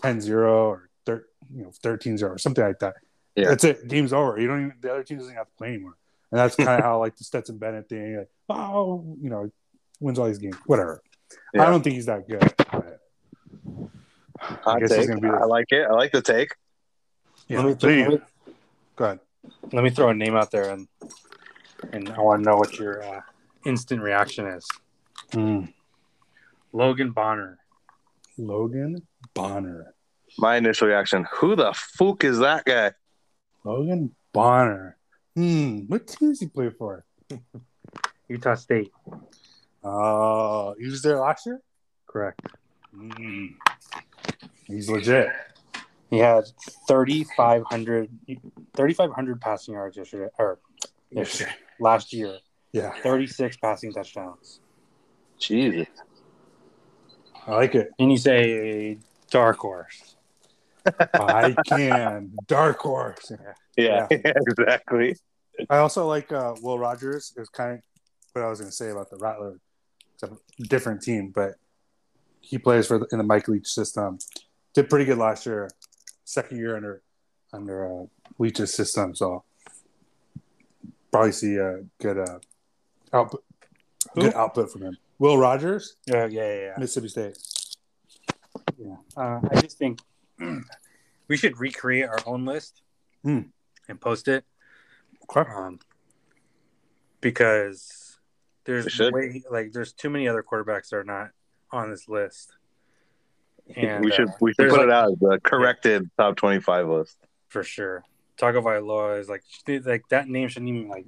10-0 0.03 0.37
or 0.47 0.89
thir- 1.05 1.25
you 1.53 1.63
know 1.63 1.71
13-0 1.83 2.23
or 2.29 2.37
something 2.37 2.63
like 2.63 2.79
that, 2.79 2.95
Yeah. 3.35 3.49
that's 3.49 3.63
it. 3.63 3.87
Game's 3.87 4.13
over. 4.13 4.39
You 4.39 4.47
don't 4.47 4.65
even 4.65 4.73
the 4.79 4.91
other 4.91 5.03
team 5.03 5.17
doesn't 5.17 5.33
have 5.33 5.47
to 5.47 5.53
play 5.57 5.69
anymore, 5.69 5.95
and 6.31 6.39
that's 6.39 6.55
kind 6.55 6.69
of 6.69 6.79
how 6.85 6.99
like 6.99 7.15
the 7.17 7.23
Stetson 7.23 7.57
Bennett 7.57 7.89
thing, 7.89 8.17
like, 8.17 8.29
oh, 8.49 9.17
you 9.21 9.29
know, 9.29 9.49
wins 9.99 10.19
all 10.19 10.27
these 10.27 10.37
games, 10.39 10.55
whatever. 10.65 11.01
Yeah. 11.53 11.63
I 11.63 11.69
don't 11.71 11.81
think 11.81 11.95
he's 11.95 12.05
that 12.05 12.27
good. 12.29 12.53
But 12.71 12.99
I 14.39 14.45
Hot 14.71 14.79
guess 14.81 14.93
he's 14.95 15.07
gonna 15.07 15.21
be. 15.21 15.27
I 15.29 15.45
like 15.45 15.67
it. 15.71 15.87
I 15.89 15.93
like 15.93 16.11
the 16.11 16.21
take. 16.21 16.49
Yeah, 17.47 17.57
Let 17.59 17.65
me 17.65 17.71
but 17.73 17.81
throw- 17.81 17.89
anyway, 17.91 18.21
go 18.95 19.05
ahead. 19.05 19.19
Let 19.71 19.83
me 19.83 19.89
throw 19.89 20.09
a 20.09 20.13
name 20.13 20.35
out 20.35 20.51
there 20.51 20.69
and 20.69 20.87
and 21.91 22.09
I 22.09 22.19
want 22.19 22.43
to 22.43 22.49
know 22.49 22.55
what 22.55 22.77
your 22.77 23.03
uh, 23.03 23.21
instant 23.65 24.01
reaction 24.01 24.47
is. 24.47 24.67
Logan 26.71 27.11
Bonner. 27.11 27.59
Logan 28.37 29.05
Bonner. 29.33 29.93
My 30.37 30.57
initial 30.57 30.87
reaction: 30.87 31.25
Who 31.33 31.55
the 31.55 31.73
fuck 31.73 32.23
is 32.23 32.39
that 32.39 32.65
guy? 32.65 32.91
Logan 33.63 34.15
Bonner. 34.31 34.97
Hmm. 35.35 35.79
What 35.87 36.07
team 36.07 36.29
does 36.29 36.39
he 36.39 36.47
play 36.47 36.69
for? 36.69 37.05
Utah 38.27 38.55
State. 38.55 38.91
Uh, 39.83 40.73
he 40.79 40.85
was 40.87 41.01
there 41.01 41.19
last 41.19 41.45
year. 41.45 41.61
Correct. 42.07 42.39
Hmm. 42.95 43.47
He's 44.67 44.89
legit. 44.89 45.29
He 46.14 46.20
had 46.20 46.43
3,500 46.88 48.09
3,500 48.76 49.41
passing 49.41 49.74
yards 49.74 49.97
yesterday, 49.97 50.30
or 50.38 50.59
yesterday, 51.09 51.51
last 51.80 52.14
year. 52.14 52.38
Yeah, 52.72 52.93
36 53.01 53.57
passing 53.57 53.91
touchdowns. 53.91 54.59
Jesus. 55.39 55.88
I 57.47 57.55
like 57.55 57.74
it. 57.74 57.89
And 57.97 58.11
you 58.11 58.18
say 58.20 58.99
dark 59.32 59.57
horse. 59.57 60.16
I 60.86 61.55
can. 61.66 62.34
Dark 62.45 62.80
horse. 62.80 63.32
Yeah, 63.76 64.05
exactly. 64.11 65.16
I 65.68 65.78
also 65.78 66.05
like 66.07 66.32
uh, 66.32 66.53
Will 66.61 66.78
Rogers. 66.78 67.34
Is 67.38 67.49
kind 67.49 67.74
of 67.74 67.80
what 68.34 68.45
I 68.45 68.49
was 68.49 68.59
going 68.59 68.70
to 68.70 68.76
say 68.76 68.91
about 68.91 69.09
the 69.09 69.18
Rattler. 69.18 69.59
It's 70.14 70.22
a 70.22 70.38
different 70.61 71.01
team, 71.01 71.32
but 71.34 71.55
he 72.39 72.59
plays 72.59 72.86
for 72.86 72.99
the, 72.99 73.07
in 73.11 73.18
the 73.18 73.24
Mike 73.24 73.47
Leach 73.47 73.68
system. 73.68 74.20
Did 74.76 74.91
pretty 74.91 75.05
good 75.05 75.18
last 75.18 75.47
year. 75.47 75.70
Second 76.26 76.57
year 76.57 76.76
under 76.76 77.01
under 77.51 77.86
uh, 78.01 78.05
Leach's 78.39 78.74
system, 78.74 79.13
so 79.15 79.43
probably 81.11 81.32
see 81.32 81.57
a 81.57 81.84
good 82.01 82.17
uh, 82.17 82.39
output. 83.11 83.43
Good 84.15 84.34
output 84.34 84.71
from 84.71 84.82
him. 84.84 84.97
Will 85.19 85.38
Rogers, 85.38 85.95
Yeah, 86.05 86.26
yeah, 86.26 86.41
yeah. 86.47 86.61
yeah. 86.61 86.74
Mississippi 86.78 87.07
State. 87.07 87.38
Yeah. 88.78 88.95
Uh, 89.15 89.39
I 89.51 89.61
just 89.61 89.78
think 89.78 89.99
we 91.28 91.38
should 91.38 91.59
recreate 91.59 92.05
our 92.09 92.19
own 92.26 92.45
list 92.45 92.82
Hmm. 93.24 93.41
and 93.88 93.99
post 94.01 94.28
it 94.28 94.43
Okay. 95.30 95.49
um, 95.49 95.80
because 97.21 98.19
there's 98.65 98.99
way 98.99 99.43
like 99.49 99.71
there's 99.71 99.93
too 99.93 100.09
many 100.09 100.28
other 100.28 100.43
quarterbacks 100.43 100.89
that 100.89 100.97
are 100.97 101.03
not 101.03 101.30
on 101.71 101.89
this 101.89 102.07
list. 102.09 102.53
And 103.76 104.03
we 104.03 104.11
should 104.11 104.30
uh, 104.30 104.34
we 104.41 104.53
should 104.53 104.70
put 104.70 104.80
like, 104.80 104.88
it 104.88 104.91
out 104.91 105.11
as 105.14 105.20
the 105.20 105.39
corrected 105.43 106.09
top 106.18 106.36
twenty-five 106.36 106.88
list. 106.88 107.18
for 107.47 107.64
sure. 107.64 108.03
Tagovailoa 108.38 109.20
is 109.20 109.30
like 109.30 109.43
like 109.86 110.07
that 110.09 110.28
name 110.28 110.49
shouldn't 110.49 110.70
even 110.70 110.89
like 110.89 111.05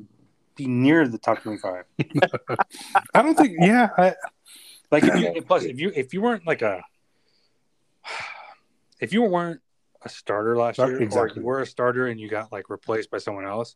be 0.56 0.68
near 0.68 1.08
the 1.08 1.18
top 1.18 1.42
twenty 1.42 1.58
five. 1.58 1.86
I 3.14 3.22
don't 3.22 3.36
think. 3.36 3.58
Yeah, 3.60 3.90
I, 3.98 4.14
Like 4.92 5.04
if 5.04 5.36
you 5.36 5.42
plus 5.42 5.64
if 5.64 5.80
you 5.80 5.92
if 5.96 6.14
you 6.14 6.22
weren't 6.22 6.48
like 6.48 6.62
a 6.62 6.84
if 9.00 9.12
you 9.12 9.24
weren't 9.24 9.62
a 10.04 10.10
starter 10.10 10.56
last 10.56 10.78
year 10.78 11.10
or 11.12 11.28
you 11.28 11.42
were 11.42 11.62
a 11.62 11.66
starter 11.66 12.08
and 12.08 12.20
you 12.20 12.30
got 12.30 12.52
like 12.52 12.70
replaced 12.70 13.12
by 13.12 13.18
someone 13.18 13.46
else, 13.46 13.76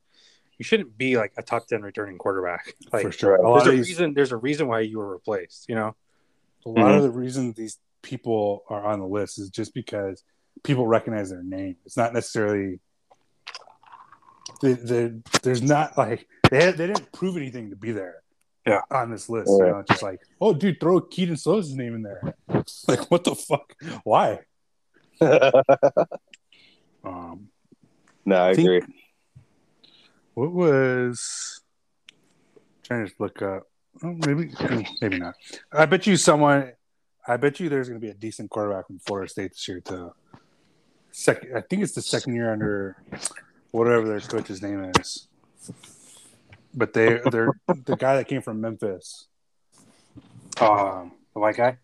you 0.58 0.64
shouldn't 0.64 0.98
be 0.98 1.18
like 1.18 1.34
a 1.38 1.44
top 1.44 1.68
ten 1.68 1.82
returning 1.82 2.18
quarterback. 2.18 2.76
Like 2.94 3.04
for 3.04 3.12
sure. 3.12 3.36
A 3.36 3.54
there's 3.54 3.68
a 3.68 3.72
these, 3.72 3.88
reason 3.90 4.14
there's 4.14 4.32
a 4.32 4.38
reason 4.38 4.68
why 4.68 4.82
you 4.82 5.00
were 5.00 5.12
replaced, 5.12 5.68
you 5.68 5.76
know? 5.76 5.96
a 6.66 6.70
lot 6.70 6.94
of 6.94 7.04
the 7.04 7.10
reason 7.10 7.54
these 7.54 7.80
people 8.02 8.64
are 8.70 8.86
on 8.86 9.00
the 9.00 9.08
list 9.08 9.40
is 9.40 9.50
just 9.50 9.74
because 9.74 10.24
people 10.64 10.88
recognize 10.88 11.30
their 11.30 11.44
name. 11.44 11.76
It's 11.86 11.98
not 11.98 12.14
necessarily 12.14 12.80
the, 14.62 14.74
the 14.74 15.40
there's 15.44 15.62
not 15.62 15.98
like 15.98 16.28
they 16.50 16.72
they 16.72 16.88
didn't 16.88 17.12
prove 17.12 17.38
anything 17.38 17.70
to 17.70 17.76
be 17.76 17.92
there. 17.92 18.16
Yeah. 18.68 18.82
on 18.92 19.10
this 19.10 19.30
list, 19.30 19.50
you 19.50 19.66
know, 19.66 19.84
just 19.88 20.04
like, 20.04 20.20
oh, 20.40 20.54
dude, 20.54 20.80
throw 20.80 21.02
Kedon 21.02 21.36
Slovis' 21.36 21.74
name 21.74 21.96
in 21.96 22.04
there. 22.04 22.36
Like, 22.88 23.10
what 23.10 23.24
the 23.24 23.34
fuck? 23.34 23.74
Why? 24.04 24.40
Um, 27.04 27.48
no, 28.26 28.46
I 28.46 28.54
think- 28.54 28.68
agree. 28.68 28.82
what 30.34 30.52
was? 30.52 31.62
trying 32.84 33.08
to 33.08 33.14
look 33.20 33.42
up. 33.42 33.64
Oh, 34.04 34.16
maybe, 34.26 34.52
maybe 35.02 35.20
not. 35.20 35.36
I 35.72 35.86
bet 35.86 36.08
you 36.08 36.18
someone. 36.18 36.74
I 37.28 37.38
bet 37.38 37.60
you 37.60 37.70
there's 37.70 37.90
going 37.90 38.00
to 38.00 38.06
be 38.06 38.12
a 38.12 38.16
decent 38.16 38.50
quarterback 38.50 38.88
from 38.88 39.00
Florida 39.00 39.30
State 39.30 39.52
this 39.52 39.68
year 39.68 39.80
too. 39.82 40.14
Second, 41.12 41.58
I 41.58 41.62
think 41.62 41.84
it's 41.84 41.94
the 41.94 42.02
second 42.02 42.36
year 42.36 42.52
under 42.52 42.98
whatever 43.72 44.08
their 44.08 44.20
coach's 44.20 44.62
name 44.62 44.92
is. 45.00 45.28
But 46.74 46.94
they 46.94 47.20
they're 47.32 47.50
the 47.86 47.96
guy 47.96 48.16
that 48.18 48.28
came 48.28 48.42
from 48.42 48.62
Memphis. 48.62 49.28
Um, 50.62 51.14
the 51.34 51.40
white 51.40 51.58
guy. 51.58 51.78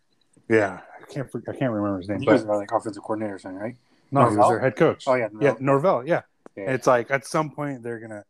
Yeah, 0.48 0.80
I 1.02 1.12
can't 1.12 1.28
I 1.48 1.52
can't 1.54 1.72
remember 1.72 2.00
his 2.00 2.10
name. 2.10 2.20
Guys 2.20 2.44
But 2.44 2.52
are 2.52 2.58
like 2.58 2.72
offensive 2.72 3.02
coordinator 3.04 3.36
or 3.36 3.40
something, 3.40 3.60
right? 3.60 3.76
no, 4.12 4.30
he 4.30 4.38
was 4.38 4.48
their 4.48 4.60
head 4.60 4.76
coach. 4.76 5.06
Oh 5.08 5.16
yeah, 5.16 5.30
yeah, 5.42 5.56
Norvell. 5.60 6.06
Yeah. 6.06 6.22
Yeah. 6.56 6.72
It's 6.72 6.88
like 6.88 7.12
at 7.12 7.26
some 7.26 7.50
point 7.52 7.84
they're 7.84 8.00
gonna. 8.00 8.24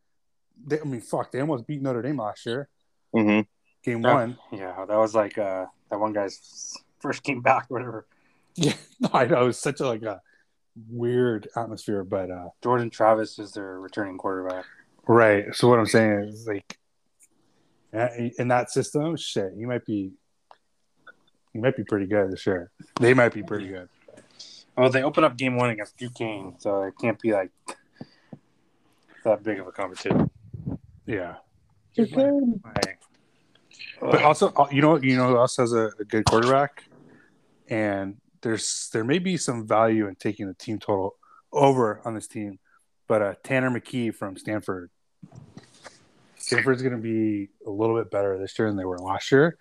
They, 0.66 0.80
I 0.80 0.84
mean, 0.84 1.02
fuck, 1.02 1.32
they 1.32 1.42
almost 1.42 1.68
beat 1.68 1.82
Notre 1.82 2.02
Dame 2.02 2.18
last 2.18 2.46
year, 2.46 2.70
hmm 3.14 3.42
game 3.84 4.02
Yeah. 4.02 4.14
one. 4.14 4.38
yeah. 4.52 4.86
That 4.88 4.98
was 4.98 5.14
like 5.14 5.38
uh, 5.38 5.66
that 5.92 6.00
one 6.00 6.14
guy's 6.14 6.74
first 7.06 7.24
came 7.24 7.42
back, 7.42 7.68
or 7.70 7.76
whatever. 7.76 8.08
Yeah, 8.58 8.74
no, 9.02 9.10
I 9.12 9.26
know 9.26 9.42
it 9.44 9.48
was 9.48 9.60
such 9.60 9.82
a 9.82 9.86
like 9.86 10.04
a 10.04 10.22
weird 10.90 11.50
atmosphere, 11.58 12.06
but 12.06 12.32
uh 12.32 12.48
Jordan 12.64 12.90
Travis 12.90 13.38
is 13.38 13.52
their 13.52 13.82
returning 13.82 14.18
quarterback. 14.18 14.64
right. 15.08 15.54
So 15.54 15.68
what 15.68 15.78
I'm 15.78 15.86
saying 15.86 16.20
is 16.30 16.48
like, 16.48 16.80
in 18.40 18.48
that 18.48 18.72
system, 18.72 19.18
shit, 19.18 19.52
he 19.58 19.66
might 19.66 19.86
be, 19.86 20.14
he 21.52 21.60
might 21.60 21.76
be 21.76 21.84
pretty 21.84 22.06
good 22.08 22.32
this 22.32 22.46
year. 22.48 22.72
They 23.00 23.14
might 23.14 23.34
be 23.34 23.44
pretty 23.44 23.68
good. 23.68 23.90
Well, 24.78 24.90
they 24.90 25.04
open 25.04 25.26
up 25.26 25.36
game 25.38 25.58
one 25.58 25.70
against 25.70 25.98
Duquesne, 25.98 26.56
so 26.60 26.84
it 26.84 26.94
can't 27.00 27.20
be 27.20 27.34
like 27.34 27.52
that 29.26 29.44
big 29.44 29.60
of 29.60 29.68
a 29.68 29.72
competition. 29.72 30.30
Yeah, 31.06 31.36
Like, 32.64 33.00
but 34.00 34.22
also, 34.24 34.52
uh, 34.56 34.68
you 34.72 34.82
know, 34.82 34.96
you 34.98 35.18
know, 35.18 35.28
who 35.30 35.38
else 35.38 35.58
has 35.58 35.74
a, 35.74 35.92
a 36.00 36.06
good 36.06 36.26
quarterback, 36.26 36.84
and 37.70 38.18
there's 38.42 38.90
there 38.94 39.04
may 39.04 39.20
be 39.20 39.38
some 39.38 39.68
value 39.68 40.08
in 40.08 40.16
taking 40.16 40.48
the 40.48 40.54
team 40.54 40.80
total 40.80 41.16
over 41.52 42.02
on 42.06 42.14
this 42.14 42.28
team, 42.28 42.60
but 43.08 43.22
uh, 43.22 43.34
Tanner 43.44 43.70
McKee 43.70 44.14
from 44.14 44.38
Stanford. 44.38 44.90
Stanford's 46.38 46.84
going 46.84 46.96
to 46.96 47.02
be 47.02 47.50
a 47.66 47.72
little 47.72 47.98
bit 47.98 48.12
better 48.12 48.38
this 48.38 48.58
year 48.60 48.68
than 48.68 48.78
they 48.78 48.86
were 48.86 49.00
last 49.00 49.32
year, 49.32 49.58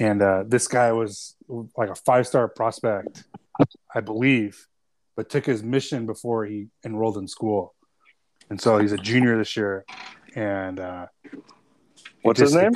and 0.00 0.20
uh, 0.20 0.44
this 0.46 0.66
guy 0.66 0.92
was 0.92 1.36
like 1.76 1.90
a 1.90 1.94
five 1.94 2.26
star 2.26 2.48
prospect, 2.48 3.24
I 3.94 4.00
believe, 4.00 4.66
but 5.16 5.30
took 5.30 5.46
his 5.46 5.62
mission 5.62 6.06
before 6.06 6.44
he 6.44 6.68
enrolled 6.84 7.18
in 7.18 7.28
school, 7.28 7.74
and 8.50 8.60
so 8.60 8.78
he's 8.78 8.92
a 8.92 8.98
junior 8.98 9.38
this 9.38 9.56
year, 9.56 9.84
and 10.34 10.80
uh, 10.80 11.06
What's 12.22 12.40
his 12.40 12.54
name? 12.54 12.72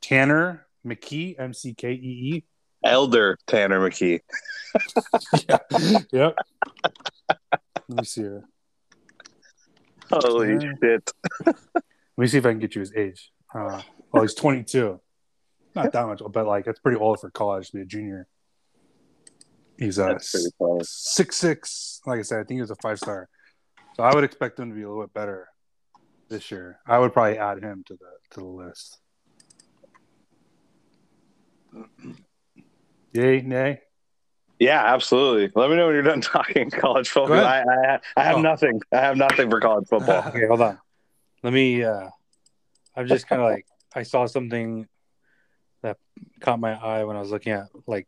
Tanner 0.00 0.66
McKee, 0.86 1.36
M 1.38 1.54
C 1.54 1.74
K 1.74 1.92
E 1.92 2.34
E. 2.34 2.44
Elder 2.84 3.38
Tanner 3.46 3.80
McKee. 3.80 4.20
Yeah. 5.48 5.58
yep. 6.12 6.34
Let 7.88 7.98
me 7.98 8.04
see 8.04 8.22
here. 8.22 8.44
Holy 10.10 10.52
Yeah. 10.54 10.72
shit! 10.82 11.10
Let 11.44 11.54
me 12.16 12.26
see 12.26 12.38
if 12.38 12.46
I 12.46 12.50
can 12.50 12.58
get 12.58 12.74
you 12.74 12.80
his 12.80 12.94
age. 12.94 13.30
Uh, 13.54 13.82
well, 14.12 14.22
he's 14.22 14.34
22. 14.34 14.98
Not 15.74 15.92
that 15.92 16.06
much, 16.06 16.22
but 16.30 16.46
like 16.46 16.64
that's 16.64 16.78
pretty 16.80 16.98
old 16.98 17.20
for 17.20 17.30
college 17.30 17.68
to 17.70 17.76
be 17.76 17.82
a 17.82 17.84
junior. 17.84 18.26
He's 19.78 19.98
a 19.98 20.06
pretty 20.32 20.46
funny. 20.58 20.80
six 20.84 21.36
six. 21.36 22.00
Like 22.06 22.18
I 22.18 22.22
said, 22.22 22.40
I 22.40 22.44
think 22.44 22.56
he 22.58 22.60
was 22.62 22.70
a 22.70 22.76
five 22.76 22.98
star. 22.98 23.28
So 23.96 24.02
I 24.02 24.14
would 24.14 24.24
expect 24.24 24.58
him 24.58 24.70
to 24.70 24.74
be 24.74 24.82
a 24.82 24.88
little 24.88 25.02
bit 25.04 25.12
better 25.12 25.48
this 26.30 26.50
year. 26.50 26.78
I 26.86 26.98
would 26.98 27.12
probably 27.12 27.36
add 27.38 27.62
him 27.62 27.84
to 27.88 27.94
the 27.94 28.10
to 28.34 28.40
the 28.40 28.46
list. 28.46 28.98
Yay, 33.12 33.42
nay. 33.42 33.80
Yeah, 34.58 34.82
absolutely. 34.94 35.50
Let 35.54 35.70
me 35.70 35.76
know 35.76 35.86
when 35.86 35.94
you're 35.94 36.02
done 36.04 36.20
talking 36.22 36.70
college 36.70 37.08
football. 37.08 37.38
I, 37.38 37.60
I, 37.62 37.98
I 38.16 38.22
have 38.24 38.36
Oh. 38.36 38.40
nothing. 38.42 38.80
I 38.92 38.98
have 38.98 39.16
nothing 39.16 39.50
for 39.50 39.60
college 39.60 39.88
football. 39.88 40.24
okay, 40.28 40.46
hold 40.46 40.60
on. 40.60 40.78
Let 41.42 41.52
me. 41.52 41.82
uh 41.82 42.08
I'm 42.94 43.06
just 43.08 43.26
kind 43.26 43.40
of 43.42 43.48
like 43.50 43.66
I 43.94 44.02
saw 44.02 44.26
something 44.26 44.86
that 45.82 45.96
caught 46.40 46.60
my 46.60 46.74
eye 46.74 47.04
when 47.04 47.16
I 47.16 47.20
was 47.20 47.30
looking 47.30 47.52
at 47.52 47.68
like 47.86 48.06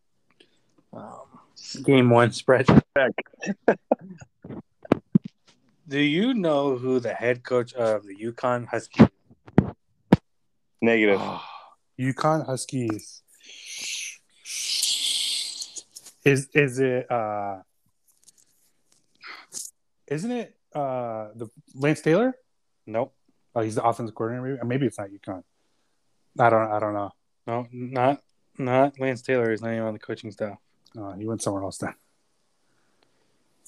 um, 0.92 1.22
game 1.82 2.10
one 2.10 2.32
spread. 2.32 2.66
Do 5.88 5.98
you 5.98 6.34
know 6.34 6.76
who 6.78 7.00
the 7.00 7.12
head 7.14 7.42
coach 7.44 7.72
of 7.74 8.06
the 8.06 8.14
UConn 8.16 8.66
Huskies? 8.66 9.08
Negative. 10.80 11.20
UConn 12.00 12.46
Huskies. 12.46 13.22
Is 16.24 16.48
is 16.54 16.78
it 16.78 17.10
uh 17.10 17.58
isn't 20.06 20.30
it 20.30 20.56
uh 20.74 21.28
the 21.34 21.48
Lance 21.74 22.00
Taylor? 22.00 22.34
Nope. 22.86 23.14
Oh, 23.54 23.60
he's 23.60 23.76
the 23.76 23.84
offensive 23.84 24.14
coordinator. 24.14 24.56
Maybe, 24.56 24.68
maybe 24.68 24.86
it's 24.86 24.98
not 24.98 25.08
UConn. 25.08 25.42
I 26.38 26.50
don't. 26.50 26.72
I 26.72 26.78
don't 26.80 26.94
know. 26.94 27.12
No, 27.46 27.66
not 27.72 28.22
not 28.58 28.98
Lance 28.98 29.22
Taylor. 29.22 29.50
He's 29.50 29.62
not 29.62 29.72
even 29.72 29.82
on 29.82 29.92
the 29.92 29.98
coaching 29.98 30.30
staff. 30.30 30.58
Uh, 30.98 31.12
he 31.12 31.26
went 31.26 31.42
somewhere 31.42 31.62
else 31.62 31.78
then. 31.78 31.94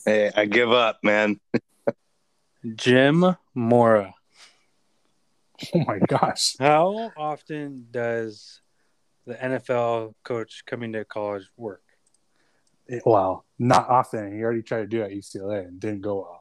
Hey, 0.04 0.30
I 0.34 0.46
give 0.46 0.72
up, 0.72 0.98
man. 1.02 1.40
Jim 2.76 3.36
Mora. 3.54 4.14
Oh 5.74 5.84
my 5.86 5.98
gosh. 5.98 6.57
How 6.59 7.12
often 7.16 7.86
does 7.90 8.61
the 9.26 9.34
NFL 9.34 10.14
coach 10.22 10.62
coming 10.66 10.92
to 10.92 11.04
college 11.04 11.48
work? 11.57 11.82
It- 12.89 13.03
well, 13.07 13.45
not 13.59 13.89
often. 13.89 14.32
He 14.37 14.43
already 14.43 14.62
tried 14.62 14.80
to 14.80 14.87
do 14.87 15.03
it 15.03 15.07
at 15.07 15.11
UCLA 15.12 15.66
and 15.66 15.80
didn't 15.80 16.03
go 16.03 16.41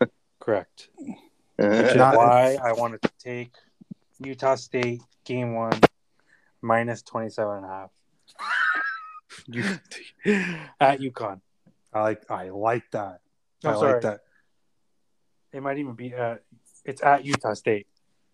well. 0.00 0.10
Correct. 0.40 0.88
Which 0.96 1.68
is 1.68 1.96
why 1.96 2.58
I 2.62 2.72
wanted 2.72 3.02
to 3.02 3.10
take 3.18 3.52
Utah 4.18 4.54
State 4.56 5.02
game 5.24 5.54
one 5.54 5.78
minus 6.62 7.02
27 7.02 7.56
and 7.56 7.64
a 7.64 7.68
half. 7.68 7.90
At 10.80 11.00
UConn. 11.00 11.40
I 11.92 12.02
like. 12.02 12.30
I 12.30 12.48
like 12.50 12.84
that. 12.92 13.20
I'm 13.64 13.70
I 13.70 13.74
sorry. 13.74 13.92
like 13.94 14.02
that. 14.02 14.20
It 15.52 15.62
might 15.62 15.78
even 15.78 15.94
be 15.94 16.12
at 16.12 16.42
it's 16.84 17.02
at 17.02 17.24
Utah 17.24 17.54
State. 17.54 17.86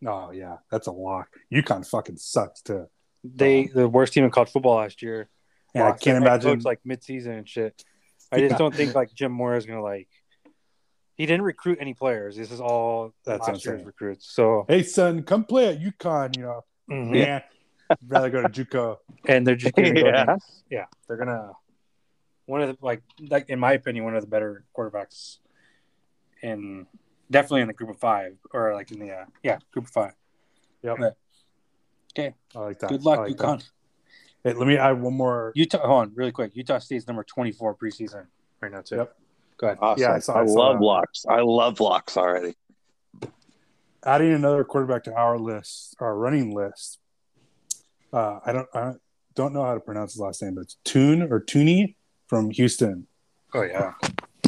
Oh 0.07 0.31
yeah, 0.33 0.57
that's 0.71 0.87
a 0.87 0.93
lock. 0.93 1.29
UConn 1.53 1.87
fucking 1.87 2.17
sucks 2.17 2.63
too. 2.63 2.87
They 3.23 3.67
the 3.67 3.89
worst 3.89 4.13
team 4.15 4.25
in 4.25 4.31
college 4.31 4.51
football 4.51 4.77
last 4.77 5.03
year. 5.03 5.29
And 5.75 5.85
I 5.85 5.91
can't 5.93 6.01
their 6.03 6.15
head 6.15 6.23
imagine. 6.23 6.51
coach, 6.57 6.65
like 6.65 6.81
midseason 6.87 7.39
and 7.39 7.49
shit. 7.49 7.85
I 8.31 8.39
just 8.39 8.53
Yeah. 8.53 8.59
don't 8.59 8.75
think 8.75 8.95
like 8.95 9.13
Jim 9.15 9.33
Mora 9.33 9.57
is 9.57 9.67
gonna 9.67 9.83
like. 9.83 10.09
He 11.17 11.27
didn't 11.27 11.43
recruit 11.43 11.79
any 11.81 11.95
players. 11.95 12.37
This 12.37 12.51
is 12.51 12.61
all 12.61 13.15
That's 13.25 13.41
what 13.41 13.49
I'm 13.49 13.55
last 13.55 13.65
year's 13.67 13.85
recruits. 13.85 14.27
So 14.33 14.65
hey 14.69 14.83
son, 14.83 15.23
come 15.23 15.45
play 15.45 15.69
at 15.69 15.81
UConn. 15.81 16.37
You 16.37 16.43
know, 16.45 16.65
mhm. 16.91 17.17
yeah. 17.17 17.43
rather 18.07 18.31
go 18.31 18.41
to 18.43 18.49
JUCO. 18.49 18.97
and 19.29 19.47
they're 19.47 19.55
just 19.57 19.75
gonna 19.75 19.93
go 19.93 20.01
Yeah. 20.07 20.23
against- 20.23 20.65
yeah, 20.71 20.87
they're 21.07 21.17
gonna 21.19 21.53
one 22.47 22.61
of 22.63 22.69
the 22.69 22.77
like 22.85 23.03
like 23.31 23.49
in 23.51 23.59
my 23.59 23.73
opinion 23.73 24.05
one 24.05 24.17
of 24.17 24.23
the 24.23 24.29
better 24.29 24.65
quarterbacks 24.77 25.39
in 26.43 26.87
definitely 27.31 27.61
in 27.63 27.67
the 27.69 27.73
group 27.75 27.91
of 27.91 27.99
five 27.99 28.37
or 28.53 28.75
like 28.75 28.91
in 28.91 28.99
the 28.99 29.11
uh, 29.13 29.25
yeah 29.43 29.59
group 29.73 29.85
of 29.87 29.91
five. 29.91 30.13
Yep. 30.83 30.99
Right. 30.99 31.13
Okay. 32.19 32.35
I 32.55 32.59
like 32.59 32.79
that. 32.81 32.91
Good 32.91 33.05
luck, 33.05 33.21
like 33.21 33.37
UConn. 33.37 33.59
that. 33.61 33.71
Hey, 34.45 34.55
let 34.55 34.67
me 34.67 34.77
add 34.77 35.01
one 35.01 35.15
more. 35.15 35.53
Utah, 35.55 35.87
hold 35.87 36.03
on, 36.03 36.13
really 36.15 36.33
quick. 36.33 36.57
Utah 36.57 36.79
State's 36.79 37.07
number 37.07 37.25
twenty 37.25 37.53
four 37.53 37.77
preseason 37.77 38.27
right 38.61 38.73
now 38.73 38.81
too. 38.81 38.97
Yep. 38.97 39.17
Go 39.59 39.67
ahead. 39.69 39.79
Awesome. 39.81 40.03
Yeah, 40.03 40.13
I 40.15 40.19
saw- 40.19 40.35
I, 40.35 40.43
I 40.43 40.47
saw 40.47 40.53
love 40.53 40.79
that. 40.79 40.85
locks. 40.85 41.27
I 41.29 41.41
love 41.41 41.79
locks 41.81 42.17
already. 42.17 42.55
Adding 44.05 44.33
another 44.33 44.65
quarterback 44.65 45.05
to 45.05 45.15
our 45.15 45.39
list, 45.39 45.95
our 46.01 46.17
running 46.17 46.55
list. 46.55 46.99
Uh, 48.13 48.41
I 48.45 48.53
don't. 48.53 48.69
I 48.75 48.81
don't, 48.81 49.01
don't 49.35 49.53
know 49.55 49.65
how 49.65 49.75
to 49.75 49.81
pronounce 49.81 50.15
his 50.15 50.21
last 50.21 50.43
name, 50.43 50.57
but 50.57 50.63
it's 50.63 50.77
Toon 50.85 51.23
or 51.23 51.41
Tooney 51.41 51.95
from 52.27 52.51
Houston. 52.51 53.07
Oh 53.55 53.63
yeah. 53.63 53.93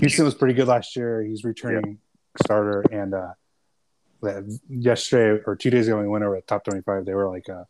Houston 0.00 0.24
was 0.24 0.34
pretty 0.34 0.54
good 0.54 0.66
last 0.66 0.96
year. 0.96 1.22
He's 1.22 1.44
returning 1.44 1.98
starter, 2.42 2.84
and 2.90 3.14
uh, 3.14 4.42
yesterday 4.68 5.40
or 5.46 5.54
two 5.54 5.70
days 5.70 5.86
ago, 5.86 6.00
we 6.00 6.08
went 6.08 6.24
over 6.24 6.34
the 6.34 6.42
top 6.42 6.64
twenty-five. 6.64 7.06
They 7.06 7.14
were 7.14 7.30
like 7.30 7.46
a 7.48 7.66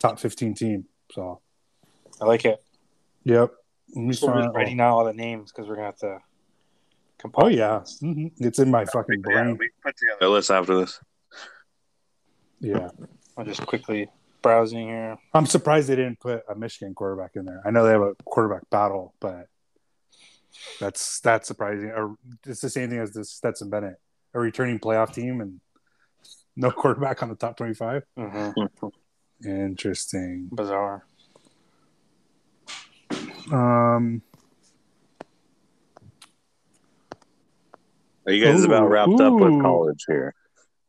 top 0.00 0.18
fifteen 0.18 0.54
team. 0.54 0.86
So, 1.12 1.40
I 2.20 2.24
like 2.26 2.44
it. 2.44 2.62
yep. 3.24 3.52
Let 3.94 4.04
me 4.04 4.14
So 4.14 4.28
we're 4.28 4.42
just 4.42 4.54
writing 4.54 4.80
out 4.80 4.96
all 4.96 5.04
the 5.04 5.12
names 5.12 5.52
because 5.52 5.68
we're 5.68 5.74
gonna 5.76 5.86
have 5.86 5.98
to 5.98 6.18
compile. 7.18 7.44
Oh 7.46 7.48
yeah, 7.48 7.80
Mhm. 8.02 8.32
it's 8.38 8.58
in 8.58 8.70
my 8.70 8.84
fucking 8.84 9.22
Yeah, 9.26 9.32
brain. 9.44 9.56
we 9.58 9.68
can 9.68 9.74
put 9.82 9.96
together 9.96 10.26
a 10.26 10.28
list 10.28 10.50
after 10.50 10.74
this. 10.80 11.00
Yeah, 12.60 12.90
I'm 13.36 13.46
just 13.46 13.66
quickly 13.66 14.08
browsing 14.42 14.88
here. 14.88 15.18
I'm 15.32 15.46
surprised 15.46 15.88
they 15.88 15.96
didn't 15.96 16.20
put 16.20 16.42
a 16.48 16.54
Michigan 16.54 16.94
quarterback 16.94 17.32
in 17.36 17.44
there. 17.44 17.60
I 17.64 17.70
know 17.70 17.84
they 17.84 17.92
have 17.92 18.00
a 18.02 18.14
quarterback 18.24 18.68
battle, 18.70 19.14
but 19.20 19.48
that's 20.80 21.20
that's 21.20 21.46
surprising. 21.46 21.90
Or 21.90 22.16
it's 22.46 22.60
the 22.60 22.70
same 22.70 22.90
thing 22.90 22.98
as 23.00 23.12
this 23.12 23.30
Stetson 23.30 23.70
Bennett, 23.70 23.96
a 24.32 24.40
returning 24.40 24.78
playoff 24.78 25.12
team 25.14 25.40
and 25.40 25.60
no 26.56 26.70
quarterback 26.70 27.22
on 27.22 27.28
the 27.28 27.34
top 27.36 27.56
25. 27.56 28.02
hmm 28.16 28.50
Interesting. 29.44 30.48
Bizarre. 30.52 31.04
Um, 33.52 34.22
Are 38.26 38.32
you 38.32 38.44
guys 38.44 38.62
Ooh, 38.62 38.66
about 38.66 38.88
wrapped 38.88 39.20
up 39.20 39.34
with 39.34 39.60
college 39.62 40.04
here? 40.08 40.34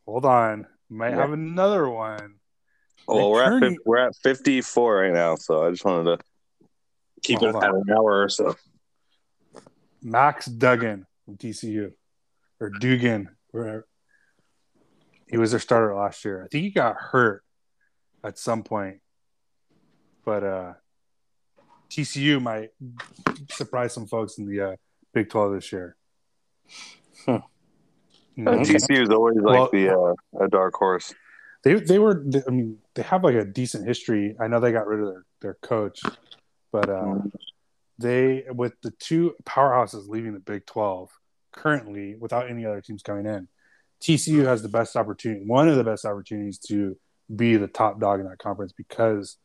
hold 0.05 0.25
on, 0.25 0.67
might 0.89 1.09
Yeah. 1.09 1.17
have 1.17 1.31
another 1.33 1.89
one. 1.89 2.35
Well, 3.07 3.29
we're 3.29 3.43
at 3.43 3.59
50, 3.61 3.77
we're 3.85 3.97
at 3.97 4.15
54 4.23 4.95
right 4.95 5.13
now, 5.13 5.35
so 5.35 5.65
I 5.65 5.69
just 5.69 5.83
wanted 5.85 6.17
to 6.17 6.23
keep 7.23 7.41
Well, 7.41 7.49
it 7.49 7.53
hold 7.53 7.63
at 7.63 7.69
an 7.71 7.83
hour 7.91 8.21
or 8.23 8.29
so. 8.29 8.55
Max 10.01 10.45
Duggan 10.45 11.05
from 11.25 11.37
TCU 11.37 11.91
or 12.59 12.69
Dugan, 12.69 13.35
wherever. 13.51 13.85
He 15.27 15.37
was 15.37 15.51
their 15.51 15.59
starter 15.59 15.93
last 15.95 16.23
year. 16.23 16.43
I 16.43 16.47
think 16.47 16.63
he 16.63 16.69
got 16.69 16.95
hurt 16.95 17.43
at 18.23 18.37
some 18.37 18.63
point, 18.63 19.01
but 20.23 20.43
uh, 20.43 20.73
TCU 21.95 22.41
might 22.41 22.71
surprise 23.51 23.93
some 23.93 24.05
folks 24.07 24.37
in 24.37 24.45
the 24.45 24.61
uh, 24.71 24.75
Big 25.13 25.29
12 25.29 25.53
this 25.53 25.71
year. 25.71 25.95
Hmm. 27.25 27.37
Mhm. 28.37 28.47
Uh, 28.47 28.65
TCU 28.65 29.01
is 29.03 29.09
always 29.09 29.37
like 29.37 29.55
Well- 29.55 29.69
the 29.71 29.89
uh, 29.97 30.43
a 30.45 30.49
dark 30.49 30.73
horse. 30.75 31.13
They 31.63 31.75
they 31.75 31.97
were 31.97 32.23
I 32.47 32.51
mean 32.51 32.77
they 32.93 33.01
have 33.01 33.23
like 33.23 33.35
a 33.35 33.45
decent 33.45 33.87
history. 33.87 34.35
I 34.39 34.47
know 34.47 34.59
they 34.59 34.71
got 34.71 34.85
rid 34.87 34.99
of 34.99 35.07
their, 35.07 35.25
their 35.41 35.53
coach, 35.61 35.99
but 36.71 36.89
uh, 36.89 37.19
they 37.97 38.43
with 38.53 38.73
the 38.83 38.91
two 38.91 39.33
powerhouses 39.45 40.07
leaving 40.07 40.33
the 40.33 40.39
Big 40.39 40.65
Twelve 40.67 41.09
currently 41.53 42.15
without 42.19 42.49
any 42.51 42.65
other 42.65 42.81
teams 42.81 43.01
coming 43.01 43.25
in, 43.25 43.47
TCU 44.01 44.43
has 44.45 44.61
the 44.61 44.69
best 44.69 44.95
opportunity, 44.95 45.43
one 45.45 45.67
of 45.69 45.75
the 45.77 45.83
best 45.83 46.05
opportunities 46.05 46.59
to 46.67 46.97
be 47.35 47.55
the 47.55 47.67
top 47.67 47.99
dog 47.99 48.19
in 48.19 48.27
that 48.27 48.37
conference 48.37 48.73
because 48.73 49.37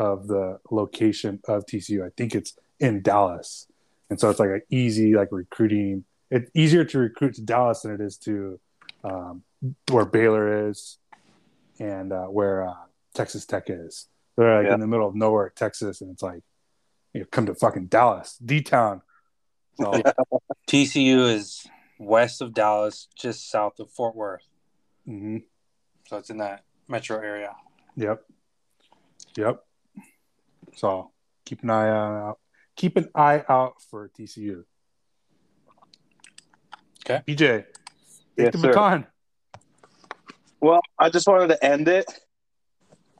of 0.00 0.26
the 0.28 0.58
location 0.70 1.40
of 1.46 1.66
TCU. 1.66 2.04
I 2.04 2.10
think 2.16 2.34
it's 2.34 2.56
in 2.80 3.02
Dallas, 3.02 3.66
and 4.08 4.18
so 4.18 4.30
it's 4.30 4.40
like 4.40 4.48
an 4.48 4.62
easy 4.70 5.14
like 5.14 5.28
recruiting. 5.30 6.04
It's 6.30 6.50
easier 6.54 6.84
to 6.86 6.98
recruit 6.98 7.34
to 7.34 7.42
Dallas 7.42 7.82
than 7.82 7.92
it 7.92 8.00
is 8.00 8.16
to 8.18 8.58
um, 9.04 9.42
where 9.90 10.06
Baylor 10.06 10.68
is 10.70 10.98
and 11.78 12.12
uh, 12.12 12.26
where 12.26 12.66
uh, 12.68 12.74
Texas 13.14 13.44
Tech 13.44 13.64
is. 13.68 14.06
They're 14.36 14.56
like 14.58 14.66
Yeah. 14.68 14.74
in 14.74 14.80
the 14.80 14.86
middle 14.86 15.06
of 15.08 15.14
nowhere, 15.14 15.52
Texas, 15.54 16.00
and 16.00 16.10
it's 16.10 16.22
like 16.22 16.42
you 17.12 17.20
know, 17.20 17.26
come 17.30 17.46
to 17.46 17.54
fucking 17.54 17.86
Dallas, 17.86 18.38
D 18.38 18.62
town. 18.62 19.02
So 19.80 19.92
TCU 20.66 21.28
is 21.34 21.66
west 21.98 22.40
of 22.40 22.54
Dallas, 22.54 23.08
just 23.16 23.50
south 23.50 23.78
of 23.80 23.90
Fort 23.92 24.14
Worth. 24.16 24.46
mhm. 25.06 25.42
So 26.08 26.16
it's 26.16 26.30
in 26.30 26.38
that 26.38 26.64
metro 26.88 27.18
area. 27.18 27.54
Yep. 27.96 28.24
Yep. 29.36 29.64
So 30.76 31.10
keep 31.44 31.62
an 31.62 31.70
eye 31.70 31.88
out. 31.88 32.38
Keep 32.76 32.96
an 32.96 33.08
eye 33.14 33.44
out 33.48 33.74
for 33.90 34.08
TCU. 34.08 34.64
Okay. 37.04 37.22
BJ, 37.26 37.36
take 37.36 37.66
Yes, 38.36 38.52
the 38.52 38.58
sir. 38.58 38.68
baton. 38.68 39.06
Well, 40.60 40.80
I 40.98 41.08
just 41.10 41.26
wanted 41.26 41.48
to 41.48 41.64
end 41.64 41.88
it, 41.88 42.06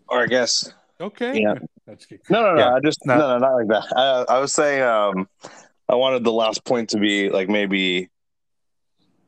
or 0.08 0.20
I 0.22 0.26
guess 0.26 0.72
Okay. 1.00 1.40
Yeah. 1.40 1.54
That's 1.86 2.04
good. 2.04 2.20
no, 2.28 2.42
no, 2.42 2.54
no. 2.54 2.58
Yeah. 2.60 2.74
I 2.74 2.80
just 2.84 2.98
No. 3.06 3.16
no, 3.18 3.28
no, 3.28 3.38
not 3.38 3.54
like 3.54 3.68
that. 3.68 3.96
I, 3.96 4.34
I 4.34 4.38
was 4.38 4.52
saying, 4.52 4.82
um, 4.82 5.26
I 5.88 5.94
wanted 5.94 6.24
the 6.24 6.32
last 6.32 6.64
point 6.64 6.90
to 6.90 6.98
be 6.98 7.30
like 7.30 7.48
maybe, 7.48 8.10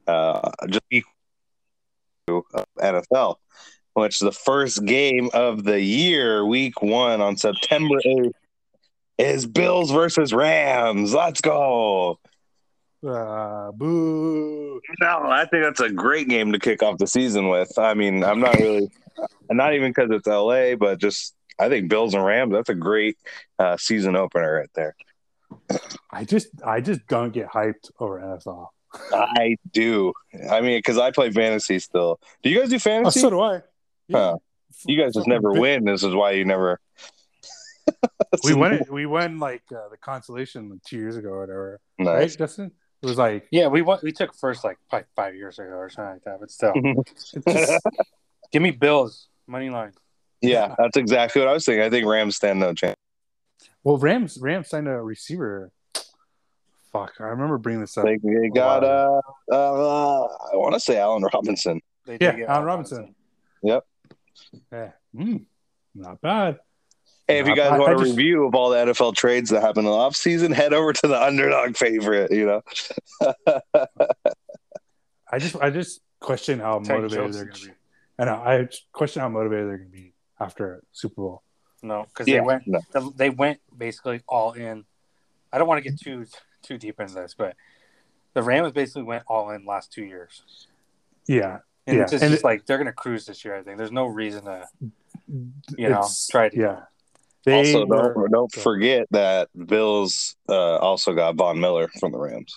uh, 0.06 0.50
just 0.68 0.84
equal 0.90 1.12
to 2.26 2.44
uh, 2.54 2.64
NFL, 2.78 3.36
which 3.94 4.18
the 4.20 4.32
first 4.32 4.84
game 4.84 5.30
of 5.32 5.64
the 5.64 5.80
year, 5.80 6.44
Week 6.46 6.80
One 6.82 7.20
on 7.20 7.36
September 7.36 7.96
eighth, 8.04 8.34
is 9.18 9.46
Bills 9.46 9.90
versus 9.90 10.32
Rams. 10.32 11.12
Let's 11.14 11.40
go. 11.40 12.18
Uh, 13.06 13.72
boo. 13.72 14.80
No, 15.00 15.22
I 15.24 15.44
think 15.50 15.64
that's 15.64 15.80
a 15.80 15.90
great 15.90 16.28
game 16.28 16.52
to 16.52 16.58
kick 16.58 16.82
off 16.82 16.98
the 16.98 17.06
season 17.06 17.48
with. 17.48 17.76
I 17.78 17.94
mean, 17.94 18.22
I'm 18.22 18.40
not 18.40 18.54
really, 18.56 18.90
not 19.50 19.74
even 19.74 19.90
because 19.90 20.10
it's 20.10 20.26
LA, 20.26 20.76
but 20.76 21.00
just 21.00 21.34
I 21.58 21.68
think 21.68 21.88
Bills 21.90 22.14
and 22.14 22.24
Rams. 22.24 22.52
That's 22.52 22.68
a 22.68 22.74
great 22.74 23.16
uh, 23.58 23.76
season 23.76 24.16
opener 24.16 24.54
right 24.54 24.70
there. 24.74 24.94
I 26.10 26.24
just 26.24 26.48
I 26.64 26.80
just 26.80 27.06
don't 27.08 27.32
get 27.32 27.48
hyped 27.48 27.90
over 27.98 28.20
NFL. 28.20 28.68
I 29.12 29.56
do. 29.72 30.12
I 30.50 30.60
mean, 30.60 30.78
because 30.78 30.98
I 30.98 31.10
play 31.10 31.30
fantasy 31.30 31.78
still. 31.78 32.20
Do 32.42 32.50
you 32.50 32.60
guys 32.60 32.68
do 32.70 32.76
Oh, 32.76 32.78
fantasy? 32.78 33.20
so 33.20 33.30
do 33.30 33.40
I. 33.40 33.62
Huh. 34.10 34.36
you 34.86 35.00
guys 35.00 35.14
just 35.14 35.26
never 35.28 35.52
win. 35.52 35.84
This 35.84 36.02
is 36.02 36.14
why 36.14 36.32
you 36.32 36.44
never. 36.44 36.80
We 38.44 38.54
won. 38.54 38.80
We 38.90 39.06
won 39.06 39.38
like 39.38 39.62
uh, 39.72 39.88
the 39.90 39.96
consolation 39.96 40.70
like 40.70 40.82
two 40.84 40.96
years 40.96 41.16
ago 41.16 41.28
or 41.30 41.40
whatever. 41.40 41.80
Nice. 41.98 42.32
Mm-hmm. 42.34 42.42
Justin? 42.42 42.70
It 43.02 43.06
was 43.06 43.18
like 43.18 43.48
Yeah, 43.50 43.66
we 43.66 43.82
won, 43.82 43.98
we 44.02 44.12
took 44.12 44.32
first 44.34 44.62
like 44.64 44.78
five, 44.90 45.04
five 45.16 45.34
years 45.34 45.58
ago 45.58 45.70
or 45.70 45.90
something 45.90 46.14
like 46.14 46.24
that. 46.24 46.38
But 46.40 46.50
still, 46.50 46.72
it's 46.76 47.32
just 47.32 47.82
give 48.52 48.62
me 48.62 48.70
Bills 48.70 49.28
money 49.48 49.68
line. 49.70 49.92
yeah, 50.40 50.74
that's 50.78 50.96
exactly 50.96 51.42
what 51.42 51.48
I 51.48 51.52
was 51.52 51.64
thinking. 51.64 51.82
I 51.82 51.90
think 51.90 52.06
Rams 52.06 52.36
stand 52.36 52.60
no 52.60 52.72
chance. 52.72 52.96
well, 53.82 53.98
Rams 53.98 54.38
Rams 54.40 54.68
signed 54.68 54.86
a 54.88 55.00
receiver. 55.02 55.72
Fuck, 56.92 57.14
I 57.20 57.24
remember 57.24 57.58
bringing 57.58 57.80
this 57.80 57.98
up. 57.98 58.04
They, 58.04 58.18
they 58.22 58.48
got 58.54 58.84
uh, 58.84 59.20
uh, 59.50 60.22
I 60.22 60.56
want 60.56 60.74
to 60.74 60.80
say 60.80 60.98
Allen 60.98 61.24
Robinson. 61.34 61.80
They 62.06 62.18
Yeah, 62.20 62.30
did 62.32 62.36
get 62.38 62.48
Allen 62.48 62.64
Robinson. 62.66 63.14
Yeah, 64.72 64.90
Mm, 65.14 65.44
not 65.94 66.20
bad. 66.20 66.58
Hey, 67.28 67.38
if 67.38 67.46
you 67.46 67.54
guys 67.56 67.72
I- 67.72 67.76
I 67.76 67.78
want 67.78 67.92
a 67.94 67.96
just- 68.04 68.16
review 68.16 68.46
of 68.46 68.54
all 68.54 68.70
the 68.70 68.78
NFL 68.78 69.12
trades 69.14 69.50
that 69.50 69.60
happened 69.62 69.86
in 69.86 69.92
the 69.92 69.96
offseason, 69.98 70.52
head 70.52 70.72
over 70.72 70.92
to 70.92 71.06
the 71.06 71.20
underdog 71.22 71.76
favorite, 71.76 72.30
you 72.32 72.46
know. 72.46 72.62
I 75.30 75.38
just 75.38 75.56
I 75.56 75.70
just 75.70 76.00
question 76.20 76.58
how 76.60 76.78
Teddy 76.80 77.02
motivated 77.02 77.32
they're 77.34 77.44
gonna 77.46 77.64
be. 77.66 77.72
And 78.18 78.30
I 78.30 78.34
I 78.60 78.68
question 78.92 79.22
how 79.22 79.28
motivated 79.28 79.68
they're 79.68 79.78
going 79.78 79.90
to 79.90 79.96
be 79.96 80.12
after 80.38 80.82
Super 80.92 81.14
Bowl. 81.22 81.42
No, 81.82 82.04
because 82.04 82.28
Yeah, 82.28 82.40
they 82.40 82.46
went 82.46 82.62
no. 82.66 82.80
they 83.16 83.30
went 83.30 83.60
basically 83.76 84.20
all 84.28 84.52
in. 84.52 84.84
I 85.52 85.58
don't 85.58 85.66
want 85.68 85.82
to 85.82 85.90
get 85.90 85.98
too 86.00 86.26
too 86.62 86.78
deep 86.78 87.00
into 87.00 87.14
this, 87.14 87.34
but 87.36 87.56
the 88.34 88.42
Rams 88.42 88.72
basically 88.72 89.02
went 89.04 89.24
all 89.26 89.50
in 89.50 89.64
last 89.64 89.92
two 89.92 90.04
years, 90.04 90.42
Yeah, 91.26 91.58
and 91.86 91.96
Yeah, 91.96 92.02
it's 92.02 92.12
just, 92.12 92.22
and 92.24 92.30
just 92.32 92.42
it- 92.42 92.44
like 92.44 92.66
they're 92.66 92.78
gonna 92.78 92.92
cruise 92.92 93.26
this 93.26 93.44
year. 93.44 93.56
I 93.56 93.62
think 93.62 93.78
there's 93.78 93.92
no 93.92 94.06
reason 94.06 94.44
to 94.44 94.66
you 95.76 95.88
know 95.88 96.06
try 96.30 96.48
to 96.48 96.56
yeah. 96.58 96.80
They 97.44 97.54
also, 97.58 97.84
were- 97.86 98.14
don't, 98.14 98.30
don't 98.30 98.52
forget 98.52 99.08
that 99.10 99.48
Bills 99.66 100.36
uh, 100.48 100.76
also 100.78 101.12
got 101.12 101.34
Von 101.34 101.58
Miller 101.58 101.88
from 101.98 102.12
the 102.12 102.18
Rams. 102.18 102.56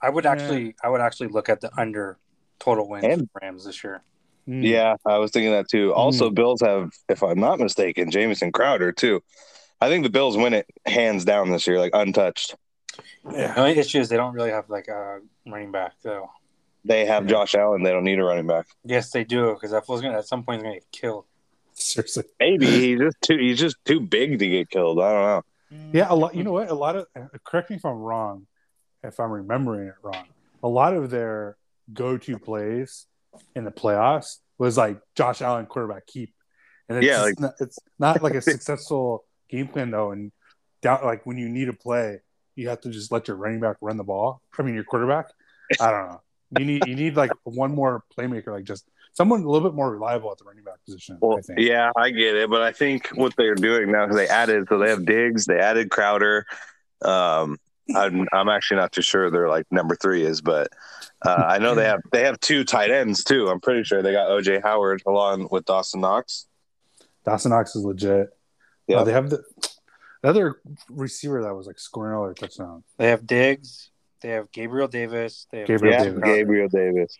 I 0.00 0.10
would 0.10 0.26
actually 0.26 0.74
I 0.82 0.88
would 0.90 1.00
actually 1.00 1.28
look 1.28 1.48
at 1.48 1.60
the 1.60 1.70
under 1.76 2.18
total 2.60 2.88
wins 2.88 3.04
And- 3.04 3.28
for 3.32 3.40
Rams 3.42 3.64
this 3.64 3.82
year. 3.82 4.02
Mm. 4.48 4.64
Yeah, 4.68 4.96
I 5.06 5.18
was 5.18 5.30
thinking 5.30 5.52
that 5.52 5.68
too. 5.68 5.94
Also, 5.94 6.28
Bills 6.28 6.60
have, 6.62 6.90
if 7.08 7.22
I'm 7.22 7.38
not 7.38 7.60
mistaken, 7.60 8.10
Jamison 8.10 8.50
Crowder 8.50 8.90
too. 8.90 9.22
I 9.80 9.88
think 9.88 10.02
the 10.02 10.10
Bills 10.10 10.36
win 10.36 10.52
it 10.52 10.66
hands 10.84 11.24
down 11.24 11.50
this 11.52 11.64
year, 11.68 11.78
like 11.78 11.92
untouched. 11.94 12.56
yeah. 13.32 13.54
The 13.54 13.60
only 13.60 13.78
issue 13.78 14.00
is 14.00 14.08
they 14.08 14.16
don't 14.16 14.34
really 14.34 14.50
have 14.50 14.68
like 14.68 14.88
a 14.88 15.20
running 15.46 15.70
back 15.70 15.92
though. 16.02 16.28
They 16.84 17.06
have 17.06 17.24
Yeah. 17.24 17.30
Josh 17.30 17.54
Allen. 17.54 17.82
They 17.82 17.90
don't 17.90 18.04
need 18.04 18.18
a 18.18 18.24
running 18.24 18.46
back. 18.46 18.66
Yes, 18.84 19.10
they 19.10 19.24
do 19.24 19.54
because 19.54 19.70
that 19.70 19.86
fool's 19.86 20.00
gonna 20.02 20.18
at 20.18 20.26
some 20.26 20.42
point 20.42 20.58
he's 20.58 20.62
gonna 20.64 20.74
get 20.76 20.90
killed. 20.92 21.24
Seriously. 21.74 22.24
Maybe 22.40 22.66
he's 22.66 22.98
just 22.98 23.16
too 23.22 23.38
he's 23.38 23.58
just 23.58 23.76
too 23.84 24.00
big 24.00 24.38
to 24.38 24.48
get 24.48 24.68
killed. 24.70 25.00
I 25.00 25.12
don't 25.12 25.22
know. 25.22 25.90
Yeah, 25.92 26.06
a 26.10 26.14
lot. 26.14 26.34
You 26.34 26.44
know 26.44 26.52
what? 26.52 26.68
A 26.68 26.74
lot 26.74 26.96
of. 26.96 27.06
uh, 27.16 27.26
Correct 27.44 27.70
me 27.70 27.76
if 27.76 27.84
I'm 27.86 27.96
wrong. 27.98 28.46
If 29.02 29.18
I'm 29.18 29.30
remembering 29.30 29.88
it 29.88 29.94
wrong, 30.02 30.26
a 30.62 30.68
lot 30.68 30.94
of 30.94 31.10
their 31.10 31.56
go-to 31.92 32.38
plays 32.38 33.06
in 33.56 33.64
the 33.64 33.70
playoffs 33.72 34.38
was 34.58 34.76
like 34.76 35.00
Josh 35.16 35.40
Allen 35.40 35.66
quarterback 35.66 36.06
keep, 36.06 36.34
and 36.88 36.98
it's 36.98 37.06
Yeah, 37.06 37.22
like- 37.22 37.40
not, 37.40 37.54
it's 37.60 37.78
not 37.98 38.22
like 38.22 38.34
a 38.34 38.42
successful 38.52 39.24
game 39.48 39.66
plan 39.68 39.90
though. 39.90 40.10
And 40.12 40.30
down 40.82 41.00
like 41.04 41.24
when 41.26 41.38
you 41.38 41.48
need 41.48 41.68
a 41.68 41.72
play, 41.72 42.20
you 42.54 42.68
have 42.68 42.80
to 42.82 42.90
just 42.90 43.10
let 43.10 43.26
your 43.28 43.36
running 43.38 43.60
back 43.60 43.76
run 43.80 43.96
the 43.96 44.04
ball. 44.04 44.42
I 44.58 44.62
mean, 44.62 44.74
your 44.74 44.84
quarterback. 44.84 45.26
I 45.80 45.90
don't 45.90 46.08
know. 46.08 46.20
You 46.58 46.64
need 46.64 46.86
you 46.86 46.94
need 46.94 47.16
like 47.16 47.32
one 47.44 47.74
more 47.74 48.04
playmaker, 48.16 48.48
like 48.48 48.64
just 48.64 48.86
someone 49.14 49.42
a 49.42 49.48
little 49.48 49.68
bit 49.68 49.74
more 49.74 49.90
reliable 49.90 50.30
at 50.30 50.38
the 50.38 50.44
running 50.44 50.64
back 50.64 50.84
position. 50.84 51.18
Well, 51.20 51.38
I 51.38 51.40
think. 51.40 51.60
yeah, 51.60 51.90
I 51.96 52.10
get 52.10 52.36
it, 52.36 52.50
but 52.50 52.62
I 52.62 52.72
think 52.72 53.08
what 53.14 53.34
they're 53.36 53.54
doing 53.54 53.90
now 53.90 54.06
because 54.06 54.16
they 54.16 54.28
added 54.28 54.66
so 54.68 54.78
they 54.78 54.90
have 54.90 55.04
Diggs, 55.04 55.46
they 55.46 55.58
added 55.58 55.90
Crowder. 55.90 56.46
Um, 57.02 57.58
I'm 57.94 58.26
I'm 58.32 58.48
actually 58.48 58.78
not 58.78 58.92
too 58.92 59.02
sure 59.02 59.30
they're 59.30 59.48
like 59.48 59.66
number 59.70 59.96
three 59.96 60.22
is, 60.24 60.40
but 60.40 60.68
uh, 61.24 61.44
I 61.46 61.58
know 61.58 61.74
they 61.74 61.84
have 61.84 62.00
they 62.10 62.24
have 62.24 62.38
two 62.40 62.64
tight 62.64 62.90
ends 62.90 63.24
too. 63.24 63.48
I'm 63.48 63.60
pretty 63.60 63.84
sure 63.84 64.02
they 64.02 64.12
got 64.12 64.28
OJ 64.28 64.62
Howard 64.62 65.02
along 65.06 65.48
with 65.50 65.64
Dawson 65.64 66.00
Knox. 66.00 66.46
Dawson 67.24 67.50
Knox 67.50 67.76
is 67.76 67.84
legit. 67.84 68.30
Yeah. 68.86 68.98
Uh, 68.98 69.04
they 69.04 69.12
have 69.12 69.30
the, 69.30 69.42
the 70.22 70.28
other 70.28 70.60
receiver 70.88 71.42
that 71.42 71.54
was 71.54 71.66
like 71.66 71.78
scoring 71.78 72.16
all 72.16 72.24
their 72.24 72.34
touchdowns. 72.34 72.84
They 72.98 73.08
have 73.08 73.26
Diggs. 73.26 73.90
They 74.22 74.30
have 74.30 74.50
Gabriel 74.52 74.88
Davis. 74.88 75.46
They 75.50 75.60
have 75.60 75.68
Gabriel 75.68 75.94
yeah, 75.94 76.04
Davis. 76.04 76.22
Gabriel 76.24 76.68
Davis. 76.68 77.18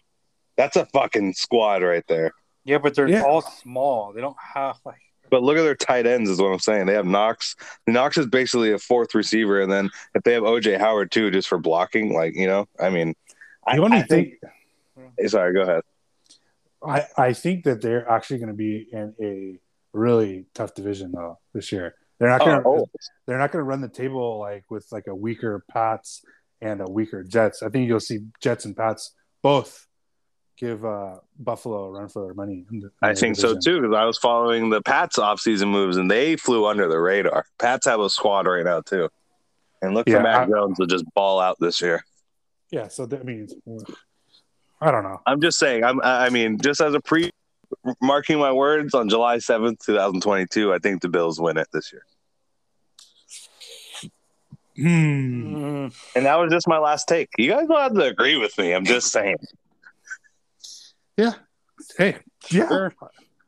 That's 0.57 0.77
a 0.77 0.87
fucking 0.87 1.35
squad 1.35 1.83
right 1.83 2.05
there. 2.09 2.33
Yeah, 2.65 2.79
but 2.79 2.95
they're 2.95 3.09
Yeah. 3.09 3.23
all 3.23 3.43
small. 3.43 4.13
They 4.13 4.21
don't 4.21 4.37
have 4.55 4.79
like. 4.85 5.01
But 5.31 5.43
look 5.43 5.57
at 5.57 5.63
their 5.63 5.75
tight 5.75 6.07
ends, 6.07 6.29
is 6.29 6.41
what 6.41 6.53
I'm 6.53 6.59
saying. 6.59 6.87
They 6.87 6.93
have 6.93 7.07
Knox. 7.07 7.57
Knox 7.87 8.19
is 8.19 8.27
basically 8.27 8.73
a 8.73 8.79
fourth 8.79 9.15
receiver, 9.15 9.61
and 9.63 9.73
then 9.73 9.89
if 10.15 10.23
they 10.25 10.35
have 10.35 10.43
OJ 10.43 10.79
Howard 10.79 11.11
too, 11.11 11.31
just 11.31 11.49
for 11.49 11.59
blocking, 11.59 12.13
like 12.13 12.35
you 12.37 12.47
know, 12.47 12.69
I 12.79 12.91
mean, 12.91 13.15
I, 13.67 13.77
The 13.77 13.83
only 13.83 13.99
I 13.99 14.03
thing 14.03 14.37
Sorry, 15.27 15.55
go 15.55 15.63
ahead. 15.63 15.83
I, 16.85 17.07
I 17.17 17.33
think 17.33 17.65
that 17.65 17.81
they're 17.81 18.09
actually 18.09 18.39
going 18.39 18.49
to 18.49 18.55
be 18.55 18.89
in 18.93 19.15
a 19.21 19.59
really 19.97 20.47
tough 20.55 20.75
division 20.75 21.13
though 21.13 21.39
this 21.55 21.71
year. 21.73 21.95
They're 22.19 22.29
not 22.29 22.43
oh, 22.43 22.45
going 22.45 22.63
to 22.63 22.69
Oh, 22.69 22.91
they're 23.27 23.39
not 23.39 23.53
going 23.53 23.61
to 23.61 23.69
run 23.69 23.81
the 23.81 23.89
table 23.89 24.39
like 24.39 24.71
with 24.71 24.87
like 24.91 25.07
a 25.07 25.15
weaker 25.15 25.65
Pats 25.71 26.25
and 26.63 26.81
a 26.81 26.87
weaker 26.91 27.23
Jets. 27.23 27.63
I 27.63 27.69
think 27.69 27.87
you'll 27.89 28.01
see 28.01 28.21
Jets 28.41 28.65
and 28.65 28.75
Pats 28.77 29.13
both 29.43 29.87
give 30.57 30.85
uh, 30.85 31.17
Buffalo 31.39 31.85
a 31.87 31.91
run 31.91 32.09
for 32.09 32.25
their 32.25 32.35
money. 32.35 32.65
the- 32.71 32.91
I 33.03 33.15
think 33.15 33.37
so 33.37 33.59
too 33.59 33.81
because 33.83 33.97
I 33.97 34.05
was 34.05 34.17
following 34.19 34.71
the 34.71 34.81
Pats 34.81 35.19
offseason 35.19 35.69
moves 35.69 35.97
and 35.97 36.11
they 36.11 36.37
flew 36.37 36.67
under 36.67 36.89
the 36.89 36.99
radar. 37.01 37.45
Pats 37.59 37.87
have 37.87 38.01
a 38.01 38.09
squad 38.09 38.47
right 38.47 38.65
now 38.65 38.81
too, 38.81 39.09
and 39.83 39.93
look 39.95 40.09
Yeah, 40.09 40.19
for 40.19 40.23
Mac 40.23 40.49
I- 40.49 40.51
Jones 40.51 40.79
to 40.79 40.87
just 40.87 41.05
ball 41.15 41.41
out 41.41 41.57
this 41.61 41.81
year. 41.83 42.05
Yeah, 42.71 42.89
so 42.89 43.05
that 43.07 43.25
means 43.27 43.53
I 44.81 44.91
don't 44.91 45.03
know. 45.03 45.21
I'm 45.27 45.41
just 45.41 45.59
saying. 45.59 45.85
I'm. 45.85 46.01
I 46.03 46.31
mean, 46.31 46.59
just 46.59 46.81
as 46.81 46.95
a 46.95 47.01
pre 47.01 47.31
marking 48.01 48.39
my 48.39 48.53
words 48.53 48.95
on 48.95 49.09
July 49.09 49.39
seventh, 49.39 49.85
two 49.85 49.95
thousand 49.95 50.23
twenty 50.23 50.47
two. 50.47 50.73
I 50.73 50.79
think 50.79 51.03
the 51.03 51.09
Bills 51.09 51.41
win 51.41 51.57
it 51.59 51.69
this 51.73 51.93
year, 51.93 52.03
Hmm. 54.77 55.55
Mm, 55.87 55.95
and 56.17 56.27
that 56.27 56.37
was 56.37 56.51
just 56.51 56.67
my 56.67 56.79
last 56.79 57.07
take. 57.09 57.29
You 57.39 57.51
guys 57.51 57.67
don't 57.69 57.81
have 57.81 57.95
to 57.95 58.05
agree 58.05 58.37
with 58.37 58.57
me. 58.59 58.73
I'm 58.73 58.85
just 58.85 59.13
saying. 59.13 59.37
Yeah. 61.17 61.33
Hey, 61.99 62.17
yeah. 62.51 62.69
Sure. 62.69 62.95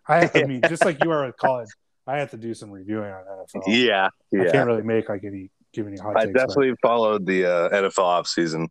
I, 0.06 0.30
I 0.34 0.42
mean, 0.46 0.60
just 0.68 0.84
like 0.84 1.02
you 1.02 1.10
are 1.10 1.26
with 1.26 1.36
college, 1.36 1.68
I 2.06 2.18
have 2.18 2.30
to 2.32 2.36
do 2.36 2.52
some 2.54 2.70
reviewing 2.70 3.10
on 3.10 3.24
NFL. 3.24 3.62
Yeah, 3.66 4.08
Yeah. 4.30 4.42
I 4.42 4.50
can't 4.50 4.66
really 4.66 4.82
make 4.82 5.08
like 5.08 5.24
any 5.24 5.50
give 5.72 5.86
any 5.86 5.96
hot 5.96 6.16
I 6.16 6.24
takes. 6.26 6.32
but- 6.32 6.38
definitely 6.40 6.74
followed 6.82 7.26
the 7.26 7.46
uh, 7.46 7.68
NFL 7.70 8.04
offseason 8.22 8.68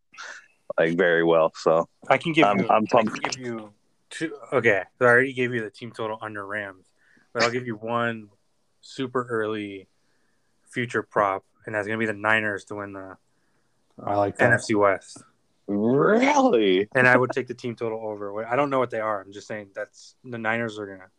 like 0.77 0.95
very 0.97 1.23
well. 1.23 1.51
So 1.55 1.87
I 2.09 2.17
can 2.17 2.33
give 2.33 2.45
I'm- 2.45 2.59
you. 2.59 2.67
I'm 2.69 2.85
I 2.93 3.03
can 3.03 3.13
give 3.13 3.37
you 3.39 3.73
two. 4.09 4.35
Okay, 4.51 4.83
so 4.99 5.05
I 5.05 5.09
already 5.09 5.33
gave 5.33 5.53
you 5.53 5.61
the 5.63 5.71
team 5.71 5.91
total 5.91 6.19
under 6.21 6.45
Rams, 6.45 6.85
but 7.33 7.41
I'll 7.43 7.51
give 7.51 7.65
you 7.65 7.75
one 7.75 8.29
super 8.81 9.25
early 9.29 9.87
future 10.69 11.01
prop, 11.03 11.43
and 11.65 11.73
that's 11.75 11.87
gonna 11.87 11.99
be 11.99 12.05
the 12.05 12.13
Niners 12.13 12.65
to 12.65 12.75
win 12.75 12.93
the 12.93 13.17
I 14.03 14.15
like 14.15 14.37
that. 14.37 14.51
NFC 14.51 14.75
West. 14.75 15.23
really, 15.67 16.87
And 16.95 17.07
I 17.07 17.15
would 17.15 17.31
take 17.31 17.47
the 17.47 17.53
team 17.53 17.75
total 17.75 17.99
over. 18.05 18.45
I 18.45 18.55
don't 18.55 18.69
know 18.69 18.79
what 18.79 18.89
they 18.89 18.99
are. 18.99 19.21
I'm 19.21 19.31
just 19.31 19.47
saying 19.47 19.69
that's 19.75 20.15
the 20.23 20.37
Niners 20.37 20.77
are 20.79 20.85
gonna 20.87 21.09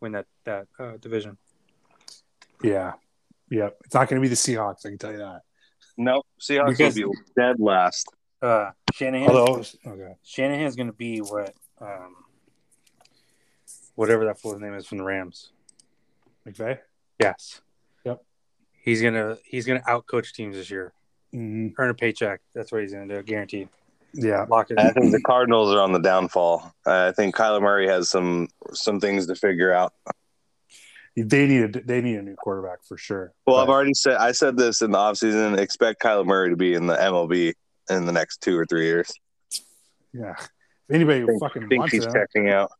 win 0.00 0.12
that 0.12 0.26
that 0.44 0.66
uh, 0.78 0.96
division. 0.98 1.36
Yeah, 2.62 2.92
yeah. 3.50 3.68
It's 3.84 3.94
not 3.94 4.08
going 4.08 4.20
to 4.20 4.24
be 4.24 4.28
the 4.28 4.34
Seahawks. 4.36 4.86
I 4.86 4.88
can 4.90 4.96
tell 4.98 5.12
you 5.12 5.18
that. 5.18 5.42
no, 5.98 6.22
Seahawks 6.40 6.68
Because- 6.68 6.96
will 6.96 7.10
be 7.10 7.18
dead 7.36 7.60
last. 7.60 8.08
Uh, 8.40 8.70
Shanahan. 8.94 9.28
Although, 9.30 9.62
okay, 9.86 10.14
Shanahan's 10.22 10.76
gonna 10.76 10.92
be 10.92 11.18
what 11.18 11.54
um, 11.80 12.14
whatever 13.94 14.24
that 14.26 14.38
fool's 14.40 14.60
name 14.60 14.74
is 14.74 14.86
from 14.86 14.98
the 14.98 15.04
Rams. 15.04 15.50
McVay. 16.46 16.78
Yes. 17.18 17.60
Yep. 18.84 18.90
He's 18.90 19.02
gonna 19.02 19.38
he's 19.44 19.66
gonna 19.66 19.82
outcoach 19.88 20.32
teams 20.32 20.56
this 20.56 20.70
year. 20.70 20.92
hmm 21.32 21.68
Earn 21.78 21.90
a 21.90 21.94
paycheck. 21.94 22.40
That's 22.54 22.70
what 22.72 22.82
he's 22.82 22.92
gonna 22.92 23.08
do. 23.08 23.22
Guaranteed. 23.22 23.68
Yeah, 24.16 24.46
Lock 24.48 24.70
it. 24.70 24.78
I 24.78 24.90
think 24.90 25.10
the 25.10 25.20
Cardinals 25.20 25.72
are 25.74 25.80
on 25.80 25.92
the 25.92 25.98
downfall. 25.98 26.72
I 26.86 27.10
think 27.12 27.34
Kyler 27.34 27.60
Murray 27.60 27.88
has 27.88 28.08
some 28.08 28.48
some 28.72 29.00
things 29.00 29.26
to 29.26 29.34
figure 29.34 29.72
out. 29.72 29.92
they 31.16 31.46
need 31.46 31.76
a 31.76 31.80
they 31.82 32.00
need 32.00 32.16
a 32.16 32.22
new 32.22 32.36
quarterback 32.36 32.84
for 32.84 32.96
sure. 32.96 33.32
Well, 33.46 33.56
But- 33.56 33.62
I've 33.64 33.68
already 33.70 33.94
said 33.94 34.16
I 34.16 34.32
said 34.32 34.56
this 34.56 34.82
in 34.82 34.90
the 34.92 34.98
offseason. 34.98 35.58
Expect 35.58 36.00
Kyler 36.02 36.24
Murray 36.26 36.50
to 36.50 36.56
be 36.56 36.74
in 36.74 36.86
the 36.86 36.94
MLB 36.94 37.54
in 37.90 38.06
the 38.06 38.12
next 38.12 38.40
two 38.40 38.56
or 38.56 38.66
three 38.66 38.84
years. 38.84 39.12
yeah. 40.12 40.34
If 40.38 40.94
anybody 40.96 41.22
I 41.22 41.26
think, 41.26 41.40
fucking 41.40 41.68
think 41.68 41.78
wants 41.80 41.92
he's 41.94 42.04
him, 42.06 42.12
checking 42.12 42.50
out. 42.50 42.70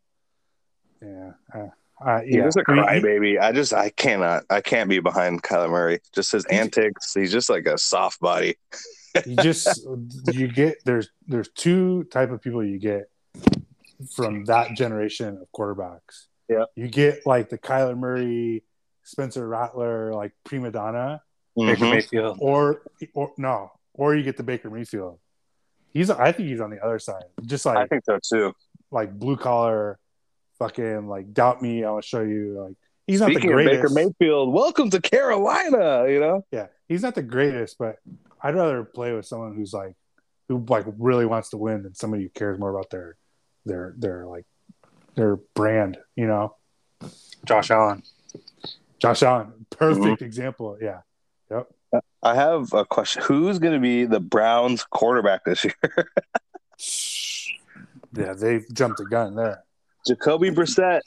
yeah, 1.03 1.33
uh, 1.55 1.67
uh, 2.05 2.21
He's 2.21 2.37
yeah. 2.37 2.43
just 2.45 2.57
a 2.59 2.65
I 2.69 2.75
mean, 2.75 2.85
he- 2.85 3.01
crybaby. 3.01 3.41
I 3.41 3.53
just 3.53 3.73
I 3.73 3.91
cannot 3.91 4.45
I 4.51 4.61
can't 4.61 4.89
be 4.91 5.01
behind 5.01 5.43
Kyler 5.43 5.71
Murray. 5.71 6.01
Just 6.15 6.33
his 6.33 6.45
antics. 6.47 7.15
He's 7.15 7.33
just 7.33 7.49
like 7.51 7.67
a 7.67 7.79
soft 7.79 8.21
body. 8.21 8.57
you 9.27 9.37
just 9.37 9.87
you 10.33 10.49
get 10.49 10.79
there's 10.85 11.09
there's 11.27 11.49
two 11.51 12.05
type 12.05 12.31
of 12.31 12.43
people 12.43 12.65
you 12.65 12.79
get 12.79 13.09
from 14.15 14.45
that 14.47 14.75
generation 14.77 15.39
of 15.41 15.49
quarterbacks. 15.57 16.27
Yeah. 16.49 16.65
You 16.77 16.89
get 16.89 17.25
like 17.27 17.49
the 17.49 17.59
Kyler 17.59 17.97
Murray, 17.97 18.65
Spencer 19.03 19.47
Rattler, 19.49 20.13
like 20.13 20.33
prima 20.45 20.71
donna, 20.71 21.23
Baker 21.57 21.85
Mhm. 21.85 21.91
Mayfield. 21.93 22.39
or 22.41 22.83
or 23.15 23.33
no, 23.39 23.73
or 23.95 24.15
you 24.15 24.23
get 24.23 24.37
the 24.37 24.43
Baker 24.43 24.69
Mayfield. 24.71 25.19
He's 25.93 26.11
I 26.11 26.33
think 26.33 26.49
he's 26.49 26.61
on 26.61 26.71
the 26.71 26.85
other 26.85 26.99
side. 26.99 27.23
Just 27.47 27.65
like 27.67 27.79
I 27.79 27.87
think 27.87 28.05
so 28.05 28.19
too. 28.23 28.53
like 28.91 29.17
blue 29.19 29.37
collar, 29.37 29.99
fucking 30.65 31.07
like 31.09 31.33
doubt 31.35 31.61
me, 31.63 31.85
I 31.85 31.91
will 31.91 32.01
show 32.01 32.23
you. 32.23 32.65
Like 32.67 32.77
he's 33.07 33.21
not 33.21 33.31
Speaking 33.31 33.51
the 33.51 33.59
of 33.59 33.65
Baker. 33.67 33.89
Mayfield, 33.91 34.53
welcome 34.53 34.91
to 34.91 35.01
Carolina. 35.01 36.07
You 36.09 36.21
know, 36.21 36.47
yeah, 36.51 36.67
he's 36.89 37.03
not 37.03 37.15
the 37.15 37.23
greatest, 37.23 37.77
but 37.79 37.97
I'd 38.43 38.55
rather 38.55 38.85
play 38.85 39.13
with 39.13 39.27
someone 39.27 39.55
who's 39.55 39.73
like 39.73 39.95
who 40.49 40.65
like 40.69 40.87
really 40.99 41.27
wants 41.27 41.51
to 41.51 41.57
win 41.59 41.83
than 41.83 41.95
somebody 41.95 42.23
who 42.23 42.29
cares 42.31 42.59
more 42.59 42.71
about 42.71 42.91
their 42.91 43.17
their 43.67 43.95
their 43.99 44.27
like 44.27 44.47
their 45.15 45.37
brand, 45.55 45.99
you 46.17 46.27
know. 46.27 46.57
Josh 47.45 47.71
Allen. 47.71 48.03
Josh 48.99 49.23
Allen, 49.23 49.67
perfect 49.71 50.03
Mm-hmm. 50.05 50.25
example. 50.25 50.79
Yeah. 50.81 51.01
Yep. 51.51 51.69
I 52.23 52.35
have 52.35 52.73
a 52.73 52.85
question. 52.87 53.23
Who's 53.23 53.59
going 53.59 53.75
to 53.75 53.79
be 53.81 54.07
the 54.07 54.19
Browns 54.19 54.83
quarterback 54.85 55.45
this 55.45 55.65
year? 55.65 55.75
Yeah, 58.17 58.33
they've 58.33 58.65
jumped 58.73 58.99
the 58.99 59.07
gun 59.07 59.35
there. 59.35 59.64
Jacoby 60.07 60.51
Brissett. 60.51 61.01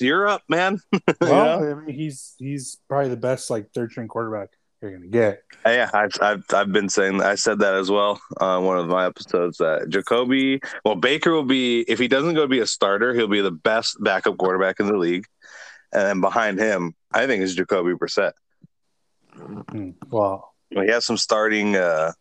You're 0.00 0.26
up, 0.26 0.42
man. 0.48 0.80
Well, 1.20 1.60
know? 1.60 1.70
I 1.70 1.74
mean, 1.74 1.94
he's 1.94 2.34
he's 2.38 2.78
probably 2.88 3.10
the 3.10 3.16
best 3.16 3.50
like 3.50 3.70
third 3.72 3.90
string 3.92 4.08
quarterback 4.08 4.50
you're 4.80 4.92
gonna 4.92 5.06
get. 5.06 5.42
Yeah, 5.64 5.90
I've, 5.94 6.10
I've 6.20 6.44
I've 6.52 6.72
been 6.72 6.88
saying 6.88 7.22
I 7.22 7.36
said 7.36 7.60
that 7.60 7.74
as 7.74 7.90
well 7.90 8.20
on 8.40 8.64
one 8.64 8.78
of 8.78 8.88
my 8.88 9.06
episodes 9.06 9.58
that 9.58 9.88
Jacoby, 9.88 10.60
well 10.84 10.96
Baker 10.96 11.32
will 11.32 11.44
be 11.44 11.80
if 11.82 11.98
he 11.98 12.08
doesn't 12.08 12.34
go 12.34 12.46
be 12.46 12.58
a 12.60 12.66
starter, 12.66 13.14
he'll 13.14 13.28
be 13.28 13.40
the 13.40 13.50
best 13.52 13.96
backup 14.02 14.36
quarterback 14.38 14.80
in 14.80 14.86
the 14.86 14.96
league, 14.96 15.26
and 15.92 16.02
then 16.02 16.20
behind 16.20 16.58
him, 16.58 16.94
I 17.12 17.26
think 17.26 17.42
is 17.42 17.54
Jacoby 17.54 17.92
Brissett. 17.92 18.32
Hmm. 19.34 19.90
Well, 20.10 20.52
Well, 20.72 20.84
he 20.84 20.90
has 20.90 21.04
some 21.06 21.16
starting 21.16 21.76
uh 21.76 22.12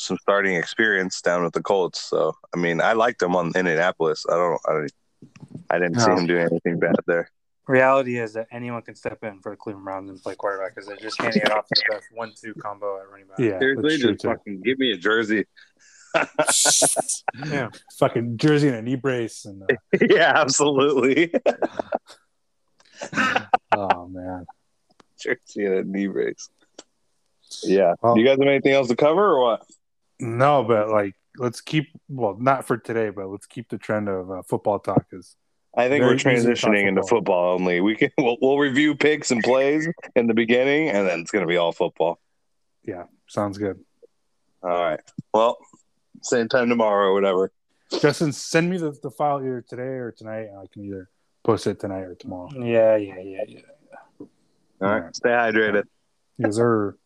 some 0.00 0.16
starting 0.18 0.54
experience 0.54 1.20
down 1.20 1.42
with 1.44 1.52
the 1.52 1.62
Colts, 1.62 2.00
so 2.02 2.34
I 2.54 2.58
mean 2.58 2.80
I 2.80 2.92
liked 2.92 3.22
him 3.22 3.34
on 3.36 3.52
Indianapolis. 3.56 4.24
I 4.30 4.34
don't 4.36 4.60
I 4.66 4.86
I 5.74 5.78
didn't 5.78 6.00
see 6.00 6.08
No. 6.08 6.16
him 6.16 6.26
doing 6.26 6.48
anything 6.50 6.78
bad 6.78 6.94
there. 7.06 7.30
Reality 7.66 8.18
is 8.18 8.32
that 8.32 8.46
anyone 8.50 8.80
can 8.82 8.94
step 8.94 9.22
in 9.24 9.40
for 9.40 9.50
the 9.52 9.56
Cleveland 9.56 9.84
Browns 9.84 10.08
and 10.08 10.22
play 10.22 10.34
quarterback 10.34 10.74
because 10.74 10.88
they're 10.88 10.96
just 10.96 11.20
handing 11.20 11.42
it 11.42 11.50
off 11.52 11.66
to 11.66 11.74
the 11.86 11.94
best 11.94 12.06
one-two 12.14 12.54
combo 12.54 12.98
at 12.98 13.10
running 13.10 13.26
back. 13.26 13.38
yeah, 13.38 13.58
Seriously, 13.58 13.82
that's 13.90 14.00
true, 14.02 14.12
just 14.14 14.24
fucking 14.24 14.62
give 14.62 14.78
me 14.78 14.92
a 14.92 14.96
jersey. 14.96 15.44
Yeah. 17.46 17.68
fucking 17.98 18.38
jersey 18.38 18.68
and 18.68 18.76
a 18.78 18.82
knee 18.82 18.96
brace 18.96 19.44
and 19.44 19.62
uh, 19.62 19.66
yeah, 20.08 20.32
absolutely. 20.34 21.30
oh 23.76 24.08
man. 24.08 24.46
jersey 25.20 25.66
and 25.66 25.74
a 25.74 25.84
knee 25.84 26.06
brace. 26.06 26.48
Yeah. 27.62 27.94
Well- 28.02 28.14
Do 28.14 28.20
you 28.20 28.26
guys 28.26 28.38
have 28.38 28.48
anything 28.48 28.72
else 28.72 28.88
to 28.88 28.96
cover 28.96 29.34
or 29.36 29.42
what? 29.44 29.66
No, 30.20 30.64
but 30.64 30.88
like 30.88 31.14
let's 31.36 31.60
keep 31.60 31.88
well 32.08 32.36
not 32.38 32.66
for 32.66 32.76
today, 32.76 33.10
but 33.10 33.28
let's 33.28 33.46
keep 33.46 33.68
the 33.68 33.78
trend 33.78 34.08
of 34.08 34.30
uh, 34.30 34.42
football 34.42 34.78
talk 34.78 35.06
because 35.08 35.36
I 35.76 35.88
think 35.88 36.02
we're 36.02 36.14
easy 36.14 36.24
to 36.24 36.30
talk 36.30 36.34
transitioning 36.34 36.88
into 36.88 37.02
football. 37.02 37.18
football 37.18 37.54
only. 37.54 37.80
We 37.80 37.94
can 37.96 38.10
we'll, 38.18 38.36
we'll 38.40 38.58
review 38.58 38.94
picks 38.94 39.30
and 39.30 39.42
plays 39.42 39.88
in 40.16 40.26
the 40.26 40.34
beginning, 40.34 40.88
and 40.88 41.06
then 41.06 41.20
it's 41.20 41.30
going 41.30 41.42
to 41.42 41.48
be 41.48 41.56
all 41.56 41.72
football. 41.72 42.18
yeah, 42.84 43.04
sounds 43.28 43.58
good. 43.58 43.78
All 44.62 44.70
right. 44.70 45.00
Well, 45.32 45.56
same 46.22 46.48
time 46.48 46.68
tomorrow 46.68 47.08
or 47.08 47.14
whatever. 47.14 47.52
Justin, 48.00 48.32
send 48.32 48.68
me 48.68 48.76
the, 48.76 48.92
the 49.02 49.10
file 49.10 49.38
either 49.40 49.64
today 49.66 49.82
or 49.82 50.10
tonight, 50.10 50.48
and 50.50 50.58
I 50.58 50.66
can 50.66 50.84
either 50.84 51.08
post 51.44 51.66
it 51.66 51.80
tonight 51.80 52.02
or 52.02 52.14
tomorrow. 52.14 52.50
Yeah, 52.52 52.96
yeah, 52.96 53.20
yeah, 53.20 53.44
yeah. 53.46 53.60
All 54.80 55.00
right. 55.00 55.16
Stay 55.16 55.30
hydrated. 55.30 55.84
Yes, 56.38 56.56
sir. 56.56 56.96